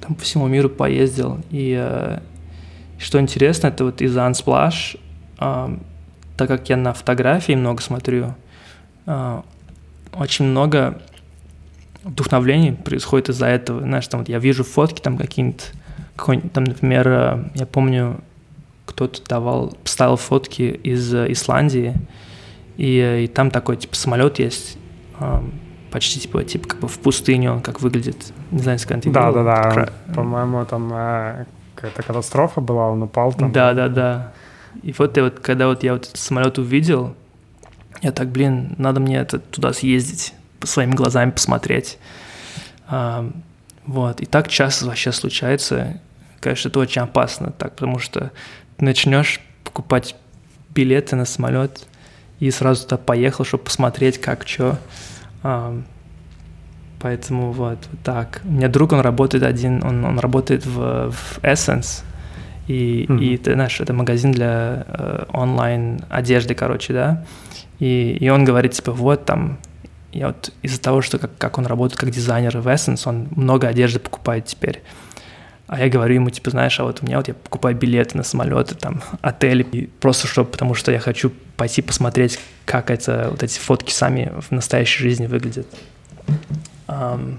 там 0.00 0.14
по 0.14 0.22
всему 0.22 0.46
миру 0.46 0.68
поездил. 0.68 1.40
И 1.50 1.72
uh, 1.72 2.22
что 2.98 3.18
интересно, 3.18 3.68
это 3.68 3.86
вот 3.86 4.02
из 4.02 4.16
Unsplash, 4.16 5.00
uh, 5.38 5.80
так 6.36 6.46
как 6.46 6.68
я 6.68 6.76
на 6.76 6.92
фотографии 6.92 7.54
много 7.54 7.80
смотрю, 7.80 8.34
uh, 9.06 9.42
очень 10.12 10.44
много 10.44 11.00
вдохновление 12.04 12.74
происходит 12.74 13.30
из-за 13.30 13.46
этого. 13.46 13.80
Знаешь, 13.80 14.06
там 14.08 14.20
вот 14.20 14.28
я 14.28 14.38
вижу 14.38 14.62
фотки 14.62 15.00
там 15.00 15.16
какие-нибудь, 15.16 15.72
там, 16.52 16.64
например, 16.64 17.08
э, 17.08 17.44
я 17.54 17.66
помню, 17.66 18.20
кто-то 18.84 19.22
давал, 19.24 19.76
ставил 19.84 20.16
фотки 20.16 20.62
из 20.62 21.14
э, 21.14 21.30
Исландии, 21.32 21.94
и, 22.76 22.98
э, 22.98 23.24
и 23.24 23.26
там 23.26 23.50
такой, 23.50 23.76
типа, 23.76 23.94
самолет 23.96 24.38
есть, 24.38 24.78
почти, 25.90 26.20
типа, 26.20 26.42
типа, 26.44 26.68
как 26.68 26.80
бы 26.80 26.88
в 26.88 26.98
пустыне 26.98 27.50
он 27.52 27.60
как 27.60 27.80
выглядит. 27.80 28.32
Не 28.50 28.60
знаю, 28.60 28.76
если 28.76 28.88
когда 28.88 29.10
Да, 29.10 29.32
да, 29.32 29.44
да. 29.44 29.70
Кра... 29.70 29.92
По-моему, 30.14 30.64
там 30.64 30.88
какая-то 31.74 32.02
катастрофа 32.02 32.60
была, 32.60 32.88
он 32.88 33.02
упал 33.02 33.32
там. 33.32 33.52
Да, 33.52 33.74
да, 33.74 33.88
да. 33.88 34.32
И 34.82 34.94
вот, 34.96 35.18
и 35.18 35.20
вот 35.20 35.40
когда 35.40 35.66
вот 35.66 35.82
я 35.82 35.92
вот 35.92 36.06
этот 36.06 36.16
самолет 36.16 36.58
увидел, 36.58 37.14
я 38.00 38.12
так, 38.12 38.28
блин, 38.28 38.74
надо 38.78 39.00
мне 39.00 39.18
это, 39.18 39.38
туда 39.38 39.72
съездить 39.72 40.34
своими 40.62 40.92
глазами 40.92 41.30
посмотреть. 41.30 41.98
А, 42.88 43.30
вот. 43.86 44.20
И 44.20 44.26
так 44.26 44.48
часто 44.48 44.86
вообще 44.86 45.12
случается. 45.12 46.00
Конечно, 46.40 46.68
это 46.68 46.80
очень 46.80 47.02
опасно, 47.02 47.52
так, 47.52 47.74
потому 47.74 47.98
что 47.98 48.32
ты 48.76 48.84
начнешь 48.84 49.40
покупать 49.64 50.16
билеты 50.70 51.14
на 51.16 51.24
самолет 51.24 51.86
и 52.42 52.50
сразу 52.50 52.82
туда 52.82 52.96
поехал, 52.96 53.44
чтобы 53.44 53.62
посмотреть, 53.62 54.20
как 54.20 54.48
что. 54.48 54.76
А, 55.44 55.80
поэтому 56.98 57.52
вот, 57.52 57.78
вот 57.88 58.00
так. 58.02 58.40
У 58.44 58.50
меня 58.50 58.66
друг, 58.66 58.90
он 58.90 58.98
работает 58.98 59.44
один, 59.44 59.80
он, 59.84 60.04
он 60.04 60.18
работает 60.18 60.66
в, 60.66 61.12
в 61.12 61.38
Essence, 61.44 62.02
и, 62.66 63.06
mm-hmm. 63.08 63.20
и 63.20 63.36
ты 63.36 63.52
знаешь, 63.52 63.80
это 63.80 63.92
магазин 63.92 64.32
для 64.32 64.84
э, 64.88 65.24
онлайн 65.32 66.00
одежды, 66.10 66.56
короче, 66.56 66.92
да. 66.92 67.24
И, 67.78 68.16
и 68.18 68.28
он 68.28 68.44
говорит, 68.44 68.72
типа, 68.72 68.90
вот 68.90 69.24
там 69.24 69.58
я 70.10 70.26
вот 70.26 70.52
из-за 70.62 70.80
того, 70.80 71.00
что 71.00 71.18
как, 71.18 71.30
как 71.38 71.58
он 71.58 71.66
работает 71.66 72.00
как 72.00 72.10
дизайнер 72.10 72.58
в 72.58 72.66
Essence, 72.66 73.02
он 73.04 73.28
много 73.36 73.68
одежды 73.68 74.00
покупает 74.00 74.46
теперь. 74.46 74.82
А 75.72 75.78
я 75.78 75.88
говорю 75.88 76.16
ему, 76.16 76.28
типа, 76.28 76.50
знаешь, 76.50 76.78
а 76.80 76.84
вот 76.84 77.02
у 77.02 77.06
меня 77.06 77.16
вот 77.16 77.28
я 77.28 77.34
покупаю 77.34 77.74
билеты 77.74 78.14
на 78.18 78.24
самолеты, 78.24 78.74
там, 78.74 79.02
отели, 79.22 79.62
и 79.62 79.86
просто 79.86 80.26
чтобы, 80.26 80.50
потому 80.50 80.74
что 80.74 80.92
я 80.92 80.98
хочу 80.98 81.32
пойти 81.56 81.80
посмотреть, 81.80 82.38
как 82.66 82.90
это, 82.90 83.28
вот 83.30 83.42
эти 83.42 83.58
фотки 83.58 83.90
сами 83.90 84.30
в 84.38 84.50
настоящей 84.50 85.02
жизни 85.02 85.26
выглядят. 85.26 85.66
Um, 86.88 87.38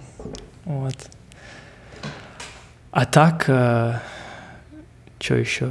вот. 0.66 0.96
А 2.90 3.06
так, 3.06 3.46
э, 3.46 4.00
что 5.20 5.36
еще? 5.36 5.70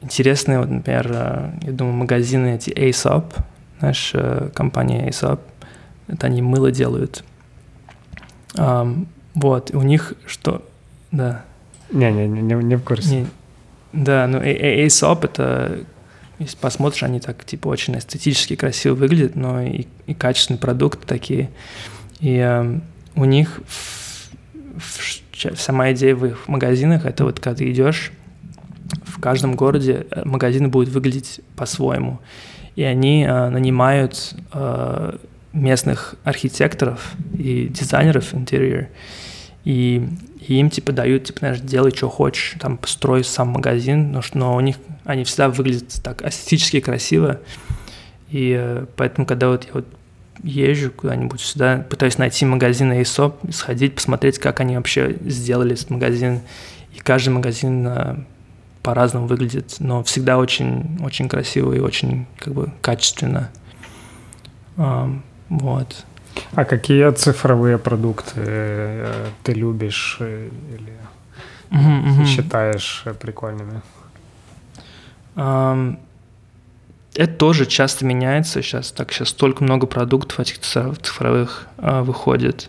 интересные, 0.00 0.60
вот, 0.60 0.70
например, 0.70 1.10
э, 1.10 1.50
я 1.62 1.72
думаю, 1.72 1.96
магазины 1.96 2.54
эти 2.54 2.70
Aesop, 2.70 3.34
знаешь, 3.80 4.12
э, 4.14 4.50
компания 4.54 5.08
Aesop, 5.08 5.40
это 6.06 6.28
они 6.28 6.40
мыло 6.40 6.70
делают. 6.70 7.24
Um, 8.54 9.08
вот, 9.34 9.72
у 9.74 9.82
них 9.82 10.14
что, 10.24 10.64
да. 11.10 11.42
Не-не, 11.92 12.28
не, 12.28 12.54
не 12.54 12.76
в 12.76 12.82
курсе. 12.82 13.20
Не, 13.20 13.26
да, 13.92 14.26
ну 14.26 14.38
Aesop 14.38 15.24
это, 15.24 15.80
если 16.38 16.56
посмотришь, 16.56 17.02
они 17.02 17.20
так 17.20 17.44
типа 17.44 17.68
очень 17.68 17.98
эстетически 17.98 18.56
красиво 18.56 18.94
выглядят, 18.94 19.36
но 19.36 19.62
и, 19.62 19.86
и 20.06 20.14
качественные 20.14 20.60
продукты 20.60 21.06
такие. 21.06 21.50
И 22.20 22.36
э, 22.36 22.78
у 23.16 23.24
них 23.24 23.60
в, 23.66 24.30
в, 24.78 25.56
сама 25.56 25.92
идея 25.92 26.14
в 26.14 26.26
их 26.26 26.48
магазинах 26.48 27.06
это 27.06 27.24
вот 27.24 27.40
когда 27.40 27.58
ты 27.58 27.70
идешь 27.70 28.12
в 29.04 29.20
каждом 29.20 29.54
городе 29.54 30.06
э, 30.10 30.22
магазины 30.24 30.68
будут 30.68 30.88
выглядеть 30.90 31.40
по-своему. 31.56 32.20
И 32.76 32.82
они 32.82 33.24
э, 33.24 33.48
нанимают 33.48 34.34
э, 34.52 35.16
местных 35.52 36.14
архитекторов 36.24 37.14
и 37.36 37.68
дизайнеров 37.68 38.34
интерьер. 38.34 38.88
И, 39.64 40.08
и 40.40 40.54
им 40.54 40.70
типа 40.70 40.92
дают, 40.92 41.24
типа, 41.24 41.40
знаешь, 41.40 41.60
делай, 41.60 41.92
что 41.94 42.08
хочешь, 42.08 42.56
там, 42.58 42.78
построй 42.78 43.24
сам 43.24 43.48
магазин, 43.48 44.12
но, 44.12 44.22
но 44.34 44.56
у 44.56 44.60
них 44.60 44.76
они 45.04 45.24
всегда 45.24 45.48
выглядят 45.48 46.00
так 46.02 46.22
эстетически 46.22 46.80
красиво. 46.80 47.40
И 48.30 48.54
э, 48.58 48.86
поэтому, 48.96 49.26
когда 49.26 49.48
вот 49.48 49.64
я 49.64 49.70
вот 49.74 49.86
езжу 50.42 50.90
куда-нибудь 50.90 51.40
сюда, 51.40 51.84
пытаюсь 51.88 52.18
найти 52.18 52.46
магазин 52.46 52.92
ASOP, 52.92 53.52
сходить, 53.52 53.94
посмотреть, 53.94 54.38
как 54.38 54.60
они 54.60 54.76
вообще 54.76 55.16
сделали 55.26 55.74
этот 55.74 55.90
магазин. 55.90 56.40
И 56.94 56.98
каждый 56.98 57.30
магазин 57.30 57.86
э, 57.86 58.16
по-разному 58.82 59.26
выглядит, 59.26 59.76
но 59.78 60.02
всегда 60.02 60.38
очень, 60.38 60.98
очень 61.02 61.28
красиво 61.28 61.72
и 61.72 61.80
очень 61.80 62.26
как 62.38 62.54
бы 62.54 62.72
качественно. 62.80 63.50
Um, 64.76 65.20
вот. 65.50 66.06
А 66.54 66.64
какие 66.64 67.10
цифровые 67.12 67.78
продукты 67.78 68.32
э, 68.36 69.26
ты 69.42 69.52
любишь 69.52 70.16
э, 70.20 70.48
или 70.72 70.92
uh-huh. 71.70 72.24
считаешь 72.26 73.04
прикольными? 73.20 73.82
Um, 75.36 75.98
это 77.14 77.32
тоже 77.34 77.66
часто 77.66 78.04
меняется 78.04 78.62
сейчас. 78.62 78.92
Так 78.92 79.12
сейчас 79.12 79.28
столько 79.28 79.64
много 79.64 79.86
продуктов 79.86 80.40
этих 80.40 80.58
цифровых 80.58 81.66
uh, 81.78 82.02
выходит. 82.02 82.68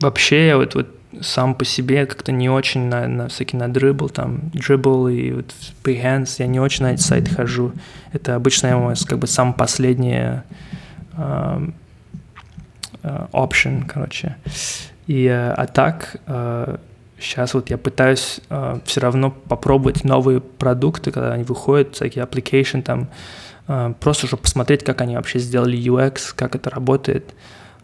Вообще 0.00 0.48
я 0.48 0.56
вот, 0.56 0.74
вот 0.74 0.88
сам 1.20 1.54
по 1.54 1.64
себе 1.64 2.06
как-то 2.06 2.32
не 2.32 2.48
очень 2.48 2.88
на, 2.88 3.08
на 3.08 3.28
всякие 3.28 3.58
на 3.58 3.72
дрибл, 3.72 4.08
там, 4.08 4.50
дрибл 4.52 5.08
и 5.08 5.32
вот 5.32 5.54
Behance, 5.84 6.36
я 6.38 6.46
не 6.46 6.60
очень 6.60 6.84
на 6.84 6.94
эти 6.94 7.00
сайты 7.00 7.34
хожу. 7.34 7.72
Это 8.12 8.34
обычно 8.34 8.76
мой 8.76 8.94
как 9.08 9.18
бы 9.18 9.26
сам 9.26 9.54
последний 9.54 10.14
uh, 10.14 10.42
option, 13.02 13.86
короче. 13.86 14.36
И, 15.06 15.24
uh, 15.24 15.52
а 15.52 15.66
так, 15.66 16.16
сейчас 17.18 17.54
вот 17.54 17.70
я 17.70 17.78
пытаюсь 17.78 18.40
все 18.84 19.00
равно 19.00 19.30
попробовать 19.30 20.04
новые 20.04 20.40
продукты, 20.40 21.10
когда 21.10 21.32
они 21.32 21.44
выходят, 21.44 21.94
всякие 21.94 22.24
application 22.24 22.82
там, 22.82 23.08
просто 24.00 24.26
чтобы 24.26 24.42
посмотреть, 24.42 24.84
как 24.84 25.00
они 25.00 25.16
вообще 25.16 25.38
сделали 25.38 25.78
UX, 25.78 26.32
как 26.34 26.54
это 26.54 26.70
работает. 26.70 27.34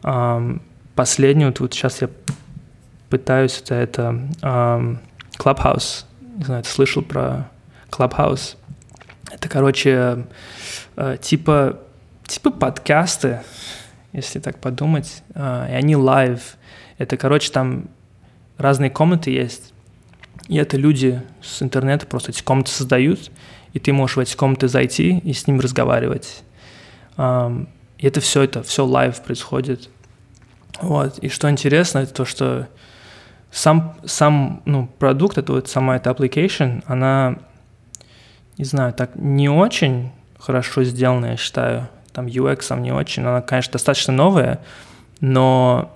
Um, 0.04 0.60
последний, 0.94 1.46
вот, 1.46 1.60
вот 1.60 1.72
сейчас 1.72 2.02
я 2.02 2.10
пытаюсь, 3.08 3.60
это, 3.62 3.74
это 3.74 4.02
um, 4.42 4.98
Clubhouse. 5.38 6.04
Не 6.36 6.44
знаю, 6.44 6.62
ты 6.62 6.68
слышал 6.68 7.02
про 7.02 7.48
Clubhouse? 7.90 8.56
Это, 9.30 9.48
короче, 9.48 10.26
э, 10.96 11.16
типа, 11.20 11.80
типа 12.26 12.50
подкасты, 12.50 13.42
если 14.12 14.38
так 14.38 14.58
подумать, 14.58 15.22
э, 15.34 15.68
и 15.70 15.74
они 15.74 15.96
live. 15.96 16.56
Это, 16.98 17.16
короче, 17.16 17.50
там 17.50 17.88
разные 18.56 18.90
комнаты 18.90 19.30
есть, 19.30 19.72
и 20.48 20.56
это 20.56 20.76
люди 20.76 21.22
с 21.42 21.62
интернета 21.62 22.06
просто 22.06 22.30
эти 22.30 22.42
комнаты 22.42 22.70
создают, 22.70 23.30
и 23.72 23.78
ты 23.80 23.92
можешь 23.92 24.16
в 24.16 24.20
эти 24.20 24.36
комнаты 24.36 24.68
зайти 24.68 25.18
и 25.18 25.32
с 25.32 25.46
ним 25.46 25.60
разговаривать. 25.60 26.44
И 27.16 28.06
это 28.06 28.20
все, 28.20 28.42
это 28.42 28.62
все 28.62 28.84
live 28.84 29.20
происходит. 29.22 29.88
Вот. 30.80 31.18
И 31.18 31.28
что 31.28 31.50
интересно, 31.50 32.00
это 32.00 32.12
то, 32.12 32.24
что 32.24 32.68
сам, 33.50 33.96
сам 34.04 34.62
ну, 34.64 34.88
продукт, 34.98 35.38
это 35.38 35.52
вот 35.52 35.68
сама 35.68 35.96
эта 35.96 36.10
application, 36.10 36.82
она, 36.86 37.36
не 38.58 38.64
знаю, 38.64 38.92
так 38.92 39.12
не 39.14 39.48
очень 39.48 40.10
хорошо 40.38 40.82
сделана, 40.84 41.26
я 41.26 41.36
считаю. 41.36 41.88
Там 42.14 42.26
UX 42.26 42.80
не 42.80 42.92
очень, 42.92 43.24
она, 43.24 43.42
конечно, 43.42 43.72
достаточно 43.72 44.12
новая, 44.12 44.60
но 45.20 45.92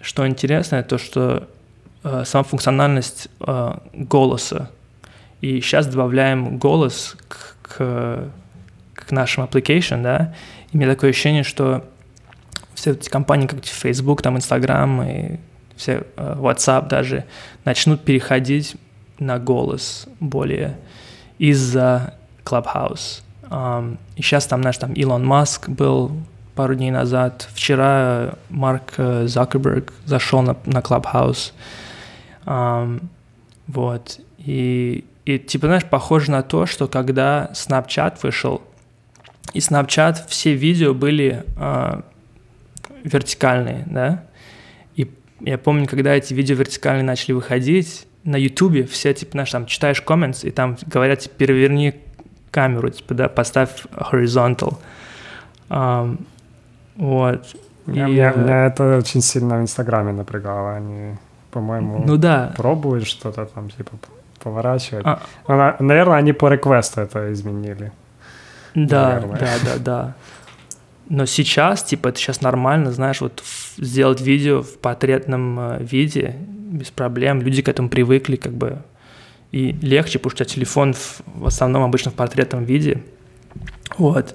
что 0.00 0.26
интересно, 0.26 0.82
то, 0.82 0.96
что 0.96 1.46
э, 2.02 2.24
сама 2.24 2.42
функциональность 2.42 3.28
э, 3.40 3.74
голоса. 3.92 4.70
И 5.42 5.60
сейчас 5.60 5.86
добавляем 5.86 6.56
голос 6.56 7.16
к, 7.28 7.56
к, 7.60 8.30
к 8.94 9.10
нашим 9.10 9.44
application, 9.44 10.02
да, 10.02 10.34
и 10.72 10.78
меня 10.78 10.90
такое 10.90 11.10
ощущение, 11.10 11.44
что 11.44 11.84
все 12.74 12.92
эти 12.92 13.10
компании, 13.10 13.46
как 13.46 13.62
Facebook, 13.64 14.22
там, 14.22 14.38
Instagram 14.38 15.02
и 15.02 15.40
все 15.76 16.04
э, 16.16 16.34
WhatsApp 16.38 16.88
даже 16.88 17.24
начнут 17.66 18.02
переходить 18.02 18.76
на 19.18 19.38
голос 19.38 20.06
более 20.18 20.78
из-за 21.38 22.14
Clubhouse. 22.44 23.22
И 23.50 24.22
сейчас 24.22 24.46
там, 24.46 24.60
знаешь, 24.60 24.78
там 24.78 24.92
Илон 24.92 25.24
Маск 25.24 25.68
был 25.68 26.12
пару 26.54 26.74
дней 26.74 26.90
назад. 26.90 27.48
Вчера 27.54 28.34
Марк 28.50 28.94
э, 28.96 29.26
Закерберг 29.26 29.92
зашел 30.04 30.42
на, 30.42 30.56
на 30.66 30.78
Clubhouse. 30.78 31.52
Вот. 33.66 34.20
И, 34.38 35.04
и, 35.24 35.38
типа, 35.38 35.66
знаешь, 35.66 35.84
похоже 35.84 36.30
на 36.30 36.42
то, 36.42 36.66
что 36.66 36.88
когда 36.88 37.50
Snapchat 37.52 38.18
вышел, 38.22 38.62
и 39.52 39.58
Snapchat 39.58 40.26
все 40.28 40.54
видео 40.54 40.94
были 40.94 41.44
uh, 41.56 42.04
вертикальные, 43.04 43.84
да, 43.86 44.24
я 45.40 45.58
помню, 45.58 45.86
когда 45.86 46.14
эти 46.14 46.34
видео 46.34 46.56
вертикальные 46.56 47.04
начали 47.04 47.32
выходить, 47.32 48.06
на 48.24 48.36
Ютубе 48.36 48.84
все, 48.84 49.14
типа, 49.14 49.32
знаешь, 49.32 49.50
там 49.50 49.66
читаешь 49.66 50.02
comments, 50.04 50.46
и 50.46 50.50
там 50.50 50.76
говорят, 50.86 51.20
типа, 51.20 51.34
переверни 51.36 51.94
камеру, 52.50 52.90
типа, 52.90 53.14
да, 53.14 53.28
поставь 53.28 53.84
horizontal. 53.92 54.76
Um, 55.68 56.20
вот. 56.96 57.46
Меня, 57.86 58.08
и, 58.08 58.12
меня, 58.12 58.32
меня 58.32 58.66
это 58.66 58.98
очень 58.98 59.22
сильно 59.22 59.58
в 59.58 59.62
Инстаграме 59.62 60.12
напрягало. 60.12 60.74
Они, 60.76 61.16
по-моему, 61.50 62.04
ну, 62.06 62.16
да. 62.16 62.52
пробуют 62.56 63.06
что-то 63.06 63.46
там, 63.46 63.70
типа, 63.70 63.92
поворачивать. 64.42 65.06
А, 65.06 65.20
Но, 65.46 65.76
наверное, 65.78 66.16
они 66.16 66.32
по 66.32 66.48
реквесту 66.48 67.00
это 67.00 67.32
изменили. 67.32 67.92
Да, 68.74 69.14
наверное. 69.14 69.38
да, 69.38 69.46
да, 69.64 69.78
да. 69.78 70.14
Но 71.08 71.24
сейчас, 71.24 71.82
типа, 71.82 72.08
это 72.08 72.18
сейчас 72.18 72.42
нормально, 72.42 72.92
знаешь, 72.92 73.20
вот 73.20 73.42
сделать 73.78 74.20
видео 74.20 74.62
в 74.62 74.78
портретном 74.78 75.58
э, 75.58 75.78
виде 75.80 76.36
без 76.38 76.90
проблем. 76.90 77.40
Люди 77.40 77.62
к 77.62 77.68
этому 77.68 77.88
привыкли, 77.88 78.36
как 78.36 78.52
бы. 78.52 78.78
И 79.52 79.72
легче, 79.80 80.18
потому 80.18 80.36
что 80.36 80.44
телефон 80.44 80.92
в, 80.92 81.20
в 81.26 81.46
основном 81.46 81.82
обычно 81.82 82.10
в 82.10 82.14
портретном 82.14 82.64
виде. 82.64 83.02
Вот. 83.96 84.34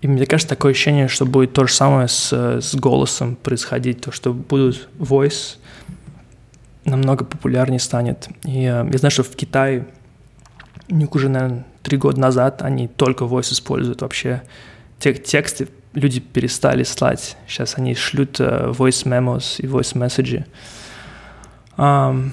И 0.00 0.08
мне 0.08 0.26
кажется, 0.26 0.48
такое 0.48 0.72
ощущение, 0.72 1.08
что 1.08 1.26
будет 1.26 1.52
то 1.52 1.66
же 1.66 1.74
самое 1.74 2.08
с, 2.08 2.32
с 2.32 2.74
голосом 2.74 3.36
происходить, 3.36 4.00
то, 4.00 4.12
что 4.12 4.32
будут 4.32 4.88
voice 4.98 5.58
намного 6.84 7.24
популярнее 7.24 7.78
станет. 7.78 8.28
И 8.44 8.64
э, 8.64 8.88
я 8.90 8.98
знаю, 8.98 9.10
что 9.10 9.22
в 9.22 9.36
Китае, 9.36 9.86
у 10.88 10.94
них 10.94 11.14
уже, 11.14 11.28
наверное, 11.28 11.64
три 11.82 11.98
года 11.98 12.18
назад 12.18 12.62
они 12.62 12.88
только 12.88 13.24
voice 13.24 13.52
используют 13.52 14.02
вообще. 14.02 14.42
Тек 14.98 15.22
тексты 15.22 15.68
люди 15.92 16.20
перестали 16.20 16.82
слать. 16.82 17.36
Сейчас 17.46 17.76
они 17.76 17.94
шлют 17.94 18.40
uh, 18.40 18.74
voice 18.74 19.04
memos 19.06 19.56
и 19.58 19.66
voice 19.66 19.94
messages. 19.94 20.44
Um, 21.76 22.32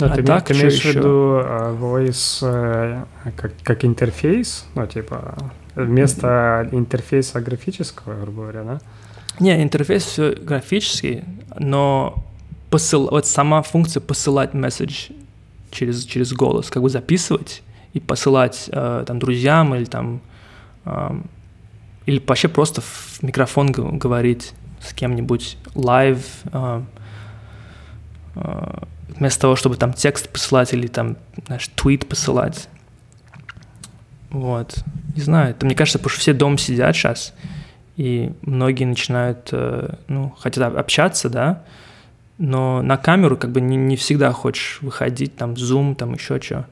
а 0.00 0.08
ты, 0.10 0.22
так, 0.22 0.46
ты 0.46 0.54
имеешь 0.54 0.80
в 0.80 0.84
виду 0.84 1.40
uh, 1.40 1.78
voice 1.78 2.42
uh, 2.42 3.06
как, 3.36 3.52
как 3.62 3.84
интерфейс? 3.84 4.66
Ну, 4.74 4.86
типа, 4.86 5.36
вместо 5.74 6.68
интерфейса 6.72 7.40
графического, 7.40 8.20
грубо 8.20 8.42
говоря, 8.42 8.62
да? 8.62 8.80
Не, 9.40 9.62
интерфейс 9.62 10.04
все 10.04 10.34
графический, 10.34 11.24
но 11.58 12.24
посыл, 12.70 13.08
вот 13.10 13.26
сама 13.26 13.62
функция 13.62 14.00
посылать 14.00 14.54
месседж 14.54 15.10
через, 15.70 16.04
через 16.04 16.32
голос, 16.32 16.70
как 16.70 16.82
бы 16.82 16.90
записывать 16.90 17.62
и 17.92 18.00
посылать 18.00 18.68
э, 18.72 19.04
там 19.06 19.18
друзьям 19.18 19.74
или 19.74 19.84
там 19.84 20.20
э, 20.84 21.20
или 22.06 22.22
вообще 22.26 22.48
просто 22.48 22.80
в 22.80 23.22
микрофон 23.22 23.70
говорить 23.70 24.54
с 24.80 24.94
кем-нибудь 24.94 25.58
live. 25.74 26.24
Uh, 26.46 26.82
uh, 28.34 28.88
вместо 29.18 29.42
того, 29.42 29.56
чтобы 29.56 29.76
там 29.76 29.92
текст 29.92 30.28
посылать 30.28 30.72
или 30.72 30.86
там, 30.86 31.16
знаешь, 31.46 31.68
твит 31.74 32.08
посылать. 32.08 32.68
Вот. 34.30 34.84
Не 35.16 35.22
знаю, 35.22 35.50
это 35.50 35.66
мне 35.66 35.74
кажется, 35.74 35.98
потому 35.98 36.10
что 36.10 36.20
все 36.20 36.32
дома 36.32 36.58
сидят 36.58 36.94
сейчас, 36.94 37.34
и 37.96 38.32
многие 38.42 38.84
начинают, 38.84 39.48
э, 39.52 39.94
ну, 40.06 40.34
хотят 40.38 40.76
общаться, 40.76 41.28
да, 41.28 41.64
но 42.36 42.82
на 42.82 42.96
камеру 42.96 43.36
как 43.36 43.50
бы 43.50 43.60
не, 43.60 43.76
не 43.76 43.96
всегда 43.96 44.32
хочешь 44.32 44.78
выходить, 44.80 45.36
там, 45.36 45.54
Zoom, 45.54 45.96
там, 45.96 46.14
еще 46.14 46.40
что. 46.40 46.66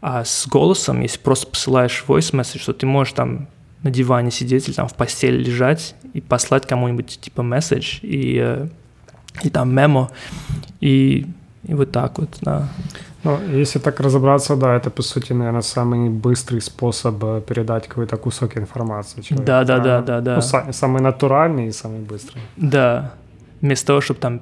А 0.00 0.24
с 0.24 0.46
голосом, 0.46 1.00
если 1.00 1.18
просто 1.18 1.48
посылаешь 1.48 2.04
voice 2.06 2.32
message, 2.32 2.60
что 2.60 2.72
ты 2.72 2.86
можешь 2.86 3.14
там 3.14 3.48
на 3.82 3.90
диване 3.90 4.30
сидеть 4.30 4.68
или 4.68 4.74
там 4.74 4.86
в 4.86 4.94
постели 4.94 5.42
лежать 5.42 5.96
и 6.12 6.20
послать 6.20 6.66
кому-нибудь 6.66 7.18
типа 7.20 7.42
месседж 7.42 7.98
и, 8.02 8.38
э, 8.40 8.68
и 9.42 9.50
там 9.50 9.74
мемо, 9.74 10.10
и, 10.80 11.26
и 11.64 11.74
вот 11.74 11.90
так 11.92 12.18
вот, 12.18 12.38
да. 12.40 12.68
Ну, 13.24 13.38
если 13.52 13.80
так 13.80 14.00
разобраться, 14.00 14.56
да, 14.56 14.76
это, 14.76 14.90
по 14.90 15.02
сути, 15.02 15.32
наверное, 15.32 15.62
самый 15.62 16.08
быстрый 16.08 16.60
способ 16.60 17.22
э, 17.24 17.42
передать 17.46 17.88
какой-то 17.88 18.16
кусок 18.16 18.56
информации 18.56 19.22
человеку. 19.22 19.46
Да, 19.46 19.64
да, 19.64 19.78
да, 19.78 20.00
да, 20.02 20.20
да. 20.20 20.36
Ну, 20.36 20.72
самый 20.72 21.02
натуральный 21.02 21.66
и 21.66 21.72
самый 21.72 21.98
быстрый. 21.98 22.40
Да. 22.56 23.12
Вместо 23.60 23.86
того, 23.86 24.00
чтобы 24.00 24.20
там 24.20 24.40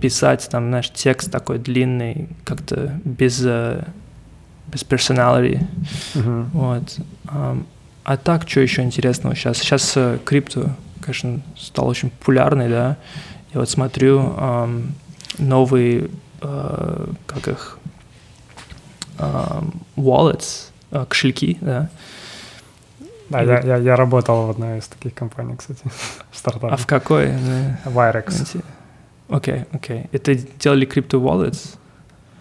писать, 0.00 0.48
там, 0.50 0.68
знаешь, 0.68 0.90
текст 0.90 1.32
такой 1.32 1.58
длинный, 1.58 2.28
как-то 2.44 3.00
без, 3.04 3.42
э, 3.44 3.84
без 4.68 4.82
personality. 4.84 5.66
Uh-huh. 6.14 6.46
Вот. 6.52 6.98
А 8.04 8.16
так, 8.16 8.48
что 8.48 8.60
еще 8.60 8.82
интересного 8.82 9.34
сейчас? 9.34 9.58
Сейчас 9.58 9.96
э, 9.96 10.18
крипто, 10.24 10.70
конечно, 11.00 11.40
стал 11.56 11.88
очень 11.88 12.10
популярный, 12.10 12.68
да. 12.68 12.98
Я 13.52 13.60
вот 13.60 13.68
смотрю 13.68 14.34
новые 15.38 16.10
Э, 16.44 17.06
как 17.26 17.48
их, 17.48 17.78
wallets, 19.96 20.70
э, 20.90 21.04
кошельки, 21.08 21.56
да. 21.60 21.88
Да, 23.30 23.40
я, 23.40 23.60
я, 23.60 23.76
я 23.76 23.96
работал 23.96 24.46
в 24.46 24.50
одной 24.50 24.78
из 24.78 24.88
таких 24.88 25.14
компаний, 25.14 25.56
кстати, 25.56 25.80
стартап. 26.32 26.72
А 26.72 26.76
в 26.76 26.86
какой? 26.86 27.28
Wirex. 27.86 28.62
Окей, 29.30 29.64
окей. 29.72 30.06
Это 30.12 30.34
делали 30.34 30.84
крипто 30.84 31.18
wallets? 31.18 31.76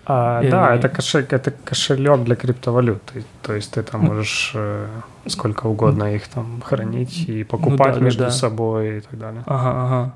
А, 0.06 0.42
Или... 0.42 0.52
Да, 0.52 0.76
это 0.76 0.90
кошелек, 0.90 1.32
это 1.32 1.52
кошелек 1.52 2.24
для 2.26 2.36
криптовалют. 2.36 3.02
То 3.42 3.54
есть 3.54 3.72
ты 3.72 3.84
там 3.84 4.02
можешь 4.02 4.52
э, 4.54 4.88
сколько 5.28 5.68
угодно 5.68 6.14
их 6.14 6.28
там 6.28 6.62
хранить 6.62 7.30
и 7.30 7.46
покупать 7.46 7.94
ну, 7.94 8.00
да, 8.00 8.06
между 8.06 8.24
да. 8.26 8.32
собой 8.32 8.98
и 8.98 9.00
так 9.00 9.18
далее. 9.18 9.44
Ага, 9.46 9.86
ага. 9.86 10.14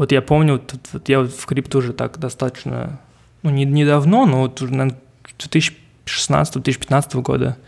Вот 0.00 0.12
я 0.12 0.22
помню, 0.22 0.54
вот, 0.54 0.74
вот 0.94 1.08
я 1.10 1.20
вот 1.20 1.30
в 1.30 1.44
крипту 1.44 1.80
уже 1.80 1.92
так 1.92 2.18
достаточно, 2.18 2.98
ну, 3.42 3.50
не, 3.50 3.66
недавно, 3.66 4.24
но 4.24 4.40
вот 4.40 4.62
уже, 4.62 4.72
наверное, 4.72 4.98
2016-2015 6.06 7.20
года. 7.20 7.58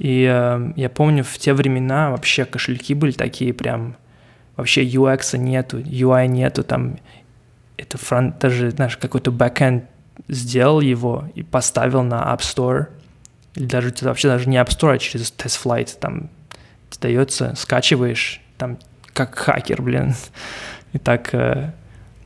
И 0.00 0.28
э, 0.28 0.72
я 0.74 0.90
помню, 0.90 1.22
в 1.22 1.38
те 1.38 1.54
времена 1.54 2.10
вообще 2.10 2.44
кошельки 2.44 2.92
были 2.92 3.12
такие 3.12 3.54
прям, 3.54 3.94
вообще 4.56 4.84
UX 4.84 5.38
нету, 5.38 5.78
UI 5.78 6.26
нету, 6.26 6.64
там, 6.64 6.98
это 7.76 7.98
фронт, 7.98 8.40
даже, 8.40 8.72
знаешь, 8.72 8.96
какой-то 8.96 9.30
бэкэнд 9.30 9.84
сделал 10.26 10.80
его 10.80 11.26
и 11.36 11.44
поставил 11.44 12.02
на 12.02 12.34
App 12.34 12.40
Store, 12.40 12.88
или 13.54 13.66
даже 13.66 13.94
вообще 14.00 14.26
даже 14.26 14.48
не 14.48 14.56
App 14.56 14.70
Store, 14.70 14.94
а 14.94 14.98
через 14.98 15.32
TestFlight, 15.38 15.98
там, 16.00 16.30
дается, 17.00 17.54
скачиваешь, 17.54 18.40
там, 18.58 18.76
как 19.12 19.36
хакер, 19.36 19.82
блин. 19.82 20.14
И 20.92 20.98
так 20.98 21.34
э, 21.34 21.72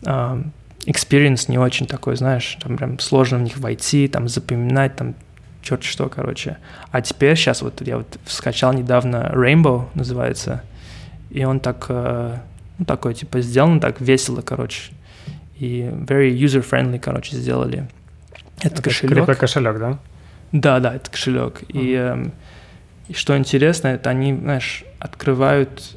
э, 0.04 0.42
experience 0.86 1.46
не 1.48 1.58
очень 1.58 1.86
такой, 1.86 2.16
знаешь, 2.16 2.58
там 2.62 2.76
прям 2.76 2.98
сложно 2.98 3.38
в 3.38 3.42
них 3.42 3.58
войти, 3.58 4.08
там 4.08 4.28
запоминать, 4.28 4.96
там 4.96 5.14
черт 5.62 5.82
что, 5.82 6.08
короче. 6.08 6.58
А 6.90 7.00
теперь 7.00 7.36
сейчас 7.36 7.62
вот 7.62 7.80
я 7.80 7.98
вот 7.98 8.18
скачал 8.26 8.72
недавно 8.72 9.30
Rainbow 9.34 9.88
называется, 9.94 10.62
и 11.30 11.44
он 11.44 11.60
так, 11.60 11.86
э, 11.88 12.38
ну 12.78 12.84
такой 12.84 13.14
типа 13.14 13.40
сделан 13.40 13.80
так 13.80 14.00
весело, 14.00 14.42
короче, 14.42 14.92
и 15.56 15.90
very 15.92 16.36
user-friendly, 16.36 16.98
короче, 16.98 17.36
сделали. 17.36 17.88
Это, 18.58 18.74
это 18.74 18.82
кошелек. 18.82 19.38
кошелек, 19.38 19.78
да? 19.78 19.98
Да, 20.52 20.80
да, 20.80 20.94
это 20.94 21.10
кошелек. 21.10 21.62
Mm-hmm. 21.62 21.80
И, 21.80 21.94
э, 21.96 22.30
и 23.08 23.14
что 23.14 23.36
интересно, 23.36 23.88
это 23.88 24.10
они, 24.10 24.34
знаешь, 24.34 24.84
открывают 24.98 25.96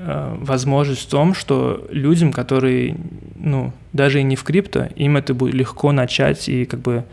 возможность 0.00 1.02
в 1.02 1.10
том, 1.10 1.34
что 1.34 1.86
людям, 1.90 2.32
которые, 2.32 2.96
ну, 3.36 3.72
даже 3.92 4.20
и 4.20 4.22
не 4.22 4.36
в 4.36 4.44
крипто, 4.44 4.88
им 4.96 5.16
это 5.16 5.34
будет 5.34 5.54
легко 5.54 5.92
начать 5.92 6.48
и 6.48 6.64
как 6.64 6.80
бы 6.80 7.04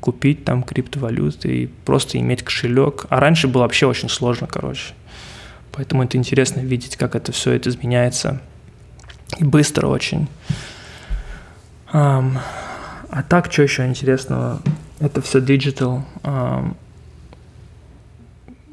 купить 0.00 0.44
там 0.44 0.62
криптовалюты 0.62 1.62
и 1.62 1.66
просто 1.66 2.18
иметь 2.18 2.42
кошелек. 2.42 3.06
А 3.08 3.20
раньше 3.20 3.48
было 3.48 3.62
вообще 3.62 3.86
очень 3.86 4.08
сложно, 4.08 4.46
короче. 4.46 4.94
Поэтому 5.72 6.02
это 6.02 6.16
интересно 6.16 6.60
видеть, 6.60 6.96
как 6.96 7.14
это 7.14 7.32
все 7.32 7.52
это 7.52 7.68
изменяется. 7.68 8.40
И 9.38 9.44
быстро 9.44 9.86
очень. 9.86 10.26
Um, 11.92 12.38
а 13.10 13.22
так, 13.22 13.52
что 13.52 13.62
еще 13.62 13.86
интересного? 13.86 14.60
Это 14.98 15.22
все 15.22 15.38
digital. 15.38 16.02
Um, 16.22 16.76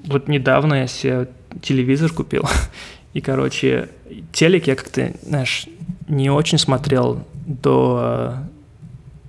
вот 0.05 0.27
недавно 0.27 0.75
я 0.75 0.87
себе 0.87 1.27
телевизор 1.61 2.11
купил. 2.11 2.47
И, 3.17 3.21
короче, 3.21 3.89
телек 4.31 4.67
я 4.67 4.75
как-то, 4.75 5.11
знаешь, 5.23 5.65
не 6.07 6.29
очень 6.29 6.59
смотрел 6.59 7.25
до, 7.47 8.35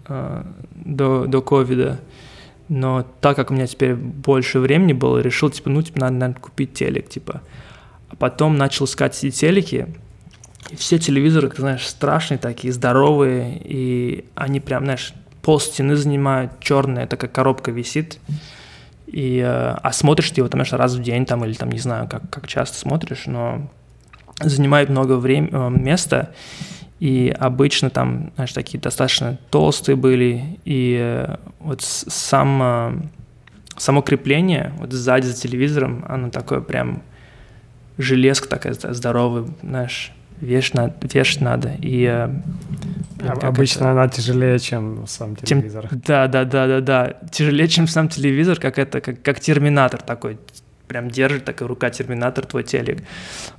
э, 0.07 0.43
до, 0.75 1.25
до 1.25 1.41
ковида. 1.41 1.99
Но 2.69 3.07
так 3.23 3.35
как 3.35 3.51
у 3.51 3.55
меня 3.55 3.67
теперь 3.67 3.95
больше 3.95 4.59
времени 4.59 4.93
было, 4.93 5.21
решил, 5.21 5.49
типа, 5.49 5.71
ну, 5.71 5.81
типа, 5.81 6.01
надо, 6.01 6.17
надо 6.17 6.35
купить 6.39 6.75
телек, 6.75 7.09
типа. 7.09 7.41
А 8.11 8.17
потом 8.17 8.59
начал 8.59 8.85
искать 8.85 9.17
эти 9.25 9.35
телеки, 9.35 9.87
и 10.69 10.77
все 10.77 10.99
телевизоры, 10.99 11.49
ты 11.49 11.63
знаешь, 11.63 11.89
страшные 11.89 12.37
такие, 12.37 12.75
здоровые, 12.75 13.59
и 13.65 14.27
они 14.35 14.61
прям, 14.61 14.85
знаешь, 14.85 15.15
пол 15.41 15.61
стены 15.61 15.97
занимают, 15.97 16.61
черная 16.61 17.07
такая 17.07 17.31
коробка 17.31 17.71
висит. 17.71 18.19
И, 19.07 19.39
э, 19.39 19.77
а 19.83 19.93
смотришь 19.95 20.31
ты 20.31 20.43
его, 20.43 20.49
там, 20.51 20.59
знаешь, 20.59 20.75
раз 20.75 20.95
в 20.95 21.03
день, 21.03 21.25
там, 21.25 21.43
или 21.47 21.55
там, 21.55 21.73
не 21.73 21.79
знаю, 21.79 22.07
как, 22.07 22.29
как 22.29 22.47
часто 22.47 22.77
смотришь, 22.77 23.25
но 23.25 23.71
занимает 24.41 24.89
много 24.89 25.17
времени, 25.17 25.51
э, 25.53 25.71
места, 25.71 26.33
и 27.01 27.35
обычно 27.39 27.91
там, 27.91 28.33
знаешь, 28.35 28.53
такие 28.53 28.81
достаточно 28.81 29.39
толстые 29.51 29.97
были, 29.97 30.59
и 30.65 30.99
э, 31.01 31.37
вот 31.61 31.83
сам, 31.83 32.61
э, 32.63 32.93
само 33.77 34.03
крепление 34.03 34.73
вот 34.79 34.93
сзади 34.93 35.27
за 35.27 35.35
телевизором, 35.35 36.05
оно 36.09 36.31
такое 36.31 36.61
прям 36.61 37.03
железка 37.99 38.49
такая 38.49 38.75
здоровая, 38.75 39.47
знаешь, 39.63 40.13
вешать 40.41 40.75
надо, 40.75 40.95
вешать 41.03 41.41
надо. 41.41 41.73
И, 41.81 42.05
а, 42.07 42.33
Обычно 43.43 43.81
это... 43.81 43.91
она 43.93 44.09
тяжелее, 44.09 44.59
чем 44.59 45.07
сам 45.07 45.37
телевизор. 45.37 45.89
Чем, 45.89 46.03
да, 46.07 46.29
да, 46.29 46.45
да, 46.45 46.67
да, 46.67 46.81
да. 46.81 47.17
Тяжелее, 47.31 47.69
чем 47.69 47.89
сам 47.89 48.09
телевизор, 48.09 48.59
как 48.59 48.79
это, 48.79 49.01
как, 49.01 49.23
как 49.23 49.41
терминатор 49.41 50.01
такой 50.01 50.39
прям 50.89 51.11
держит 51.11 51.45
такая 51.45 51.69
рука 51.69 51.91
терминатор 51.91 52.47
твой 52.47 52.65
телек. 52.65 53.03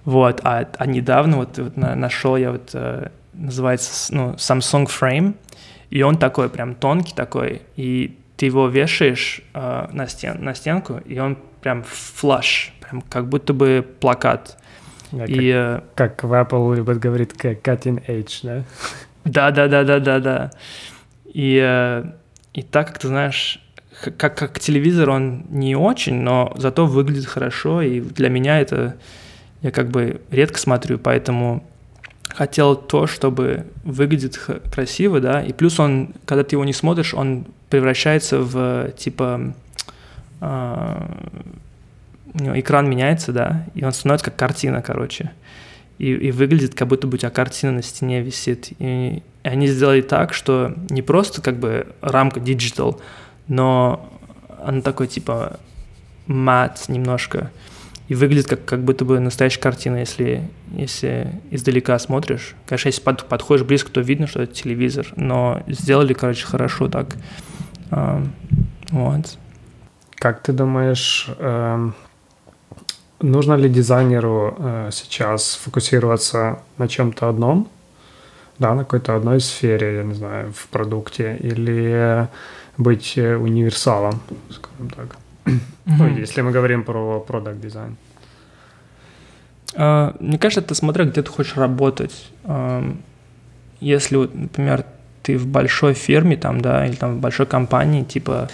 Вот, 0.04 0.42
а, 0.44 0.68
а 0.78 0.86
недавно 0.86 1.38
вот, 1.38 1.58
вот 1.58 1.78
нашел 1.78 2.36
я 2.36 2.52
вот, 2.52 2.72
э, 2.74 3.10
называется, 3.34 4.14
ну, 4.14 4.34
Samsung 4.34 4.88
Frame, 4.88 5.36
и 5.90 6.02
он 6.02 6.18
такой 6.18 6.50
прям 6.50 6.76
тонкий 6.76 7.14
такой, 7.14 7.62
и 7.76 8.18
ты 8.36 8.48
его 8.48 8.68
вешаешь 8.68 9.42
э, 9.54 9.88
на, 9.92 10.08
стен, 10.08 10.44
на 10.44 10.54
стенку, 10.56 10.98
и 11.06 11.20
он 11.20 11.38
прям 11.62 11.84
флаш, 11.84 12.74
прям 12.82 13.02
как 13.02 13.28
будто 13.28 13.54
бы 13.54 13.86
плакат. 14.00 14.58
Да, 15.12 15.26
и, 15.26 15.36
как, 15.36 15.40
э, 15.40 15.82
как 15.96 16.24
в 16.24 16.34
Apple 16.34 16.76
любят 16.76 17.00
говорить, 17.00 17.32
cutting 17.32 18.06
edge, 18.08 18.40
да? 18.44 18.64
Да, 19.26 19.52
да, 19.52 19.68
да, 19.68 19.84
да, 19.84 20.00
да, 20.00 20.20
да. 20.20 20.52
И, 21.26 21.60
э, 21.62 22.04
и 22.54 22.62
так 22.62 22.88
как 22.88 23.00
ты 23.00 23.08
знаешь, 23.08 23.60
как, 24.18 24.38
как 24.38 24.60
телевизор 24.60 25.10
он 25.10 25.46
не 25.50 25.76
очень, 25.76 26.16
но 26.16 26.54
зато 26.58 26.86
выглядит 26.86 27.26
хорошо, 27.26 27.82
и 27.82 28.00
для 28.00 28.30
меня 28.30 28.60
это 28.60 28.96
я 29.62 29.72
как 29.72 29.90
бы 29.90 30.22
редко 30.32 30.60
смотрю, 30.60 30.98
поэтому 30.98 31.64
хотел 32.30 32.76
то, 32.76 33.08
чтобы 33.08 33.66
выглядит 33.84 34.40
красиво, 34.72 35.20
да, 35.20 35.42
и 35.42 35.52
плюс 35.52 35.80
он, 35.80 36.14
когда 36.26 36.44
ты 36.44 36.56
его 36.56 36.64
не 36.64 36.74
смотришь, 36.74 37.14
он 37.14 37.46
превращается 37.70 38.40
в 38.40 38.92
типа 38.98 39.54
э, 40.42 40.98
у 42.34 42.44
него 42.44 42.60
экран 42.60 42.90
меняется, 42.90 43.32
да, 43.32 43.66
и 43.74 43.84
он 43.84 43.92
становится 43.92 44.26
как 44.26 44.36
картина, 44.36 44.82
короче, 44.82 45.32
и, 45.98 46.12
и 46.14 46.32
выглядит, 46.32 46.76
как 46.76 46.88
будто 46.88 47.08
бы 47.08 47.16
у 47.16 47.18
тебя 47.18 47.30
картина 47.30 47.74
на 47.74 47.82
стене 47.82 48.22
висит. 48.22 48.72
И, 48.80 49.22
и 49.44 49.48
они 49.48 49.68
сделали 49.68 50.02
так, 50.02 50.34
что 50.34 50.74
не 50.90 51.02
просто 51.02 51.42
как 51.42 51.60
бы 51.60 51.88
рамка 52.02 52.40
digital, 52.40 53.00
но 53.50 54.10
она 54.64 54.82
такой 54.82 55.08
типа 55.08 55.60
мат 56.28 56.86
немножко. 56.88 57.52
и 58.08 58.16
выглядит 58.16 58.48
как, 58.48 58.66
как 58.66 58.84
будто 58.84 59.06
бы 59.06 59.20
настоящая 59.20 59.60
картина, 59.60 59.98
если, 59.98 60.50
если 60.72 61.32
издалека 61.52 61.98
смотришь. 62.00 62.56
Конечно, 62.66 62.88
если 62.88 63.02
под, 63.02 63.26
подходишь 63.26 63.66
близко, 63.66 63.92
то 63.92 64.02
видно, 64.02 64.26
что 64.26 64.42
это 64.42 64.54
телевизор, 64.54 65.08
но 65.16 65.62
сделали, 65.68 66.14
короче, 66.14 66.46
хорошо 66.46 66.88
так. 66.88 67.16
А, 67.92 68.24
вот. 68.90 69.38
Как 70.16 70.42
ты 70.42 70.54
думаешь, 70.54 71.28
э, 71.38 71.92
нужно 73.22 73.54
ли 73.54 73.70
дизайнеру 73.70 74.56
э, 74.58 74.90
сейчас 74.92 75.56
фокусироваться 75.56 76.64
на 76.80 76.88
чем-то 76.88 77.30
одном, 77.30 77.70
да, 78.60 78.76
на 78.76 78.84
какой-то 78.84 79.16
одной 79.16 79.40
сфере, 79.40 79.96
я 79.96 80.04
не 80.04 80.14
знаю, 80.14 80.52
в 80.54 80.68
продукте, 80.68 81.38
или 81.42 82.28
быть 82.78 83.18
универсалом, 83.18 84.20
скажем 84.50 84.90
так? 84.90 85.18
Mm-hmm. 85.46 85.60
Ну, 85.86 86.08
если 86.18 86.42
мы 86.42 86.52
говорим 86.52 86.84
про 86.84 87.20
продукт 87.20 87.60
дизайн. 87.60 87.98
Мне 89.76 90.38
кажется, 90.38 90.62
это 90.62 90.76
смотря 90.76 91.06
где 91.06 91.22
ты 91.22 91.30
хочешь 91.30 91.58
работать. 91.58 92.32
Uh, 92.44 92.98
если, 93.80 94.18
например, 94.18 94.84
ты 95.24 95.38
в 95.38 95.48
большой 95.48 95.94
фирме, 95.94 96.36
там, 96.38 96.60
да, 96.62 96.86
или 96.86 96.96
там 96.96 97.18
в 97.18 97.20
большой 97.20 97.46
компании, 97.46 98.04
типа 98.04 98.50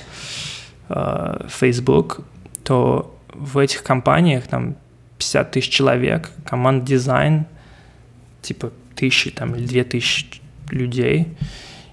uh, 0.89 1.49
Facebook, 1.49 2.22
то 2.64 3.16
в 3.34 3.58
этих 3.58 3.84
компаниях 3.84 4.47
там 4.47 4.76
50 5.18 5.51
тысяч 5.51 5.70
человек, 5.70 6.32
команд 6.45 6.84
дизайн, 6.84 7.45
типа 8.41 8.72
тысячи 8.96 9.32
там 9.32 9.56
или 9.56 9.66
две 9.66 9.84
тысячи 9.84 10.26
людей, 10.70 11.28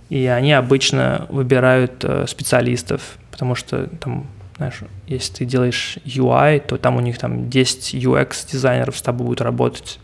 и 0.09 0.27
они 0.27 0.53
обычно 0.53 1.27
выбирают 1.31 2.05
э, 2.05 2.27
специалистов, 2.27 3.19
потому 3.31 3.55
что 3.55 3.87
там, 3.87 4.27
знаешь, 4.57 4.81
если 5.07 5.33
ты 5.35 5.45
делаешь 5.45 5.99
UI, 6.05 6.61
то 6.61 6.77
там 6.77 6.97
у 6.97 7.01
них 7.01 7.19
там 7.19 7.49
10 7.49 7.95
UX 7.95 8.51
дизайнеров 8.51 8.97
с 8.97 9.03
тобой 9.03 9.27
будут 9.27 9.41
работать, 9.41 9.99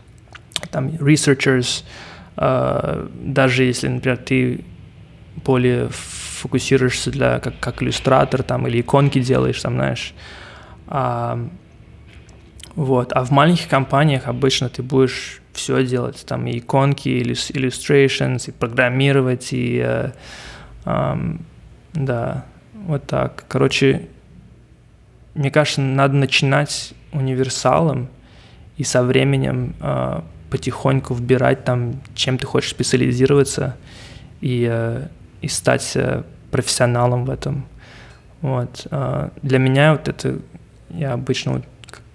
там 0.71 0.87
researchers, 0.87 1.83
э, 2.37 3.07
даже 3.21 3.63
если, 3.63 3.87
например, 3.87 4.17
ты 4.17 4.63
более 5.43 5.89
фокусируешься 5.89 7.11
для 7.11 7.39
как, 7.39 7.59
как 7.59 7.83
иллюстратор 7.83 8.43
там 8.43 8.67
или 8.67 8.81
иконки 8.81 9.19
делаешь, 9.19 9.61
там, 9.61 9.75
знаешь, 9.75 10.13
а, 10.87 11.39
вот. 12.75 13.13
А 13.13 13.23
в 13.23 13.31
маленьких 13.31 13.67
компаниях 13.67 14.27
обычно 14.27 14.69
ты 14.69 14.81
будешь 14.81 15.41
все 15.59 15.85
делать, 15.85 16.23
там 16.25 16.47
и 16.47 16.57
иконки, 16.57 17.09
и 17.09 17.21
illustrations, 17.23 18.49
и 18.49 18.51
программировать, 18.51 19.49
и 19.51 19.81
э, 19.85 20.11
э, 20.85 21.15
да, 21.93 22.45
вот 22.73 23.05
так. 23.05 23.45
Короче, 23.47 24.07
мне 25.35 25.51
кажется, 25.51 25.81
надо 25.81 26.15
начинать 26.15 26.93
универсалом 27.11 28.07
и 28.77 28.83
со 28.83 29.03
временем 29.03 29.75
э, 29.81 30.21
потихоньку 30.49 31.13
вбирать 31.13 31.65
там, 31.65 32.01
чем 32.15 32.37
ты 32.37 32.47
хочешь 32.47 32.71
специализироваться 32.71 33.75
и, 34.41 34.67
э, 34.69 35.07
и 35.41 35.47
стать 35.47 35.91
э, 35.95 36.23
профессионалом 36.51 37.25
в 37.25 37.29
этом. 37.29 37.65
Вот. 38.41 38.87
Э, 38.91 39.29
для 39.41 39.59
меня 39.59 39.91
вот 39.91 40.07
это, 40.07 40.39
я 40.89 41.13
обычно 41.13 41.53
вот 41.53 41.65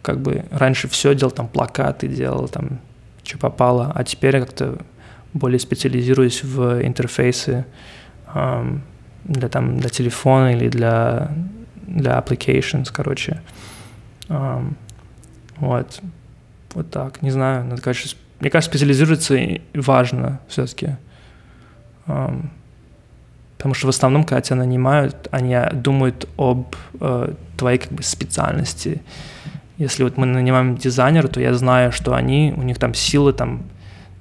как 0.04 0.20
бы 0.20 0.44
раньше 0.50 0.86
все 0.88 1.14
делал, 1.14 1.30
там 1.30 1.48
плакаты 1.48 2.08
делал, 2.08 2.48
там 2.48 2.80
что 3.24 3.38
попало, 3.38 3.90
а 3.94 4.04
теперь 4.04 4.38
как-то 4.40 4.78
более 5.32 5.58
специализируюсь 5.58 6.44
в 6.44 6.82
интерфейсы 6.84 7.64
um, 8.32 8.80
для, 9.24 9.48
там, 9.48 9.78
для 9.78 9.88
телефона 9.88 10.54
или 10.54 10.68
для, 10.68 11.32
для 11.86 12.18
applications, 12.18 12.88
короче. 12.92 13.40
Um, 14.28 14.74
вот. 15.56 16.00
Вот 16.74 16.90
так. 16.90 17.22
Не 17.22 17.30
знаю, 17.30 17.64
надо, 17.64 17.82
конечно, 17.82 18.18
мне 18.40 18.50
кажется, 18.50 18.70
специализироваться 18.70 19.38
важно 19.74 20.40
все-таки. 20.48 20.96
Um, 22.06 22.48
потому 23.56 23.74
что 23.74 23.86
в 23.86 23.90
основном, 23.90 24.24
когда 24.24 24.42
тебя 24.42 24.56
нанимают, 24.56 25.28
они 25.30 25.56
думают 25.72 26.28
об 26.36 26.76
э, 27.00 27.32
твоей 27.56 27.78
как 27.78 27.92
бы 27.92 28.02
специальности. 28.02 29.00
Если 29.78 30.04
вот 30.04 30.16
мы 30.16 30.26
нанимаем 30.26 30.76
дизайнера, 30.76 31.26
то 31.28 31.40
я 31.40 31.54
знаю, 31.54 31.90
что 31.92 32.14
они, 32.14 32.54
у 32.56 32.62
них 32.62 32.78
там 32.78 32.94
силы 32.94 33.32
там, 33.32 33.64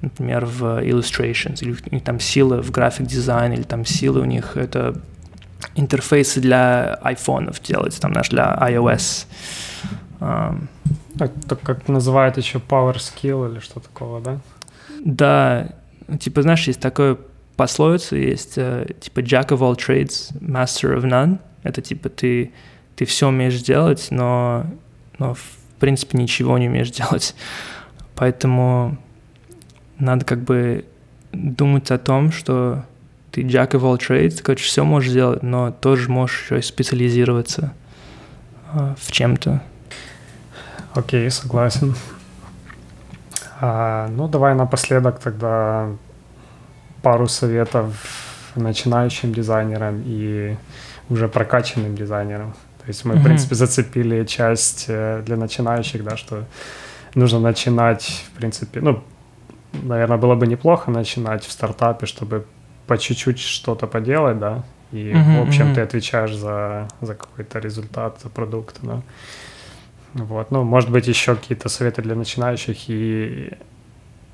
например, 0.01 0.45
в 0.45 0.83
illustrations, 0.83 1.59
или 1.61 1.75
у 1.91 1.93
них 1.93 2.03
там 2.03 2.19
силы 2.19 2.61
в 2.61 2.71
график 2.71 3.05
дизайн, 3.05 3.53
или 3.53 3.63
там 3.63 3.85
силы 3.85 4.21
у 4.21 4.25
них 4.25 4.57
это 4.57 4.95
интерфейсы 5.75 6.41
для 6.41 6.95
айфонов 7.01 7.61
делать, 7.61 7.99
там 7.99 8.11
наш 8.11 8.29
для 8.29 8.57
iOS. 8.61 9.25
Это 10.19 11.55
как 11.55 11.87
называют 11.87 12.37
еще 12.37 12.57
power 12.57 12.95
skill 12.95 13.51
или 13.51 13.59
что 13.59 13.79
такого, 13.79 14.21
да? 14.21 14.39
Да, 15.05 15.67
типа, 16.19 16.41
знаешь, 16.41 16.67
есть 16.67 16.79
такое 16.79 17.17
пословица, 17.55 18.15
есть 18.15 18.53
э, 18.57 18.87
типа 18.99 19.19
jack 19.19 19.49
of 19.49 19.59
all 19.59 19.75
trades, 19.75 20.33
master 20.39 20.97
of 20.97 21.03
none. 21.03 21.39
Это 21.61 21.81
типа 21.81 22.09
ты, 22.09 22.51
ты 22.95 23.05
все 23.05 23.27
умеешь 23.27 23.61
делать, 23.61 24.07
но 24.09 24.65
но 25.19 25.33
в 25.33 25.41
принципе 25.79 26.17
ничего 26.17 26.57
не 26.57 26.67
умеешь 26.67 26.91
делать. 26.91 27.35
Поэтому 28.15 28.97
надо 29.99 30.25
как 30.25 30.43
бы 30.43 30.85
думать 31.31 31.91
о 31.91 31.97
том, 31.97 32.31
что 32.31 32.85
ты 33.31 33.41
jack 33.41 33.71
of 33.71 33.81
all 33.81 33.97
trades, 33.97 34.41
короче, 34.43 34.65
все 34.65 34.83
можешь 34.83 35.11
делать, 35.11 35.41
но 35.41 35.71
тоже 35.71 36.09
можешь 36.09 36.43
еще 36.43 36.59
и 36.59 36.61
специализироваться 36.61 37.73
э, 38.73 38.93
в 38.97 39.11
чем-то. 39.11 39.63
Окей, 40.93 41.25
okay, 41.25 41.29
согласен. 41.31 41.95
А, 43.59 44.07
ну, 44.09 44.27
давай 44.27 44.53
напоследок 44.53 45.19
тогда 45.19 45.89
пару 47.01 47.27
советов 47.27 47.95
начинающим 48.55 49.33
дизайнерам 49.33 50.03
и 50.05 50.55
уже 51.09 51.27
прокачанным 51.27 51.95
дизайнерам. 51.95 52.53
То 52.83 52.89
есть 52.89 53.05
мы, 53.05 53.13
mm-hmm. 53.13 53.19
в 53.19 53.23
принципе, 53.23 53.55
зацепили 53.55 54.25
часть 54.25 54.85
э, 54.89 55.23
для 55.25 55.37
начинающих, 55.37 56.03
да, 56.03 56.17
что 56.17 56.43
нужно 57.15 57.39
начинать, 57.39 58.25
в 58.27 58.37
принципе, 58.37 58.81
ну, 58.81 59.03
наверное, 59.83 60.17
было 60.17 60.35
бы 60.35 60.47
неплохо 60.47 60.91
начинать 60.91 61.45
в 61.45 61.51
стартапе, 61.51 62.05
чтобы 62.05 62.45
по 62.85 62.97
чуть-чуть 62.97 63.39
что-то 63.39 63.87
поделать, 63.87 64.37
да, 64.37 64.63
и, 64.91 65.11
mm-hmm, 65.11 65.39
в 65.39 65.47
общем, 65.47 65.67
mm-hmm. 65.67 65.75
ты 65.75 65.81
отвечаешь 65.81 66.35
за, 66.35 66.87
за 67.01 67.15
какой-то 67.15 67.59
результат, 67.59 68.19
за 68.21 68.29
продукт, 68.29 68.79
да. 68.81 69.01
Вот, 70.13 70.51
ну, 70.51 70.63
может 70.63 70.91
быть, 70.91 71.07
еще 71.07 71.35
какие-то 71.35 71.69
советы 71.69 72.01
для 72.01 72.15
начинающих 72.15 72.89
и 72.89 73.53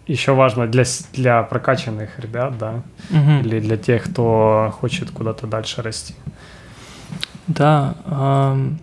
еще 0.08 0.34
важно 0.34 0.68
для, 0.68 0.84
для 1.14 1.44
прокачанных 1.44 2.20
ребят, 2.20 2.58
да, 2.58 2.82
mm-hmm. 3.12 3.42
или 3.42 3.60
для 3.60 3.78
тех, 3.78 4.04
кто 4.04 4.74
хочет 4.80 5.12
куда-то 5.12 5.46
дальше 5.46 5.84
расти. 5.84 6.16
Да, 7.50 7.96
эм, 8.06 8.80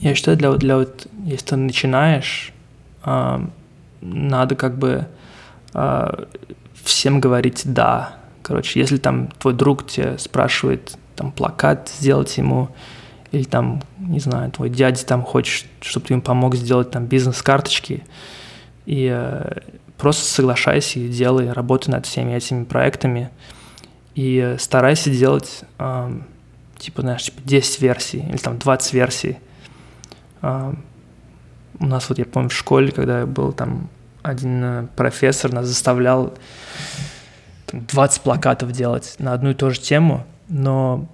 я 0.00 0.14
считаю, 0.16 0.36
для, 0.36 0.52
для 0.54 0.76
вот, 0.76 1.06
если 1.24 1.46
ты 1.46 1.56
начинаешь, 1.56 2.52
эм, 3.04 3.52
надо 4.00 4.56
как 4.56 4.76
бы 4.76 5.06
э, 5.72 6.24
всем 6.82 7.20
говорить 7.20 7.62
«да». 7.64 8.16
Короче, 8.42 8.80
если 8.80 8.96
там 8.96 9.28
твой 9.38 9.54
друг 9.54 9.86
тебя 9.86 10.18
спрашивает 10.18 10.98
там 11.14 11.30
плакат 11.30 11.92
сделать 11.96 12.36
ему, 12.36 12.70
или 13.30 13.44
там, 13.44 13.82
не 13.98 14.18
знаю, 14.18 14.50
твой 14.50 14.68
дядя 14.68 15.06
там 15.06 15.22
хочет, 15.22 15.66
чтобы 15.80 16.06
ты 16.06 16.14
им 16.14 16.22
помог 16.22 16.56
сделать 16.56 16.90
там 16.90 17.06
бизнес-карточки, 17.06 18.02
и 18.84 19.08
э, 19.10 19.60
просто 19.96 20.24
соглашайся 20.24 20.98
и 20.98 21.08
делай, 21.08 21.52
работай 21.52 21.92
над 21.92 22.04
всеми 22.04 22.32
этими 22.32 22.64
проектами, 22.64 23.30
и 24.16 24.38
э, 24.38 24.58
старайся 24.58 25.10
делать 25.10 25.62
э, 25.78 26.20
типа, 26.84 27.02
знаешь, 27.02 27.22
типа 27.22 27.40
10 27.44 27.80
версий 27.80 28.18
или 28.28 28.36
там 28.36 28.58
20 28.58 28.92
версий. 28.92 29.38
А, 30.42 30.74
у 31.78 31.86
нас 31.86 32.08
вот, 32.08 32.18
я 32.18 32.26
помню, 32.26 32.50
в 32.50 32.54
школе, 32.54 32.92
когда 32.92 33.20
я 33.20 33.26
был 33.26 33.52
там, 33.52 33.88
один 34.22 34.62
э, 34.62 34.86
профессор 34.94 35.52
нас 35.52 35.66
заставлял 35.66 36.34
там, 37.66 37.86
20 37.86 38.22
плакатов 38.22 38.72
делать 38.72 39.16
на 39.18 39.32
одну 39.32 39.50
и 39.50 39.54
ту 39.54 39.70
же 39.70 39.80
тему, 39.80 40.26
но 40.48 41.06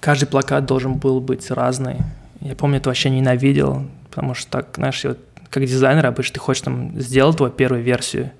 каждый 0.00 0.26
плакат 0.26 0.64
должен 0.64 0.94
был 0.94 1.20
быть 1.20 1.50
разный. 1.50 1.96
Я 2.40 2.54
помню, 2.54 2.78
это 2.78 2.88
вообще 2.88 3.10
ненавидел, 3.10 3.88
потому 4.08 4.34
что 4.34 4.50
так, 4.50 4.68
знаешь, 4.76 5.02
вот, 5.04 5.18
как 5.50 5.64
дизайнер 5.64 6.06
обычно 6.06 6.34
ты 6.34 6.40
хочешь 6.40 6.62
там 6.62 7.00
сделать 7.00 7.36
твою 7.36 7.52
первую 7.52 7.82
версию, 7.82 8.30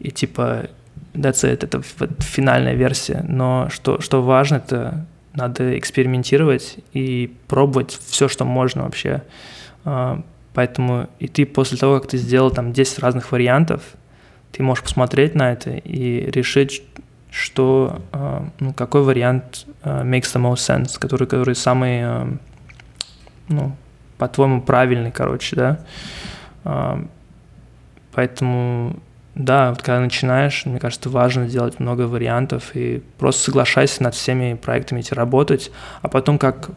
и 0.00 0.10
типа 0.10 0.68
that's 1.14 1.44
it, 1.44 1.64
это 1.64 1.80
финальная 2.20 2.74
версия. 2.74 3.24
Но 3.26 3.68
что, 3.70 4.00
что 4.00 4.22
важно, 4.22 4.56
это 4.56 5.06
надо 5.34 5.78
экспериментировать 5.78 6.78
и 6.92 7.34
пробовать 7.48 7.98
все, 8.06 8.28
что 8.28 8.44
можно 8.44 8.84
вообще. 8.84 9.22
А, 9.84 10.22
поэтому 10.54 11.08
и 11.18 11.28
ты 11.28 11.46
после 11.46 11.78
того, 11.78 11.98
как 11.98 12.10
ты 12.10 12.18
сделал 12.18 12.50
там 12.50 12.72
10 12.72 12.98
разных 12.98 13.32
вариантов, 13.32 13.82
ты 14.52 14.62
можешь 14.62 14.84
посмотреть 14.84 15.34
на 15.34 15.52
это 15.52 15.70
и 15.70 16.30
решить, 16.30 16.82
что, 17.30 18.02
а, 18.12 18.46
ну, 18.60 18.72
какой 18.74 19.02
вариант 19.02 19.66
а, 19.82 20.04
makes 20.04 20.34
the 20.34 20.40
most 20.40 20.56
sense, 20.68 20.98
который, 20.98 21.26
который 21.26 21.54
самый 21.54 22.38
ну, 23.48 23.74
по-твоему, 24.18 24.62
правильный, 24.62 25.10
короче, 25.10 25.56
да. 25.56 26.98
Поэтому, 28.12 28.96
да, 29.34 29.70
вот 29.70 29.82
когда 29.82 30.00
начинаешь, 30.00 30.66
мне 30.66 30.78
кажется, 30.78 31.08
важно 31.08 31.46
делать 31.48 31.80
много 31.80 32.02
вариантов 32.02 32.74
и 32.74 33.02
просто 33.18 33.44
соглашайся 33.44 34.02
над 34.02 34.14
всеми 34.14 34.54
проектами 34.54 35.00
эти 35.00 35.14
работать, 35.14 35.70
а 36.02 36.08
потом 36.08 36.38
как 36.38 36.70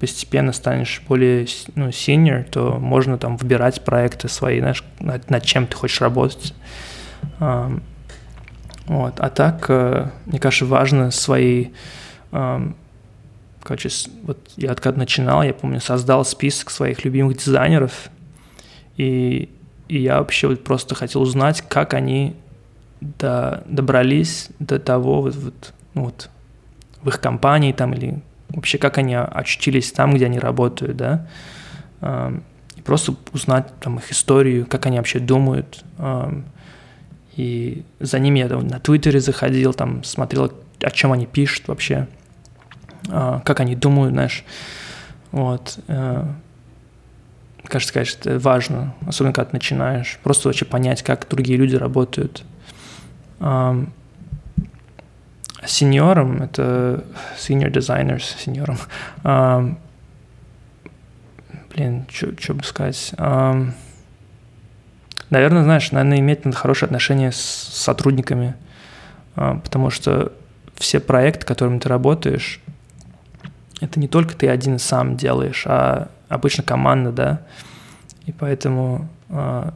постепенно 0.00 0.52
станешь 0.52 1.02
более 1.06 1.46
ну, 1.74 1.88
senior, 1.88 2.42
то 2.44 2.78
можно 2.80 3.18
там 3.18 3.36
выбирать 3.36 3.84
проекты 3.84 4.28
свои, 4.28 4.58
знаешь, 4.58 4.82
над, 4.98 5.30
над 5.30 5.44
чем 5.44 5.66
ты 5.66 5.76
хочешь 5.76 6.00
работать. 6.00 6.54
Вот. 7.38 9.20
А 9.20 9.30
так, 9.30 9.66
э, 9.68 10.08
мне 10.26 10.40
кажется, 10.40 10.66
важно 10.66 11.12
свои... 11.12 11.68
Короче, 13.62 13.90
вот 14.24 14.38
я 14.56 14.74
когда 14.74 14.98
начинал, 14.98 15.42
я 15.42 15.52
помню, 15.52 15.80
создал 15.80 16.24
список 16.24 16.70
своих 16.70 17.04
любимых 17.04 17.36
дизайнеров, 17.36 18.10
и, 18.96 19.50
и 19.90 19.98
я 19.98 20.18
вообще 20.18 20.46
вот 20.46 20.62
просто 20.62 20.94
хотел 20.94 21.20
узнать, 21.22 21.62
как 21.62 21.94
они 21.94 22.36
до, 23.00 23.64
добрались 23.66 24.50
до 24.60 24.78
того, 24.78 25.20
вот, 25.20 25.34
вот, 25.34 25.74
ну 25.94 26.04
вот, 26.04 26.30
в 27.02 27.08
их 27.08 27.20
компании 27.20 27.72
там, 27.72 27.94
или 27.94 28.22
вообще 28.50 28.78
как 28.78 28.98
они 28.98 29.16
очутились 29.16 29.90
там, 29.90 30.14
где 30.14 30.26
они 30.26 30.38
работают, 30.38 30.96
да, 30.96 31.26
и 32.76 32.82
просто 32.82 33.16
узнать 33.32 33.72
там 33.80 33.98
их 33.98 34.12
историю, 34.12 34.64
как 34.64 34.86
они 34.86 34.98
вообще 34.98 35.18
думают, 35.18 35.84
и 37.34 37.84
за 37.98 38.18
ними 38.20 38.38
я 38.38 38.48
там, 38.48 38.68
на 38.68 38.78
Твиттере 38.78 39.18
заходил, 39.18 39.74
там 39.74 40.04
смотрел, 40.04 40.52
о 40.82 40.90
чем 40.92 41.10
они 41.10 41.26
пишут 41.26 41.66
вообще, 41.66 42.06
а, 43.08 43.40
как 43.40 43.58
они 43.58 43.74
думают, 43.74 44.12
знаешь. 44.12 44.44
Вот. 45.32 45.78
Кажется, 47.70 47.94
конечно, 47.94 48.38
важно, 48.38 48.94
особенно 49.06 49.32
когда 49.32 49.50
ты 49.50 49.56
начинаешь. 49.56 50.18
Просто 50.22 50.48
вообще 50.48 50.64
понять, 50.64 51.02
как 51.02 51.28
другие 51.28 51.56
люди 51.56 51.76
работают. 51.76 52.42
Сеньором, 55.64 56.42
это 56.42 57.04
senior 57.38 57.70
designers, 57.70 58.24
сеньором. 58.38 58.76
Блин, 61.72 62.06
что 62.10 62.54
бы 62.54 62.64
сказать? 62.64 63.14
Наверное, 65.30 65.62
знаешь, 65.62 65.92
наверное, 65.92 66.18
иметь 66.18 66.44
надо 66.44 66.56
хорошие 66.56 66.88
отношения 66.88 67.30
с 67.30 67.38
сотрудниками, 67.38 68.56
а, 69.36 69.58
потому 69.58 69.90
что 69.90 70.32
все 70.74 70.98
проекты, 70.98 71.46
которыми 71.46 71.78
ты 71.78 71.88
работаешь, 71.88 72.60
это 73.80 74.00
не 74.00 74.08
только 74.08 74.34
ты 74.34 74.48
один 74.48 74.80
сам 74.80 75.16
делаешь, 75.16 75.62
а 75.66 76.10
обычно 76.30 76.62
команда, 76.62 77.12
да, 77.12 77.46
и 78.24 78.32
поэтому 78.32 79.08
э, 79.28 79.70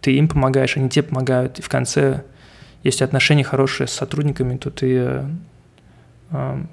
ты 0.00 0.14
им 0.16 0.28
помогаешь, 0.28 0.76
они 0.76 0.88
тебе 0.88 1.02
помогают, 1.02 1.58
и 1.58 1.62
в 1.62 1.68
конце, 1.68 2.22
если 2.82 3.04
отношения 3.04 3.44
хорошие 3.44 3.88
с 3.88 3.92
сотрудниками, 3.92 4.56
то 4.56 4.70
ты 4.70 4.96
э, 4.96 5.24
э, 6.30 6.64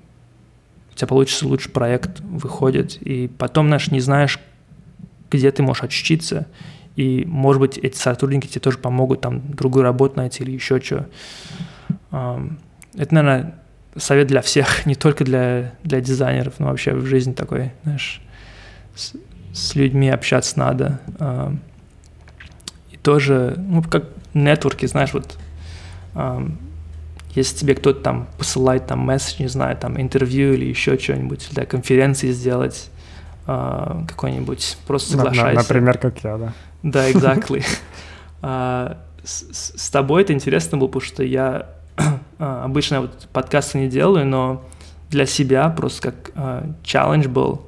у 0.92 0.96
тебя 0.96 1.08
получится 1.08 1.48
лучший 1.48 1.72
проект, 1.72 2.20
выходит, 2.22 3.02
и 3.02 3.28
потом, 3.28 3.68
знаешь, 3.68 3.92
не 3.92 4.00
знаешь, 4.00 4.40
где 5.32 5.52
ты 5.52 5.64
можешь 5.64 5.84
очутиться, 5.84 6.48
и, 6.96 7.26
может 7.26 7.60
быть, 7.60 7.78
эти 7.78 7.98
сотрудники 7.98 8.48
тебе 8.48 8.62
тоже 8.62 8.78
помогут 8.78 9.22
там 9.22 9.42
другую 9.54 9.84
работу 9.84 10.18
найти 10.18 10.44
или 10.44 10.52
еще 10.52 10.82
что. 10.82 11.08
Это, 12.12 13.14
наверное, 13.14 13.56
совет 13.96 14.28
для 14.28 14.42
всех, 14.42 14.86
не 14.86 14.96
только 14.96 15.24
для, 15.24 15.74
для 15.84 16.02
дизайнеров, 16.02 16.60
но 16.60 16.68
вообще 16.68 16.94
в 16.94 17.06
жизни 17.06 17.34
такой, 17.34 17.72
знаешь, 17.84 18.22
с, 19.00 19.14
с 19.54 19.76
людьми 19.76 20.10
общаться 20.10 20.60
надо. 20.60 21.00
И 22.92 22.98
тоже, 22.98 23.56
ну, 23.58 23.82
как 23.84 24.06
нетворки, 24.34 24.86
знаешь, 24.86 25.14
вот 25.14 25.38
если 27.36 27.58
тебе 27.58 27.76
кто-то 27.76 28.02
там 28.02 28.28
посылает 28.38 28.88
там 28.88 29.00
месседж, 29.00 29.42
не 29.42 29.48
знаю, 29.48 29.78
там 29.78 30.00
интервью 30.02 30.54
или 30.54 30.66
еще 30.66 30.98
что-нибудь, 30.98 31.48
для 31.52 31.66
конференции 31.66 32.32
сделать, 32.32 32.90
а, 33.46 34.04
какой-нибудь, 34.08 34.78
просто 34.88 35.12
соглашайся. 35.12 35.62
Например, 35.62 35.98
как 35.98 36.24
я, 36.24 36.38
да. 36.38 36.54
Да, 36.84 37.10
exactly. 37.12 37.64
с, 39.24 39.90
тобой 39.90 40.24
это 40.24 40.34
интересно 40.34 40.78
было, 40.78 40.88
потому 40.88 41.02
что 41.02 41.24
я 41.24 41.70
обычно 42.40 43.02
вот 43.02 43.28
подкасты 43.32 43.80
не 43.80 43.90
делаю, 43.90 44.26
но 44.26 44.66
для 45.10 45.26
себя 45.26 45.70
просто 45.70 46.12
как 46.12 46.32
челлендж 46.84 47.28
был 47.28 47.68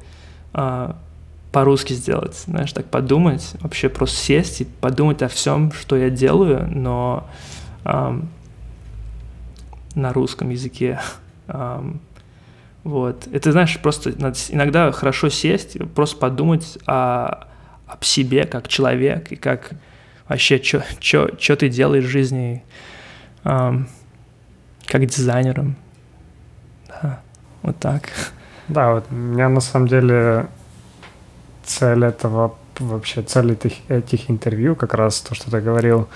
по-русски 1.52 1.93
сделать, 1.93 2.36
знаешь, 2.45 2.72
так 2.72 2.86
подумать, 2.86 3.56
вообще 3.60 3.89
просто 3.89 4.18
сесть 4.18 4.62
и 4.62 4.66
подумать 4.66 5.22
о 5.22 5.28
всем, 5.28 5.72
что 5.72 5.97
я 5.97 6.10
делаю, 6.10 6.68
но 6.72 7.30
um, 7.84 8.26
на 9.95 10.14
русском 10.14 10.49
языке. 10.49 10.99
Um, 11.47 11.99
вот. 12.86 13.28
Это, 13.34 13.52
знаешь, 13.52 13.78
просто 13.80 14.14
надо 14.18 14.38
иногда 14.49 14.91
хорошо 14.93 15.28
сесть, 15.28 15.78
просто 15.93 16.16
подумать 16.16 16.78
о, 16.86 17.47
об 17.88 18.04
себе 18.04 18.45
как 18.45 18.70
человек 18.70 19.32
и 19.34 19.36
как 19.36 19.72
вообще, 20.28 20.62
что 20.64 21.56
ты 21.58 21.68
делаешь 21.68 22.06
в 22.06 22.10
жизни 22.10 22.64
эм, 23.43 23.89
как 24.86 25.06
дизайнером. 25.06 25.76
Да, 26.88 27.22
вот 27.64 27.78
так. 27.80 28.10
Да, 28.68 28.93
вот 28.93 29.12
меня 29.12 29.49
на 29.49 29.60
самом 29.60 29.88
деле 29.88 30.47
цель 31.72 32.05
этого, 32.05 32.55
вообще 32.80 33.22
цель 33.22 33.53
этих, 33.53 33.74
этих 33.89 34.30
интервью, 34.30 34.76
как 34.76 34.93
раз 34.93 35.22
то, 35.22 35.36
что 35.36 35.49
ты 35.51 35.61
говорил, 35.61 36.07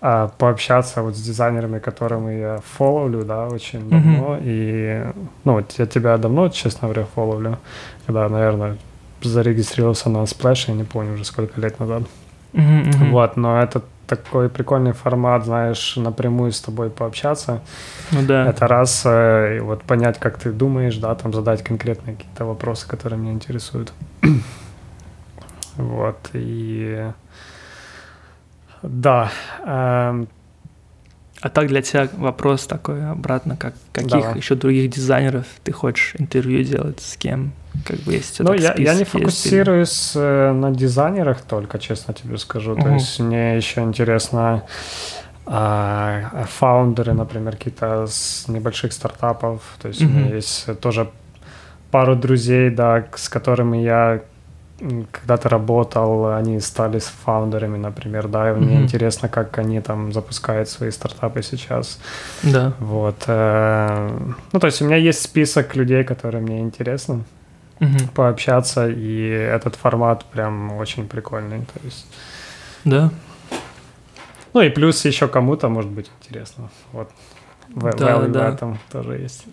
а, 0.00 0.28
пообщаться 0.38 1.02
вот 1.02 1.16
с 1.16 1.20
дизайнерами, 1.20 1.80
которыми 1.80 2.34
я 2.34 2.60
фолловлю, 2.76 3.24
да, 3.24 3.48
очень 3.48 3.90
давно. 3.90 4.36
Mm-hmm. 4.36 4.42
И, 4.44 5.12
ну, 5.44 5.52
вот 5.54 5.72
я 5.78 5.86
тебя 5.86 6.16
давно, 6.18 6.48
честно 6.48 6.88
говоря, 6.88 7.06
фолловлю, 7.14 7.58
когда, 8.06 8.28
наверное, 8.28 8.76
зарегистрировался 9.22 10.08
на 10.08 10.18
Splash, 10.18 10.64
я 10.68 10.74
не 10.74 10.84
помню 10.84 11.14
уже 11.14 11.24
сколько 11.24 11.60
лет 11.60 11.80
назад. 11.80 12.02
Mm-hmm. 12.52 13.10
Вот, 13.10 13.36
но 13.36 13.60
это 13.60 13.82
такой 14.06 14.48
прикольный 14.48 14.92
формат, 14.92 15.44
знаешь, 15.44 15.96
напрямую 15.96 16.52
с 16.52 16.60
тобой 16.60 16.90
пообщаться. 16.90 17.60
Ну 18.12 18.22
да. 18.22 18.48
Это 18.48 18.68
раз, 18.68 19.02
э, 19.04 19.60
вот 19.60 19.82
понять, 19.82 20.18
как 20.18 20.38
ты 20.38 20.52
думаешь, 20.52 20.96
да, 20.96 21.14
там 21.14 21.32
задать 21.32 21.62
конкретные 21.62 22.16
какие-то 22.16 22.44
вопросы, 22.44 22.88
которые 22.88 23.18
меня 23.20 23.32
интересуют. 23.32 23.92
Вот, 25.78 26.18
и 26.34 27.10
да. 28.82 29.30
Эм... 29.64 30.28
А 31.40 31.50
так 31.50 31.68
для 31.68 31.82
тебя 31.82 32.08
вопрос 32.16 32.66
такой 32.66 33.08
обратно, 33.08 33.56
как 33.56 33.74
каких 33.92 34.10
да. 34.10 34.32
еще 34.32 34.56
других 34.56 34.90
дизайнеров 34.90 35.46
ты 35.62 35.70
хочешь 35.70 36.16
интервью 36.18 36.64
делать, 36.64 37.00
с 37.00 37.16
кем? 37.16 37.52
Как 37.86 38.00
бы 38.00 38.12
есть 38.12 38.40
Ну, 38.40 38.52
я, 38.54 38.74
я 38.76 38.94
не 38.94 39.04
фокусируюсь 39.04 40.16
или... 40.16 40.24
Э, 40.24 40.52
на 40.52 40.72
дизайнерах 40.72 41.42
только, 41.42 41.78
честно 41.78 42.12
тебе 42.12 42.38
скажу. 42.38 42.72
Угу. 42.72 42.82
То 42.82 42.88
есть 42.88 43.20
мне 43.20 43.56
еще 43.56 43.82
интересно 43.82 44.64
а, 45.46 46.44
фаундеры, 46.48 47.14
например, 47.14 47.52
какие-то 47.52 48.08
с 48.08 48.48
небольших 48.48 48.92
стартапов. 48.92 49.62
То 49.80 49.88
есть 49.88 50.02
угу. 50.02 50.10
у 50.10 50.14
меня 50.14 50.34
есть 50.34 50.66
тоже 50.80 51.08
пару 51.92 52.16
друзей, 52.16 52.70
да, 52.70 53.06
с 53.14 53.28
которыми 53.28 53.78
я 53.78 54.22
когда-то 54.78 55.48
работал, 55.48 56.34
они 56.34 56.60
стали 56.60 56.98
с 56.98 57.06
фаундерами, 57.06 57.76
например, 57.76 58.28
да, 58.28 58.50
и 58.50 58.54
мне 58.54 58.76
mm-hmm. 58.76 58.82
интересно, 58.82 59.28
как 59.28 59.58
они 59.58 59.80
там 59.80 60.12
запускают 60.12 60.68
свои 60.68 60.90
стартапы 60.90 61.42
сейчас. 61.42 61.98
Да. 62.42 62.72
Вот. 62.78 63.24
Э, 63.26 64.08
ну, 64.52 64.60
то 64.60 64.66
есть 64.66 64.80
у 64.80 64.84
меня 64.84 64.96
есть 64.96 65.20
список 65.20 65.74
людей, 65.74 66.04
которые 66.04 66.42
мне 66.42 66.60
интересно 66.60 67.24
mm-hmm. 67.80 68.10
пообщаться, 68.14 68.88
и 68.88 69.28
этот 69.28 69.74
формат 69.74 70.24
прям 70.26 70.72
очень 70.72 71.08
прикольный, 71.08 71.60
то 71.60 71.80
есть... 71.84 72.06
Да. 72.84 73.10
Ну 74.54 74.60
и 74.60 74.70
плюс 74.70 75.04
еще 75.04 75.28
кому-то 75.28 75.68
может 75.68 75.90
быть 75.90 76.10
интересно. 76.20 76.70
Вот. 76.92 77.10
В, 77.68 77.82
да, 77.96 78.18
да. 78.20 78.50
в 78.50 78.54
этом 78.54 78.78
тоже 78.90 79.18
есть. 79.18 79.44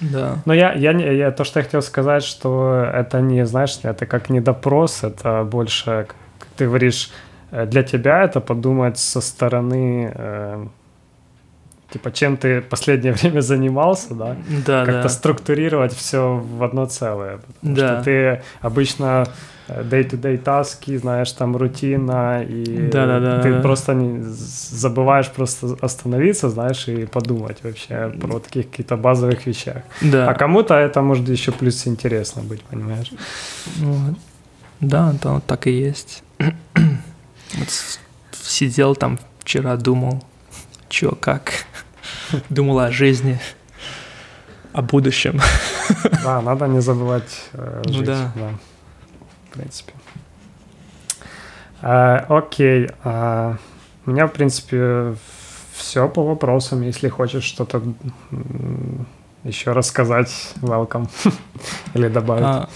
Да. 0.00 0.38
Но 0.44 0.54
я, 0.54 0.72
я, 0.72 0.92
я, 0.92 1.30
то, 1.30 1.44
что 1.44 1.60
я 1.60 1.64
хотел 1.64 1.82
сказать, 1.82 2.22
что 2.22 2.88
это 2.92 3.20
не, 3.20 3.46
знаешь, 3.46 3.78
это 3.82 4.06
как 4.06 4.30
не 4.30 4.40
допрос, 4.40 5.04
это 5.04 5.44
больше, 5.44 6.06
как 6.38 6.48
ты 6.56 6.66
говоришь, 6.66 7.10
э, 7.50 7.66
для 7.66 7.82
тебя 7.82 8.24
это 8.24 8.40
подумать 8.40 8.98
со 8.98 9.20
стороны, 9.20 10.12
э, 10.14 10.66
типа, 11.90 12.12
чем 12.12 12.36
ты 12.36 12.60
последнее 12.60 13.12
время 13.20 13.40
занимался, 13.40 14.14
да? 14.14 14.36
Да, 14.66 14.84
Как-то 14.84 15.02
да. 15.04 15.08
структурировать 15.08 15.94
все 15.94 16.36
в 16.36 16.62
одно 16.62 16.86
целое. 16.86 17.38
Потому 17.60 17.76
да. 17.76 17.94
что 17.94 18.04
ты 18.04 18.42
обычно 18.60 19.26
day-to-day 19.68 20.38
таски, 20.38 20.96
знаешь, 20.96 21.32
там 21.32 21.56
рутина, 21.56 22.42
и 22.42 22.88
да, 22.88 23.06
да, 23.06 23.20
да, 23.20 23.42
ты 23.42 23.52
да. 23.52 23.60
просто 23.60 23.94
не, 23.94 24.22
забываешь 24.22 25.28
просто 25.30 25.76
остановиться, 25.80 26.48
знаешь, 26.50 26.88
и 26.88 27.06
подумать 27.06 27.58
вообще 27.64 28.12
про 28.20 28.38
таких 28.38 28.70
каких-то 28.70 28.96
базовых 28.96 29.46
вещах. 29.46 29.82
Да. 30.00 30.28
А 30.30 30.34
кому-то 30.34 30.74
это 30.74 31.02
может 31.02 31.28
еще 31.28 31.52
плюс 31.52 31.86
интересно 31.86 32.42
быть, 32.42 32.62
понимаешь? 32.62 33.12
Вот. 33.78 34.14
Да, 34.80 35.14
да, 35.22 35.40
так 35.40 35.66
и 35.66 35.72
есть. 35.72 36.22
вот 36.38 37.68
сидел 38.32 38.94
там 38.94 39.18
вчера, 39.40 39.76
думал, 39.76 40.22
чё, 40.88 41.12
как. 41.12 41.66
думал 42.48 42.80
о 42.80 42.90
жизни, 42.90 43.38
о 44.72 44.82
будущем. 44.82 45.40
да, 46.24 46.40
надо 46.40 46.66
не 46.66 46.80
забывать 46.80 47.48
э, 47.52 47.82
ну 47.86 47.92
жить. 47.92 48.00
Ну 48.00 48.06
да. 48.06 48.32
да. 48.34 48.50
В 49.48 49.52
принципе. 49.54 49.92
А, 51.82 52.26
окей. 52.28 52.88
А, 53.04 53.56
у 54.04 54.10
меня, 54.10 54.26
в 54.26 54.32
принципе, 54.32 55.14
все 55.74 56.08
по 56.08 56.24
вопросам. 56.24 56.82
Если 56.82 57.08
хочешь 57.08 57.44
что-то 57.44 57.82
еще 59.44 59.72
рассказать, 59.72 60.54
welcome. 60.60 61.08
Или 61.94 62.08
добавить. 62.08 62.44
А, 62.44 62.68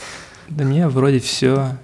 да 0.49 0.65
не, 0.65 0.89
вроде 0.89 1.19
все. 1.19 1.77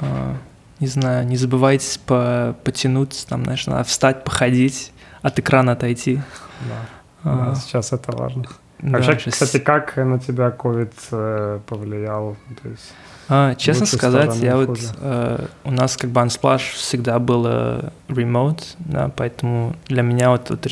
А, 0.00 0.36
не 0.78 0.86
знаю, 0.86 1.26
не 1.26 1.36
забывайте 1.36 1.98
по 2.06 2.56
потянуться, 2.64 3.26
там, 3.26 3.44
знаешь, 3.44 3.66
надо 3.66 3.84
встать, 3.84 4.24
походить, 4.24 4.92
от 5.22 5.38
экрана 5.38 5.72
отойти. 5.72 6.20
Да, 6.68 6.86
а, 7.24 7.46
да 7.50 7.54
сейчас 7.54 7.92
это 7.92 8.16
важно. 8.16 8.44
Да, 8.82 8.98
Вообще, 8.98 9.18
сейчас... 9.18 9.34
кстати, 9.34 9.62
как 9.62 9.96
на 9.96 10.18
тебя 10.18 10.48
COVID 10.48 10.92
э, 11.10 11.60
повлиял? 11.66 12.36
То 12.62 12.68
есть... 12.68 12.92
А, 13.28 13.54
честно 13.54 13.86
сказать, 13.86 14.36
я 14.36 14.56
вот 14.56 14.78
э, 15.00 15.46
у 15.64 15.70
нас 15.70 15.96
как 15.96 16.10
бы 16.10 16.20
Unsplash 16.20 16.74
всегда 16.74 17.18
было 17.18 17.92
remote, 18.08 18.62
да, 18.78 19.10
поэтому 19.14 19.76
для 19.86 20.02
меня 20.02 20.30
вот, 20.30 20.50
вот 20.50 20.66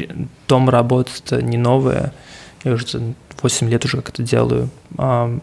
дом 0.48 0.68
работы 0.68 1.12
это 1.24 1.42
не 1.42 1.56
новое. 1.56 2.12
Я 2.64 2.72
уже 2.72 3.14
8 3.42 3.68
лет 3.68 3.84
уже 3.84 3.98
как 3.98 4.08
это 4.08 4.22
делаю. 4.22 4.70
А, 4.96 5.38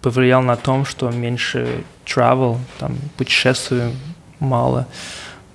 повлиял 0.00 0.42
на 0.42 0.56
том, 0.56 0.84
что 0.84 1.10
меньше 1.10 1.82
travel, 2.04 2.58
там 2.78 2.96
путешествую 3.16 3.92
мало, 4.38 4.86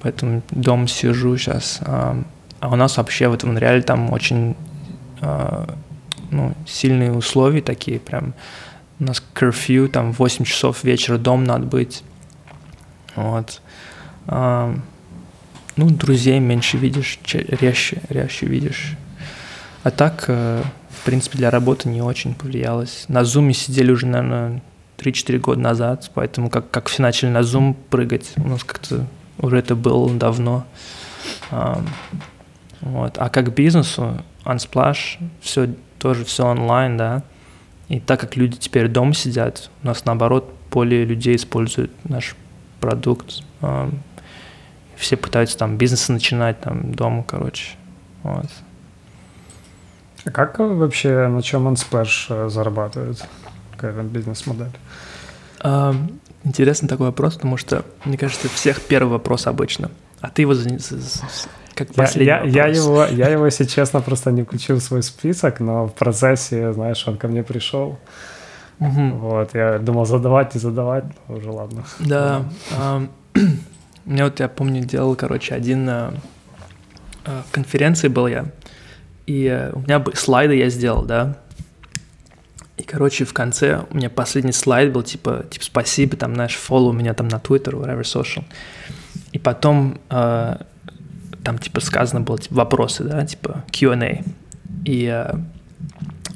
поэтому 0.02 0.42
дом 0.50 0.88
сижу 0.88 1.38
сейчас. 1.38 1.80
А, 1.82 2.18
а 2.60 2.70
у 2.70 2.76
нас 2.76 2.98
вообще 2.98 3.28
вот 3.28 3.44
в 3.44 3.48
Монреале 3.48 3.82
там 3.82 4.12
очень 4.12 4.56
а, 5.22 5.76
ну, 6.32 6.54
сильные 6.68 7.12
условия 7.12 7.62
такие, 7.62 8.00
прям 8.00 8.34
у 9.00 9.06
нас 9.06 9.24
curfew, 9.34 9.88
там 9.88 10.12
8 10.12 10.46
часов 10.46 10.84
вечера 10.84 11.18
дом 11.18 11.44
надо 11.44 11.66
быть. 11.66 12.04
Вот. 13.16 13.62
А, 14.28 14.76
ну, 15.76 15.90
друзей 15.90 16.40
меньше 16.40 16.78
видишь, 16.78 17.20
резче, 17.34 18.02
резче 18.10 18.46
видишь. 18.46 18.98
А 19.84 19.92
так, 19.92 20.26
э, 20.28 20.62
в 20.90 21.06
принципе, 21.06 21.38
для 21.38 21.50
работы 21.50 21.88
не 21.88 22.02
очень 22.02 22.36
повлиялось. 22.36 23.06
На 23.08 23.22
Zoom 23.22 23.54
сидели 23.54 23.92
уже, 23.92 24.06
наверное, 24.06 24.62
3-4 24.98 25.40
года 25.40 25.62
назад, 25.62 26.12
поэтому 26.14 26.50
как, 26.50 26.70
как 26.70 26.90
все 26.90 27.02
начали 27.02 27.30
на 27.30 27.40
Zoom 27.40 27.76
прыгать, 27.90 28.34
у 28.36 28.50
нас 28.50 28.66
как-то 28.66 29.08
уже 29.38 29.58
это 29.58 29.76
было 29.76 30.10
давно. 30.10 30.66
А, 31.50 31.82
вот. 32.82 33.18
А 33.18 33.30
как 33.30 33.54
бизнесу, 33.54 34.22
Unsplash, 34.46 35.18
все 35.42 35.70
тоже 35.98 36.26
все 36.26 36.46
онлайн, 36.46 36.98
да, 36.98 37.24
и 37.88 38.00
так 38.00 38.20
как 38.20 38.36
люди 38.36 38.58
теперь 38.58 38.88
дома 38.88 39.14
сидят, 39.14 39.70
у 39.84 39.88
нас 39.88 40.06
наоборот 40.06 40.54
более 40.72 41.06
людей 41.06 41.36
используют 41.36 41.92
наш 42.06 42.36
продукт. 42.80 43.44
Все 44.96 45.18
пытаются 45.18 45.58
там 45.58 45.78
бизнесы 45.78 46.12
начинать 46.12 46.60
там 46.62 46.94
дома, 46.94 47.24
короче. 47.24 47.76
Вот. 48.24 48.48
А 50.26 50.32
как 50.32 50.60
вообще 50.60 51.28
на 51.28 51.42
чем 51.42 51.68
Unsplash 51.68 52.28
э, 52.30 52.50
зарабатывает? 52.50 53.26
Какая 53.72 54.04
бизнес-модель? 54.04 54.72
Интересный 56.44 56.90
такой 56.90 57.08
вопрос, 57.08 57.36
потому 57.36 57.58
что, 57.58 57.86
мне 58.06 58.18
кажется, 58.18 58.50
всех 58.50 58.82
первый 58.82 59.10
вопрос 59.12 59.48
обычно. 59.48 59.90
А 60.20 60.30
ты 60.30 60.42
его 60.42 60.54
как 61.80 62.16
я, 62.16 62.42
я, 62.42 62.44
я, 62.44 62.68
его, 62.68 63.06
я 63.06 63.30
его, 63.30 63.46
если 63.46 63.64
честно, 63.64 64.02
просто 64.02 64.32
не 64.32 64.44
включил 64.44 64.78
в 64.78 64.82
свой 64.82 65.02
список, 65.02 65.62
но 65.62 65.88
в 65.88 65.94
процессе, 65.94 66.74
знаешь, 66.74 67.08
он 67.08 67.18
ко 67.18 67.28
мне 67.28 67.44
пришел. 67.44 67.98
Угу. 68.80 69.10
Вот, 69.18 69.56
я 69.56 69.80
думал 69.80 70.06
задавать 70.06 70.56
и 70.56 70.60
задавать, 70.60 71.06
но 71.28 71.36
уже 71.36 71.50
ладно. 71.52 71.84
Да. 72.00 72.46
А, 72.78 73.08
мне 74.06 74.24
вот, 74.24 74.40
я 74.40 74.50
помню, 74.50 74.84
делал, 74.84 75.16
короче, 75.16 75.56
один 75.56 75.90
а, 75.90 76.14
а, 77.26 77.44
конференции 77.52 78.10
был 78.10 78.28
я, 78.28 78.46
и 79.26 79.48
а, 79.48 79.72
у 79.74 79.80
меня 79.80 80.04
слайды 80.16 80.56
я 80.56 80.70
сделал, 80.70 81.04
да, 81.04 81.38
и, 82.76 82.84
короче, 82.84 83.24
в 83.24 83.34
конце 83.34 83.86
у 83.90 83.96
меня 83.96 84.10
последний 84.10 84.54
слайд 84.54 84.92
был, 84.92 85.04
типа, 85.04 85.46
типа 85.50 85.66
спасибо, 85.66 86.18
там, 86.18 86.36
знаешь, 86.36 86.58
follow 86.58 86.94
меня 86.94 87.14
там 87.14 87.28
на 87.28 87.36
Twitter, 87.36 87.72
whatever, 87.72 88.02
social. 88.02 88.44
И 89.34 89.40
потом 89.40 90.00
там 91.44 91.58
типа 91.58 91.80
сказано 91.80 92.22
было 92.22 92.38
типа, 92.38 92.56
вопросы, 92.56 93.04
да, 93.04 93.26
типа 93.26 93.64
Q&A. 93.72 94.22
И, 94.86 95.06
э, 95.06 95.34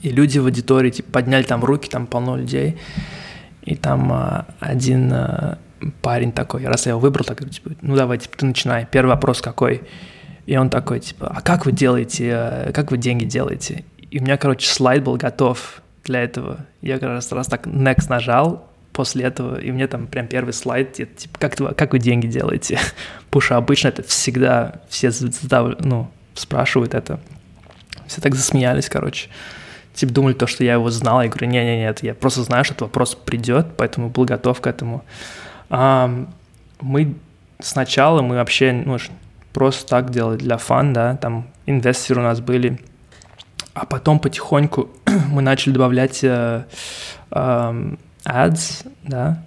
и 0.01 0.09
люди 0.09 0.39
в 0.39 0.45
аудитории 0.45 0.89
типа, 0.89 1.11
подняли 1.11 1.43
там 1.43 1.63
руки, 1.63 1.89
там 1.89 2.07
полно 2.07 2.37
людей. 2.37 2.77
И 3.61 3.75
там 3.75 4.11
э, 4.11 4.43
один 4.59 5.11
э, 5.13 5.57
парень 6.01 6.31
такой, 6.31 6.65
раз 6.65 6.85
я 6.85 6.91
его 6.91 6.99
выбрал, 6.99 7.25
так 7.25 7.37
говорю, 7.37 7.53
типа, 7.53 7.71
ну 7.81 7.95
давай, 7.95 8.17
типа, 8.17 8.37
ты 8.37 8.45
начинай. 8.45 8.87
Первый 8.89 9.09
вопрос 9.09 9.41
какой? 9.41 9.83
И 10.45 10.57
он 10.57 10.69
такой, 10.69 10.99
типа, 10.99 11.31
а 11.33 11.41
как 11.41 11.65
вы 11.65 11.71
делаете, 11.71 12.71
как 12.73 12.91
вы 12.91 12.97
деньги 12.97 13.25
делаете? 13.25 13.85
И 14.11 14.19
у 14.19 14.23
меня, 14.23 14.37
короче, 14.37 14.67
слайд 14.67 15.03
был 15.03 15.15
готов 15.15 15.81
для 16.03 16.21
этого. 16.21 16.65
Я 16.81 16.99
как 16.99 17.09
раз, 17.09 17.31
раз 17.31 17.47
так 17.47 17.65
next 17.65 18.09
нажал, 18.09 18.69
после 18.93 19.25
этого, 19.25 19.59
и 19.59 19.71
мне 19.71 19.87
там 19.87 20.07
прям 20.07 20.27
первый 20.27 20.53
слайд, 20.53 20.99
это, 20.99 21.13
типа, 21.15 21.39
как, 21.39 21.55
как 21.75 21.93
вы 21.93 21.99
деньги 21.99 22.27
делаете? 22.27 22.79
Что 23.39 23.57
обычно 23.57 23.89
это 23.89 24.03
всегда 24.03 24.81
все 24.87 25.09
задав... 25.11 25.79
ну, 25.79 26.09
спрашивают 26.35 26.93
это. 26.93 27.19
Все 28.07 28.21
так 28.21 28.35
засмеялись, 28.35 28.89
короче. 28.89 29.29
Типа 29.93 30.13
думали 30.13 30.33
то, 30.33 30.47
что 30.47 30.63
я 30.63 30.73
его 30.73 30.89
знал. 30.89 31.21
Я 31.21 31.29
говорю, 31.29 31.47
не-не-не, 31.47 31.93
я 32.01 32.13
просто 32.13 32.43
знаю, 32.43 32.63
что 32.63 32.73
этот 32.73 32.81
вопрос 32.83 33.15
придет, 33.15 33.67
поэтому 33.77 34.09
был 34.09 34.25
готов 34.25 34.61
к 34.61 34.67
этому. 34.67 35.03
А, 35.69 36.25
мы 36.79 37.15
сначала, 37.59 38.21
мы 38.21 38.35
вообще, 38.35 38.71
ну, 38.71 38.97
просто 39.53 39.87
так 39.87 40.11
делали 40.11 40.37
для 40.37 40.57
фан, 40.57 40.93
да, 40.93 41.15
там 41.17 41.47
инвесторы 41.65 42.21
у 42.21 42.23
нас 42.23 42.41
были, 42.41 42.79
а 43.73 43.85
потом 43.85 44.19
потихоньку 44.19 44.89
мы 45.29 45.41
начали 45.41 45.73
добавлять 45.73 46.23
э, 46.23 46.65
э, 47.31 47.95
ads, 48.25 48.87
да, 49.03 49.43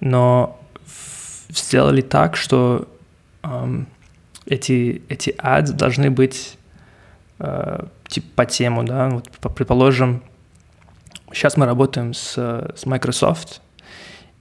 но 0.00 0.58
сделали 1.48 2.00
так, 2.00 2.36
что 2.36 2.88
эм, 3.42 3.86
эти, 4.46 5.02
эти 5.08 5.30
ads 5.30 5.72
должны 5.72 6.10
быть 6.10 6.58
э, 7.38 7.84
типа 8.08 8.26
по 8.36 8.46
тему, 8.46 8.84
да, 8.84 9.08
вот, 9.08 9.30
предположим, 9.54 10.22
сейчас 11.32 11.56
мы 11.56 11.66
работаем 11.66 12.14
с, 12.14 12.34
с 12.34 12.86
Microsoft, 12.86 13.60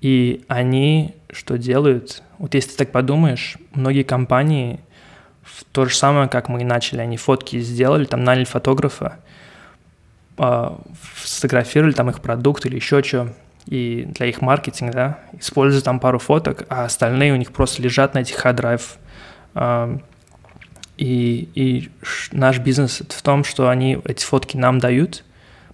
и 0.01 0.45
они 0.47 1.15
что 1.31 1.57
делают? 1.57 2.23
Вот 2.38 2.53
если 2.53 2.72
ты 2.72 2.77
так 2.77 2.91
подумаешь, 2.91 3.57
многие 3.73 4.03
компании 4.03 4.80
то 5.72 5.85
же 5.85 5.95
самое, 5.95 6.27
как 6.27 6.49
мы 6.49 6.61
и 6.61 6.65
начали, 6.65 6.99
они 6.99 7.18
фотки 7.18 7.59
сделали, 7.59 8.05
там 8.05 8.23
наняли 8.23 8.45
фотографа, 8.45 9.19
э, 10.38 10.72
сфотографировали 11.23 11.93
там 11.93 12.09
их 12.09 12.22
продукт 12.22 12.65
или 12.65 12.76
еще 12.76 13.01
что, 13.03 13.34
и 13.68 14.07
для 14.07 14.27
их 14.27 14.41
маркетинга, 14.41 14.94
да, 14.94 15.19
используют 15.39 15.85
там 15.85 15.99
пару 15.99 16.19
фоток, 16.19 16.65
а 16.69 16.85
остальные 16.85 17.34
у 17.34 17.35
них 17.35 17.52
просто 17.52 17.81
лежат 17.81 18.14
на 18.14 18.19
этих 18.19 18.44
drive. 18.45 18.98
И, 20.98 21.49
и 21.53 21.91
наш 22.31 22.60
бизнес 22.60 23.03
в 23.07 23.22
том, 23.22 23.44
что 23.44 23.69
они 23.69 23.99
эти 24.06 24.26
фотки 24.26 24.57
нам 24.57 24.80
дают, 24.80 25.23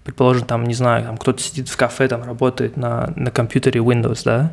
предположим, 0.03 0.45
там, 0.45 0.65
не 0.65 0.73
знаю, 0.73 1.05
там 1.05 1.17
кто-то 1.17 1.41
сидит 1.41 1.69
в 1.69 1.77
кафе, 1.77 2.07
там 2.07 2.23
работает 2.23 2.75
на, 2.75 3.13
на 3.15 3.31
компьютере 3.31 3.79
Windows, 3.79 4.23
да, 4.25 4.51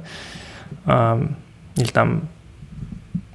или 1.77 1.91
там, 1.91 2.29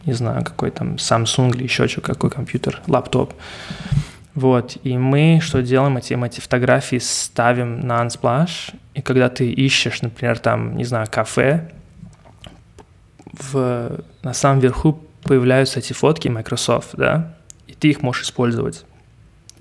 не 0.05 0.13
знаю, 0.13 0.45
какой 0.45 0.71
там 0.71 0.95
Samsung 0.95 1.53
или 1.55 1.63
еще 1.63 1.87
что, 1.87 2.01
какой 2.01 2.29
компьютер, 2.29 2.81
лаптоп. 2.87 3.33
Вот, 4.35 4.77
и 4.83 4.97
мы 4.97 5.39
что 5.41 5.61
делаем, 5.61 5.95
эти, 5.95 6.13
эти 6.13 6.41
фотографии 6.41 6.97
ставим 6.97 7.79
на 7.79 8.05
Unsplash, 8.05 8.75
и 8.93 9.01
когда 9.01 9.29
ты 9.29 9.49
ищешь, 9.49 10.01
например, 10.01 10.39
там, 10.39 10.75
не 10.75 10.83
знаю, 10.83 11.07
кафе, 11.09 11.71
в, 13.31 14.01
на 14.23 14.33
самом 14.33 14.59
верху 14.59 15.01
появляются 15.23 15.79
эти 15.79 15.93
фотки 15.93 16.27
Microsoft, 16.27 16.89
да, 16.93 17.35
и 17.67 17.73
ты 17.73 17.89
их 17.89 18.01
можешь 18.01 18.23
использовать 18.23 18.85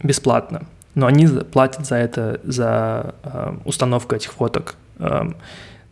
бесплатно. 0.02 0.66
Но 0.94 1.06
они 1.06 1.26
платят 1.26 1.86
за 1.86 1.96
это, 1.96 2.40
за 2.44 3.14
э, 3.22 3.56
установку 3.64 4.14
этих 4.14 4.32
фоток. 4.32 4.76
Эм, 4.98 5.36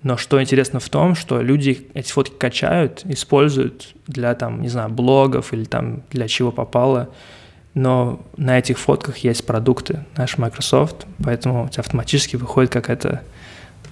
но 0.02 0.16
что 0.16 0.40
интересно 0.40 0.80
в 0.80 0.88
том, 0.88 1.14
что 1.14 1.40
люди 1.40 1.88
эти 1.94 2.12
фотки 2.12 2.34
качают, 2.34 3.02
используют 3.04 3.94
для, 4.06 4.34
там, 4.34 4.60
не 4.60 4.68
знаю, 4.68 4.90
блогов 4.90 5.52
или 5.52 5.64
там 5.64 6.02
для 6.10 6.28
чего 6.28 6.52
попало 6.52 7.08
но 7.74 8.20
на 8.36 8.58
этих 8.58 8.78
фотках 8.78 9.18
есть 9.18 9.46
продукты, 9.46 10.04
наш 10.16 10.36
Microsoft, 10.38 11.06
поэтому 11.24 11.64
у 11.64 11.68
тебя 11.68 11.80
автоматически 11.80 12.36
выходит 12.36 12.70
какая-то 12.70 13.22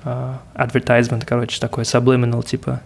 uh, 0.05 0.37
advertisement, 0.55 1.25
короче, 1.27 1.61
такой 1.61 1.85
subliminal 1.85 2.45
типа. 2.45 2.81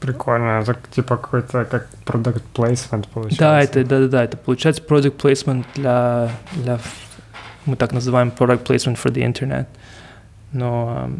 Прикольно, 0.00 0.60
это 0.60 0.76
типа 0.94 1.16
какой-то 1.16 1.64
как 1.64 1.88
product 2.04 2.42
placement 2.54 3.08
получается. 3.12 3.38
Да, 3.38 3.62
это, 3.62 3.84
да, 3.84 4.00
да, 4.00 4.08
да, 4.08 4.24
это 4.24 4.36
получается 4.36 4.82
product 4.82 5.16
placement 5.16 5.64
для, 5.74 6.30
для, 6.52 6.78
мы 7.64 7.76
так 7.76 7.92
называем 7.92 8.30
product 8.36 8.66
placement 8.66 8.98
for 9.02 9.10
the 9.10 9.24
internet. 9.26 9.66
Но 10.52 11.10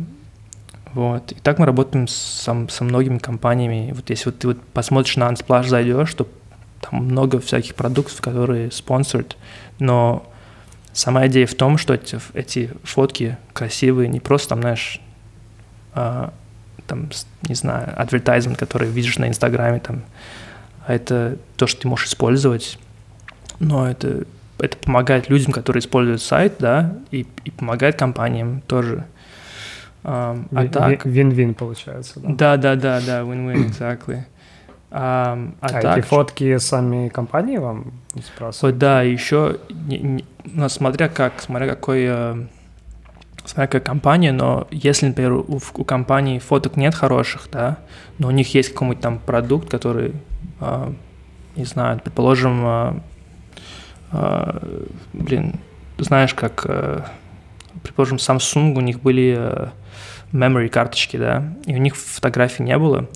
вот. 0.92 1.32
И 1.32 1.36
так 1.36 1.58
мы 1.58 1.66
работаем 1.66 2.06
со, 2.06 2.66
со 2.68 2.84
многими 2.84 3.18
компаниями. 3.18 3.92
Вот 3.94 4.10
если 4.10 4.26
вот 4.26 4.38
ты 4.38 4.48
вот 4.48 4.62
посмотришь 4.62 5.16
на 5.16 5.30
Unsplash, 5.30 5.66
зайдешь, 5.66 6.14
то 6.14 6.28
там 6.84 7.04
много 7.04 7.40
всяких 7.40 7.74
продуктов, 7.74 8.20
которые 8.20 8.70
спонсорят, 8.70 9.36
но 9.78 10.30
сама 10.92 11.26
идея 11.26 11.46
в 11.46 11.54
том, 11.54 11.78
что 11.78 11.94
эти, 11.94 12.18
эти 12.34 12.70
фотки 12.82 13.36
красивые, 13.52 14.08
не 14.08 14.20
просто 14.20 14.50
там, 14.50 14.60
знаешь, 14.60 15.00
а, 15.94 16.32
там, 16.86 17.08
не 17.48 17.54
знаю, 17.54 17.94
advertisement, 17.96 18.56
который 18.56 18.88
видишь 18.88 19.18
на 19.18 19.28
Инстаграме, 19.28 19.80
там, 19.80 20.02
а 20.86 20.94
это 20.94 21.38
то, 21.56 21.66
что 21.66 21.82
ты 21.82 21.88
можешь 21.88 22.08
использовать, 22.08 22.78
но 23.58 23.88
это, 23.88 24.24
это 24.58 24.76
помогает 24.76 25.28
людям, 25.30 25.52
которые 25.52 25.80
используют 25.80 26.22
сайт, 26.22 26.56
да, 26.58 26.96
и, 27.10 27.26
и 27.44 27.50
помогает 27.50 27.98
компаниям 27.98 28.60
тоже. 28.62 29.04
Um, 30.02 30.48
а 30.54 30.68
так... 30.68 31.06
Вин-вин 31.06 31.54
получается, 31.54 32.20
да? 32.20 32.28
Да, 32.28 32.56
да, 32.58 32.76
да, 32.76 33.00
да, 33.00 33.20
win-win, 33.20 33.70
exactly. 33.70 34.24
А, 34.90 35.38
а 35.60 35.68
так, 35.68 35.98
эти 35.98 36.06
фотки 36.06 36.58
сами 36.58 37.08
компании 37.08 37.56
вам 37.58 37.92
спрашивают? 38.22 38.78
Да, 38.78 39.02
еще, 39.02 39.58
не, 39.70 39.98
не, 39.98 40.24
ну, 40.44 40.68
смотря 40.68 41.08
как, 41.08 41.40
смотря 41.40 41.66
какой, 41.68 42.04
э, 42.06 42.46
смотря 43.44 43.66
какая 43.66 43.82
компания, 43.82 44.32
но 44.32 44.68
если, 44.70 45.08
например, 45.08 45.32
у, 45.32 45.60
у 45.74 45.84
компании 45.84 46.38
фоток 46.38 46.76
нет 46.76 46.94
хороших, 46.94 47.48
да, 47.50 47.78
но 48.18 48.28
у 48.28 48.30
них 48.30 48.54
есть 48.54 48.72
какой-нибудь 48.72 49.00
там 49.00 49.18
продукт, 49.18 49.68
который, 49.68 50.14
э, 50.60 50.92
не 51.56 51.64
знаю, 51.64 51.98
предположим, 51.98 52.62
э, 52.64 52.92
э, 54.12 54.84
блин, 55.12 55.60
знаешь, 55.98 56.34
как, 56.34 56.66
э, 56.68 57.00
предположим, 57.82 58.18
Samsung, 58.18 58.76
у 58.76 58.80
них 58.80 59.00
были 59.00 59.34
э, 59.36 59.68
memory 60.32 60.68
карточки, 60.68 61.16
да, 61.16 61.44
и 61.66 61.74
у 61.74 61.78
них 61.78 61.96
фотографий 61.96 62.62
не 62.62 62.76
было. 62.78 63.08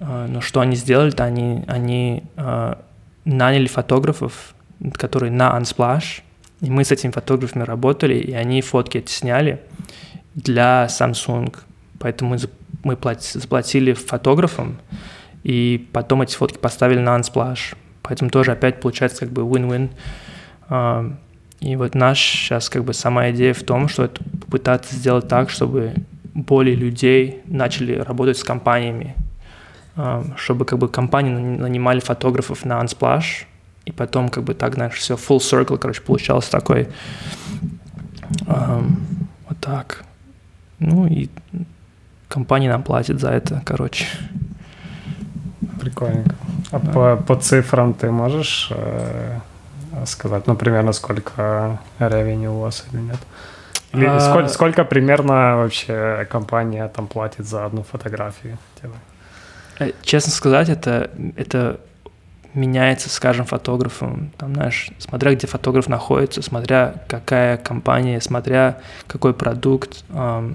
А, 0.00 0.26
но 0.26 0.40
что 0.40 0.60
они 0.60 0.76
сделали-то? 0.76 1.24
Они, 1.24 1.64
они 1.66 2.24
а, 2.36 2.82
наняли 3.24 3.66
фотографов, 3.66 4.54
которые 4.94 5.32
на 5.32 5.58
Unsplash, 5.58 6.22
и 6.60 6.70
мы 6.70 6.84
с 6.84 6.92
этими 6.92 7.10
фотографами 7.10 7.62
работали, 7.62 8.14
и 8.14 8.32
они 8.32 8.62
фотки 8.62 8.98
эти 8.98 9.12
сняли 9.12 9.60
для 10.34 10.86
Samsung. 10.86 11.54
Поэтому 11.98 12.36
мы, 12.84 12.96
заплатили 13.20 13.92
фотографам, 13.92 14.78
и 15.42 15.88
потом 15.92 16.22
эти 16.22 16.36
фотки 16.36 16.58
поставили 16.58 17.00
на 17.00 17.16
Unsplash. 17.18 17.76
Поэтому 18.02 18.30
тоже 18.30 18.52
опять 18.52 18.80
получается 18.80 19.20
как 19.20 19.30
бы 19.30 19.42
win-win. 19.42 19.90
А, 20.68 21.12
и 21.60 21.76
вот 21.76 21.94
наш 21.94 22.20
сейчас 22.20 22.68
как 22.68 22.84
бы 22.84 22.94
сама 22.94 23.30
идея 23.30 23.52
в 23.52 23.62
том, 23.62 23.88
что 23.88 24.04
это 24.04 24.22
попытаться 24.24 24.94
сделать 24.94 25.28
так, 25.28 25.50
чтобы 25.50 25.94
более 26.34 26.76
людей 26.76 27.42
начали 27.46 27.94
работать 27.94 28.38
с 28.38 28.44
компаниями, 28.44 29.16
чтобы 30.36 30.64
как 30.64 30.78
бы 30.78 30.88
компании 30.88 31.32
нанимали 31.32 32.00
фотографов 32.00 32.64
на 32.64 32.80
Unsplash, 32.80 33.46
и 33.84 33.92
потом 33.92 34.28
как 34.28 34.44
бы 34.44 34.54
так, 34.54 34.74
знаешь, 34.74 34.94
все 34.94 35.14
full 35.14 35.38
circle, 35.38 35.78
короче, 35.78 36.02
получался 36.02 36.50
такой, 36.50 36.88
вот 38.46 39.58
так. 39.60 40.04
Ну 40.78 41.06
и 41.06 41.28
компания 42.28 42.68
нам 42.68 42.82
платит 42.82 43.20
за 43.20 43.30
это, 43.30 43.62
короче. 43.64 44.06
Прикольненько. 45.80 46.34
А 46.70 46.78
да. 46.78 46.92
по, 46.92 47.16
по 47.16 47.36
цифрам 47.36 47.94
ты 47.94 48.10
можешь 48.10 48.68
э, 48.70 49.38
сказать, 50.06 50.46
ну, 50.46 50.54
примерно 50.54 50.92
сколько 50.92 51.80
ревеню 51.98 52.52
у 52.52 52.60
вас 52.60 52.84
или 52.92 53.00
нет? 53.00 53.18
Или 53.92 54.04
а... 54.04 54.20
сколько, 54.20 54.48
сколько 54.48 54.84
примерно 54.84 55.56
вообще 55.56 56.26
компания 56.30 56.86
там 56.88 57.06
платит 57.06 57.46
за 57.46 57.64
одну 57.64 57.82
фотографию? 57.82 58.58
Э, 58.82 58.88
честно 60.02 60.32
сказать, 60.32 60.68
это, 60.68 61.10
это 61.36 61.80
меняется 62.54 63.08
с 63.08 63.18
каждым 63.20 63.46
фотографом. 63.46 64.32
Там, 64.36 64.54
знаешь, 64.54 64.90
смотря 64.98 65.34
где 65.34 65.46
фотограф 65.46 65.88
находится, 65.88 66.42
смотря 66.42 66.94
какая 67.08 67.56
компания, 67.56 68.20
смотря 68.20 68.78
какой 69.06 69.34
продукт. 69.34 70.04
Э, 70.10 70.50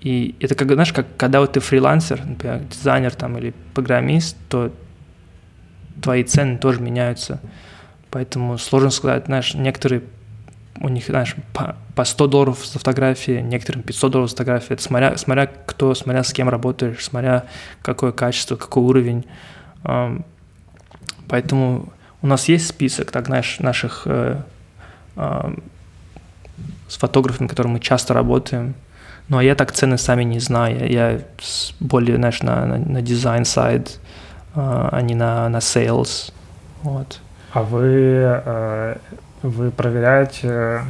и 0.00 0.34
это 0.40 0.54
как, 0.54 0.72
знаешь, 0.72 0.92
как 0.92 1.06
когда 1.16 1.40
вот 1.40 1.52
ты 1.52 1.60
фрилансер, 1.60 2.24
например, 2.24 2.60
дизайнер 2.60 3.14
там 3.14 3.36
или 3.36 3.52
программист, 3.74 4.36
то 4.48 4.72
твои 6.00 6.24
цены 6.24 6.58
тоже 6.58 6.80
меняются. 6.80 7.40
Поэтому 8.10 8.56
сложно 8.58 8.90
сказать, 8.90 9.26
знаешь, 9.26 9.54
некоторые 9.54 10.02
у 10.80 10.88
них, 10.88 11.06
знаешь, 11.06 11.36
по, 11.52 11.76
по 11.94 12.04
100 12.04 12.26
долларов 12.26 12.66
за 12.66 12.78
фотографии, 12.78 13.40
некоторым 13.40 13.82
500 13.82 14.12
долларов 14.12 14.30
за 14.30 14.36
фотографии. 14.36 14.72
Это 14.72 14.82
смотря, 14.82 15.16
смотря 15.16 15.46
кто, 15.46 15.94
смотря 15.94 16.24
с 16.24 16.32
кем 16.32 16.48
работаешь, 16.48 17.04
смотря 17.04 17.44
какое 17.82 18.12
качество, 18.12 18.56
какой 18.56 18.82
уровень. 18.82 19.26
Поэтому 21.28 21.92
у 22.22 22.26
нас 22.26 22.48
есть 22.48 22.66
список, 22.66 23.10
так, 23.12 23.26
знаешь, 23.26 23.60
наших 23.60 24.02
э, 24.06 24.40
с 26.88 26.96
фотографами, 26.96 27.46
с 27.46 27.50
которыми 27.50 27.74
мы 27.74 27.80
часто 27.80 28.14
работаем. 28.14 28.74
Ну, 29.28 29.38
а 29.38 29.44
я 29.44 29.54
так 29.54 29.72
цены 29.72 29.96
сами 29.96 30.24
не 30.24 30.40
знаю. 30.40 30.90
Я 30.90 31.20
более, 31.78 32.16
знаешь, 32.16 32.42
на, 32.42 32.66
на, 32.66 32.78
на 32.78 33.02
дизайн 33.02 33.44
сайт, 33.44 34.00
а 34.54 35.00
не 35.02 35.14
на, 35.14 35.48
на 35.48 35.58
sales. 35.58 36.32
Вот. 36.82 37.20
А 37.52 37.62
вы 37.62 37.84
э, 37.84 38.96
вы 39.42 39.70
проверяете, 39.70 40.82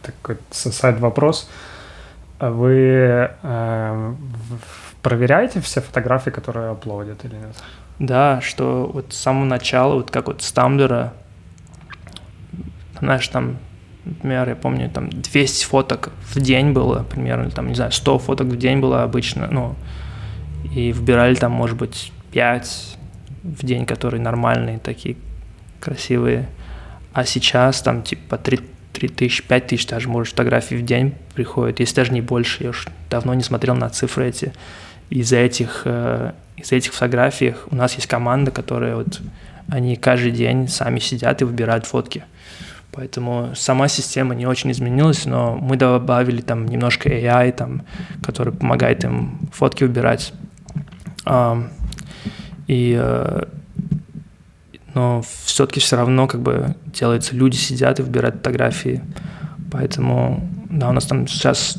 это 0.00 0.12
какой-то 0.22 0.42
сайт-вопрос, 0.50 1.48
вы 2.40 3.30
э, 3.42 4.14
проверяете 5.02 5.60
все 5.60 5.80
фотографии, 5.80 6.30
которые 6.30 6.70
аплодят 6.70 7.24
или 7.24 7.34
нет? 7.34 7.56
Да, 7.98 8.40
что 8.40 8.90
вот 8.92 9.12
с 9.12 9.16
самого 9.16 9.44
начала, 9.44 9.94
вот 9.94 10.10
как 10.10 10.28
вот 10.28 10.42
с 10.42 10.52
Тамблера, 10.52 11.12
знаешь, 13.00 13.26
там, 13.28 13.58
например, 14.04 14.48
я 14.48 14.56
помню, 14.56 14.88
там 14.90 15.10
200 15.10 15.64
фоток 15.64 16.10
в 16.32 16.40
день 16.40 16.72
было 16.72 17.02
примерно, 17.02 17.50
там, 17.50 17.68
не 17.68 17.74
знаю, 17.74 17.92
100 17.92 18.18
фоток 18.20 18.46
в 18.46 18.56
день 18.56 18.78
было 18.78 19.02
обычно, 19.02 19.48
ну, 19.50 19.74
и 20.74 20.92
выбирали 20.92 21.34
там, 21.34 21.52
может 21.52 21.76
быть, 21.76 22.12
5 22.32 22.98
в 23.42 23.64
день, 23.64 23.86
которые 23.86 24.20
нормальные, 24.20 24.78
такие 24.78 25.16
красивые. 25.80 26.48
А 27.18 27.24
сейчас 27.24 27.82
там 27.82 28.04
типа 28.04 28.38
3, 28.38 28.60
3 28.92 29.08
тысячи, 29.08 29.42
5 29.42 29.66
тысяч 29.66 29.88
даже, 29.88 30.08
может, 30.08 30.30
фотографий 30.30 30.76
в 30.76 30.84
день 30.84 31.14
приходит, 31.34 31.80
если 31.80 31.96
даже 31.96 32.12
не 32.12 32.20
больше. 32.20 32.62
Я 32.62 32.70
уж 32.70 32.86
давно 33.10 33.34
не 33.34 33.42
смотрел 33.42 33.74
на 33.74 33.90
цифры 33.90 34.28
эти. 34.28 34.52
Из-за 35.10 35.38
этих, 35.38 35.82
э, 35.84 36.30
из 36.56 36.70
этих 36.70 36.92
фотографий 36.92 37.56
у 37.72 37.74
нас 37.74 37.96
есть 37.96 38.06
команда, 38.06 38.52
которая 38.52 38.94
вот, 38.94 39.20
они 39.68 39.96
каждый 39.96 40.30
день 40.30 40.68
сами 40.68 41.00
сидят 41.00 41.42
и 41.42 41.44
выбирают 41.44 41.86
фотки. 41.86 42.22
Поэтому 42.92 43.50
сама 43.56 43.88
система 43.88 44.36
не 44.36 44.46
очень 44.46 44.70
изменилась, 44.70 45.24
но 45.24 45.56
мы 45.56 45.74
добавили 45.74 46.40
там 46.40 46.66
немножко 46.68 47.08
AI, 47.08 47.50
там, 47.50 47.82
который 48.24 48.52
помогает 48.52 49.02
им 49.02 49.40
фотки 49.52 49.82
выбирать. 49.82 50.32
И 52.68 52.96
э, 52.96 53.42
но 54.98 55.22
все-таки 55.44 55.78
все 55.78 55.94
равно 55.94 56.26
как 56.26 56.42
бы 56.42 56.74
делается, 56.86 57.36
люди 57.36 57.54
сидят 57.54 58.00
и 58.00 58.02
выбирают 58.02 58.38
фотографии, 58.38 59.00
поэтому, 59.70 60.42
да, 60.68 60.88
у 60.88 60.92
нас 60.92 61.06
там 61.06 61.28
сейчас, 61.28 61.78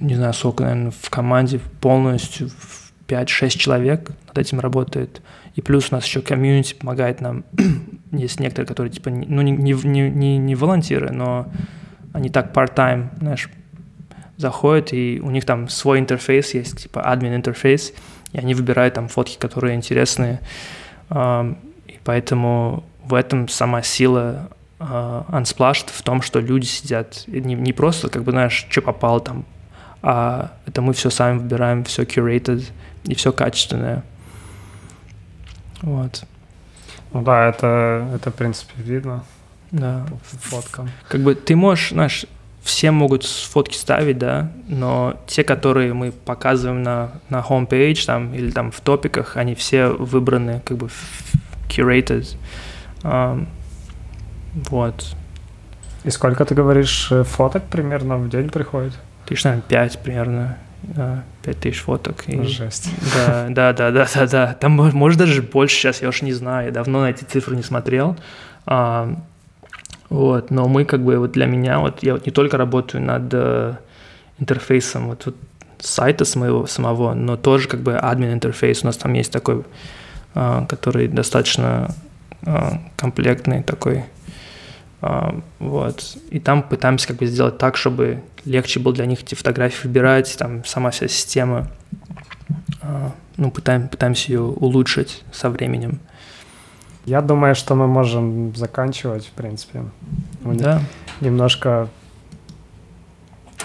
не 0.00 0.16
знаю, 0.16 0.32
сколько, 0.32 0.64
наверное, 0.64 0.90
в 0.90 1.10
команде 1.10 1.60
полностью 1.80 2.50
5-6 3.06 3.50
человек 3.50 4.10
над 4.26 4.36
этим 4.36 4.58
работает, 4.58 5.22
и 5.54 5.62
плюс 5.62 5.92
у 5.92 5.94
нас 5.94 6.04
еще 6.06 6.20
комьюнити 6.20 6.74
помогает 6.74 7.20
нам, 7.20 7.44
есть 8.10 8.40
некоторые, 8.40 8.66
которые, 8.66 8.90
типа, 8.90 9.10
ну, 9.10 9.40
не, 9.42 9.52
не, 9.52 10.10
не, 10.10 10.38
не 10.38 10.54
волонтеры, 10.56 11.12
но 11.12 11.46
они 12.12 12.30
так 12.30 12.52
part-time, 12.52 13.16
знаешь, 13.20 13.48
заходят, 14.36 14.92
и 14.92 15.20
у 15.22 15.30
них 15.30 15.44
там 15.44 15.68
свой 15.68 16.00
интерфейс 16.00 16.52
есть, 16.52 16.82
типа 16.82 17.00
админ 17.00 17.36
интерфейс, 17.36 17.92
и 18.32 18.38
они 18.38 18.54
выбирают 18.54 18.94
там 18.94 19.06
фотки, 19.06 19.38
которые 19.38 19.76
интересные. 19.76 20.40
Поэтому 22.08 22.84
в 23.04 23.12
этом 23.12 23.48
сама 23.48 23.82
сила 23.82 24.48
Unsplash 24.78 25.90
в 25.92 26.00
том, 26.02 26.22
что 26.22 26.40
люди 26.40 26.64
сидят 26.64 27.24
не, 27.26 27.54
не 27.54 27.74
просто, 27.74 28.08
как 28.08 28.22
бы, 28.22 28.32
знаешь, 28.32 28.66
что 28.70 28.80
попало 28.80 29.20
там, 29.20 29.44
а 30.00 30.52
это 30.64 30.80
мы 30.80 30.94
все 30.94 31.10
сами 31.10 31.36
выбираем, 31.36 31.84
все 31.84 32.04
curated 32.04 32.64
и 33.04 33.14
все 33.14 33.30
качественное. 33.30 34.04
Вот. 35.82 36.24
Ну 37.12 37.20
да, 37.20 37.46
это, 37.46 38.10
это 38.14 38.30
в 38.30 38.34
принципе 38.34 38.72
видно. 38.78 39.22
Да. 39.70 40.06
По 40.08 40.38
фоткам. 40.38 40.88
Как 41.08 41.20
бы 41.20 41.34
ты 41.34 41.56
можешь, 41.56 41.90
знаешь, 41.90 42.24
все 42.62 42.90
могут 42.90 43.26
фотки 43.26 43.76
ставить, 43.76 44.16
да, 44.16 44.50
но 44.66 45.20
те, 45.26 45.44
которые 45.44 45.92
мы 45.92 46.12
показываем 46.12 46.82
на, 46.82 47.10
на 47.28 47.40
homepage 47.40 48.06
там, 48.06 48.32
или 48.32 48.50
там 48.50 48.70
в 48.70 48.80
топиках, 48.80 49.36
они 49.36 49.54
все 49.54 49.88
выбраны 49.88 50.62
как 50.64 50.78
бы 50.78 50.88
curated. 51.68 52.36
Um, 53.02 53.46
вот. 54.54 55.14
И 56.04 56.10
сколько, 56.10 56.44
ты 56.44 56.54
говоришь, 56.54 57.08
э, 57.10 57.22
фоток 57.22 57.64
примерно 57.64 58.16
в 58.18 58.28
день 58.28 58.48
приходит? 58.48 58.94
Тысяч, 59.26 59.44
наверное, 59.44 59.68
пять 59.68 59.98
примерно. 60.02 60.58
Пять 61.42 61.58
тысяч 61.60 61.80
фоток. 61.80 62.24
И, 62.28 62.40
Жесть. 62.42 62.88
Да, 63.14 63.48
да, 63.50 63.72
да, 63.72 63.90
да, 63.90 64.08
да, 64.14 64.26
да. 64.26 64.54
Там 64.54 64.72
может 64.72 65.18
даже 65.18 65.42
больше 65.42 65.76
сейчас, 65.76 66.02
я 66.02 66.08
уж 66.08 66.22
не 66.22 66.32
знаю. 66.32 66.66
Я 66.66 66.72
давно 66.72 67.02
на 67.02 67.10
эти 67.10 67.24
цифры 67.24 67.56
не 67.56 67.62
смотрел. 67.62 68.16
Вот, 70.10 70.50
но 70.50 70.68
мы 70.68 70.84
как 70.84 71.04
бы 71.04 71.18
вот 71.18 71.32
для 71.32 71.46
меня, 71.46 71.80
вот 71.80 72.02
я 72.02 72.14
вот 72.14 72.24
не 72.24 72.32
только 72.32 72.56
работаю 72.56 73.02
над 73.02 73.28
э, 73.32 73.74
интерфейсом 74.38 75.08
вот, 75.08 75.26
вот 75.26 75.36
сайта 75.80 76.24
своего 76.24 76.66
самого, 76.66 77.12
но 77.12 77.36
тоже 77.36 77.68
как 77.68 77.80
бы 77.80 77.94
админ 77.94 78.32
интерфейс. 78.32 78.82
У 78.82 78.86
нас 78.86 78.96
там 78.96 79.12
есть 79.12 79.30
такой, 79.30 79.64
который 80.68 81.08
достаточно 81.08 81.94
э, 82.42 82.70
комплектный 82.96 83.62
такой. 83.62 84.04
Э, 85.02 85.40
вот. 85.58 86.16
И 86.30 86.40
там 86.40 86.62
пытаемся 86.62 87.08
как 87.08 87.16
бы 87.16 87.26
сделать 87.26 87.58
так, 87.58 87.76
чтобы 87.76 88.22
легче 88.44 88.80
было 88.80 88.94
для 88.94 89.06
них 89.06 89.22
эти 89.22 89.34
фотографии 89.34 89.86
выбирать, 89.86 90.36
там 90.38 90.64
сама 90.64 90.90
вся 90.90 91.08
система. 91.08 91.68
Ну, 93.36 93.50
пытаем, 93.52 93.88
пытаемся 93.88 94.32
ее 94.32 94.40
улучшить 94.40 95.22
со 95.32 95.50
временем. 95.50 96.00
Я 97.04 97.22
думаю, 97.22 97.54
что 97.54 97.74
мы 97.74 97.86
можем 97.86 98.54
заканчивать, 98.54 99.26
в 99.26 99.30
принципе. 99.30 99.84
Мы 100.42 100.56
да. 100.56 100.82
Немножко 101.20 101.88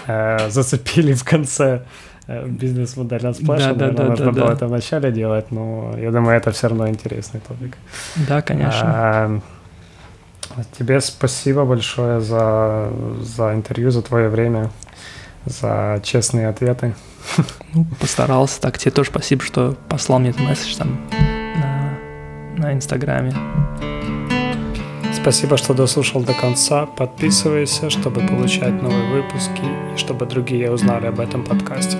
э, 0.06 0.48
зацепили 0.48 1.12
в 1.12 1.24
конце 1.24 1.82
бизнес-модель 2.26 3.26
от 3.26 3.38
Splash. 3.38 3.74
Да, 3.74 3.74
да, 3.74 3.90
да, 3.90 4.04
нужно 4.04 4.26
да, 4.26 4.32
было 4.32 4.46
да. 4.48 4.52
это 4.54 4.66
вначале 4.66 5.12
делать, 5.12 5.50
но 5.50 5.94
я 5.98 6.10
думаю, 6.10 6.36
это 6.36 6.50
все 6.52 6.68
равно 6.68 6.88
интересный 6.88 7.40
топик. 7.40 7.76
Да, 8.28 8.42
конечно. 8.42 8.82
А, 8.82 9.40
тебе 10.78 11.00
спасибо 11.00 11.64
большое 11.64 12.20
за, 12.20 12.90
за 13.20 13.54
интервью, 13.54 13.90
за 13.90 14.02
твое 14.02 14.28
время, 14.28 14.70
за 15.44 16.00
честные 16.02 16.48
ответы. 16.48 16.94
Ну, 17.74 17.86
постарался. 18.00 18.60
Так, 18.60 18.78
тебе 18.78 18.90
тоже 18.90 19.10
спасибо, 19.10 19.42
что 19.42 19.76
послал 19.88 20.18
мне 20.18 20.30
этот 20.30 20.42
месседж 20.42 20.76
там 20.76 21.00
на 22.56 22.72
Инстаграме. 22.72 23.34
Спасибо, 25.24 25.56
что 25.56 25.72
дослушал 25.72 26.20
до 26.20 26.34
конца. 26.34 26.84
Подписывайся, 26.84 27.88
чтобы 27.88 28.20
получать 28.20 28.82
новые 28.82 29.22
выпуски 29.22 29.62
и 29.94 29.96
чтобы 29.96 30.26
другие 30.26 30.70
узнали 30.70 31.06
об 31.06 31.18
этом 31.18 31.42
подкасте. 31.42 31.96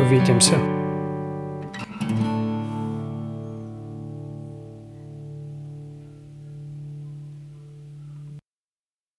Увидимся. 0.00 0.54